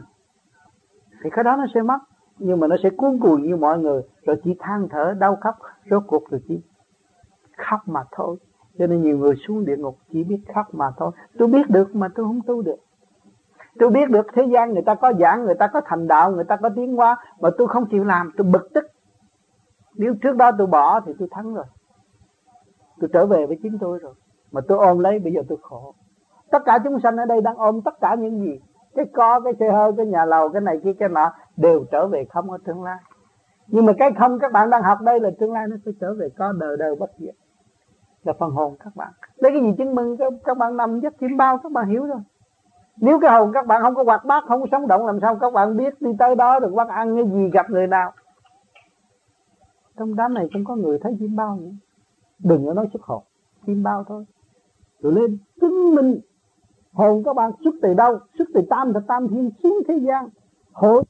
thì 1.23 1.31
cái 1.33 1.45
đó 1.45 1.57
nó 1.57 1.67
sẽ 1.75 1.83
mất 1.83 1.99
nhưng 2.39 2.61
mà 2.61 2.67
nó 2.67 2.77
sẽ 2.83 2.91
cuốn 2.91 3.19
cuồng 3.21 3.43
như 3.43 3.57
mọi 3.57 3.79
người. 3.79 4.03
Rồi 4.27 4.37
chỉ 4.45 4.57
than 4.59 4.89
thở, 4.89 5.15
đau 5.19 5.37
khóc, 5.41 5.55
rốt 5.91 6.03
cuộc 6.07 6.31
rồi 6.31 6.41
chỉ 6.49 6.61
khóc 7.57 7.81
mà 7.87 8.05
thôi. 8.13 8.37
Cho 8.79 8.87
nên 8.87 9.03
nhiều 9.03 9.19
người 9.19 9.35
xuống 9.49 9.65
địa 9.65 9.77
ngục 9.77 9.99
chỉ 10.13 10.25
biết 10.25 10.41
khóc 10.55 10.75
mà 10.75 10.91
thôi. 10.97 11.11
Tôi 11.39 11.49
biết 11.49 11.71
được 11.71 11.95
mà 11.95 12.09
tôi 12.15 12.27
không 12.27 12.41
tu 12.47 12.63
được. 12.63 12.77
Tôi 13.79 13.91
biết 13.91 14.11
được 14.11 14.27
thế 14.35 14.43
gian 14.53 14.73
người 14.73 14.83
ta 14.83 14.95
có 14.95 15.13
giảng, 15.21 15.45
người 15.45 15.55
ta 15.55 15.67
có 15.67 15.81
thành 15.85 16.09
đạo, 16.09 16.33
người 16.33 16.45
ta 16.45 16.57
có 16.57 16.69
tiến 16.77 16.97
hóa, 16.97 17.17
mà 17.41 17.51
tôi 17.59 17.69
không 17.69 17.87
chịu 17.91 18.05
làm, 18.05 18.33
tôi 18.37 18.47
bực 18.47 18.73
tức. 18.75 18.85
Nếu 19.95 20.15
trước 20.23 20.37
đó 20.37 20.51
tôi 20.59 20.67
bỏ 20.67 21.01
thì 21.01 21.13
tôi 21.19 21.29
thắng 21.31 21.55
rồi. 21.55 21.65
Tôi 23.01 23.11
trở 23.13 23.27
về 23.27 23.47
với 23.47 23.59
chính 23.63 23.79
tôi 23.79 23.99
rồi. 23.99 24.15
Mà 24.53 24.61
tôi 24.69 24.79
ôm 24.79 24.99
lấy, 24.99 25.19
bây 25.19 25.33
giờ 25.33 25.43
tôi 25.49 25.59
khổ. 25.63 25.95
Tất 26.51 26.63
cả 26.65 26.79
chúng 26.85 27.01
sanh 27.01 27.17
ở 27.17 27.25
đây 27.25 27.41
đang 27.41 27.57
ôm 27.57 27.81
tất 27.85 28.01
cả 28.01 28.15
những 28.15 28.41
gì? 28.41 28.61
Cái 28.95 29.05
co 29.13 29.41
cái 29.41 29.53
xe 29.61 29.73
hơi, 29.73 29.93
cái 29.97 30.07
nhà 30.07 30.25
lầu, 30.25 30.49
cái 30.49 30.61
này 30.61 30.81
kia, 30.85 30.93
cái 30.93 31.09
nọ 31.09 31.33
đều 31.57 31.85
trở 31.91 32.07
về 32.07 32.25
không 32.25 32.51
ở 32.51 32.59
tương 32.65 32.83
lai. 32.83 32.99
Nhưng 33.67 33.87
mà 33.87 33.93
cái 33.99 34.13
không 34.19 34.39
các 34.39 34.53
bạn 34.53 34.71
đang 34.71 34.83
học 34.83 34.99
đây 35.01 35.21
là 35.21 35.31
tương 35.39 35.53
lai 35.53 35.67
nó 35.69 35.77
sẽ 35.85 35.93
trở 36.01 36.15
về 36.15 36.29
có 36.39 36.53
đời 36.53 36.77
đời 36.77 36.97
bất 36.97 37.11
diệt. 37.19 37.35
Là 38.25 38.33
phần 38.39 38.51
hồn 38.51 38.77
các 38.85 38.97
bạn. 38.97 39.13
Lấy 39.37 39.53
cái 39.53 39.61
gì 39.61 39.75
chứng 39.79 39.95
minh 39.95 40.17
các, 40.17 40.33
các 40.45 40.59
bạn 40.59 40.77
nằm 40.77 41.01
giấc 41.01 41.19
chim 41.21 41.37
bao 41.37 41.59
các 41.59 41.73
bạn 41.73 41.89
hiểu 41.89 42.05
rồi. 42.05 42.21
Nếu 42.97 43.21
cái 43.21 43.39
hồn 43.39 43.51
các 43.55 43.67
bạn 43.67 43.83
không 43.83 43.95
có 43.95 44.03
hoạt 44.05 44.25
bát 44.25 44.45
không 44.49 44.61
có 44.61 44.67
sống 44.71 44.87
động 44.87 45.07
làm 45.07 45.21
sao 45.21 45.37
các 45.37 45.53
bạn 45.53 45.77
biết 45.77 46.03
đi 46.03 46.11
tới 46.19 46.35
đó 46.35 46.61
được 46.61 46.73
bắt 46.75 46.89
ăn 46.89 47.17
cái 47.17 47.25
gì 47.33 47.51
gặp 47.53 47.71
người 47.71 47.87
nào? 47.87 48.13
Trong 49.97 50.17
đám 50.17 50.35
này 50.35 50.49
không 50.53 50.65
có 50.65 50.77
người 50.77 50.99
thấy 50.99 51.17
chim 51.19 51.37
bao 51.37 51.59
nữa. 51.61 51.71
Đừng 52.39 52.67
có 52.67 52.75
nói 52.75 52.89
xuất 52.93 53.03
hồn 53.03 53.23
chim 53.67 53.83
bao 53.83 54.05
thôi. 54.09 54.25
Rồi 55.01 55.13
lên 55.13 55.39
chứng 55.61 55.95
minh 55.95 56.21
hồn 56.93 57.23
các 57.25 57.37
bạn 57.37 57.51
xuất 57.65 57.75
từ 57.83 57.95
đâu? 57.95 58.19
Xuất 58.39 58.49
từ 58.55 58.63
tam 58.71 58.93
thập 58.93 59.03
tam 59.07 59.29
thiên 59.29 59.51
xuống 59.63 59.79
thế 59.89 59.97
gian. 59.97 60.29
Hội 60.73 61.03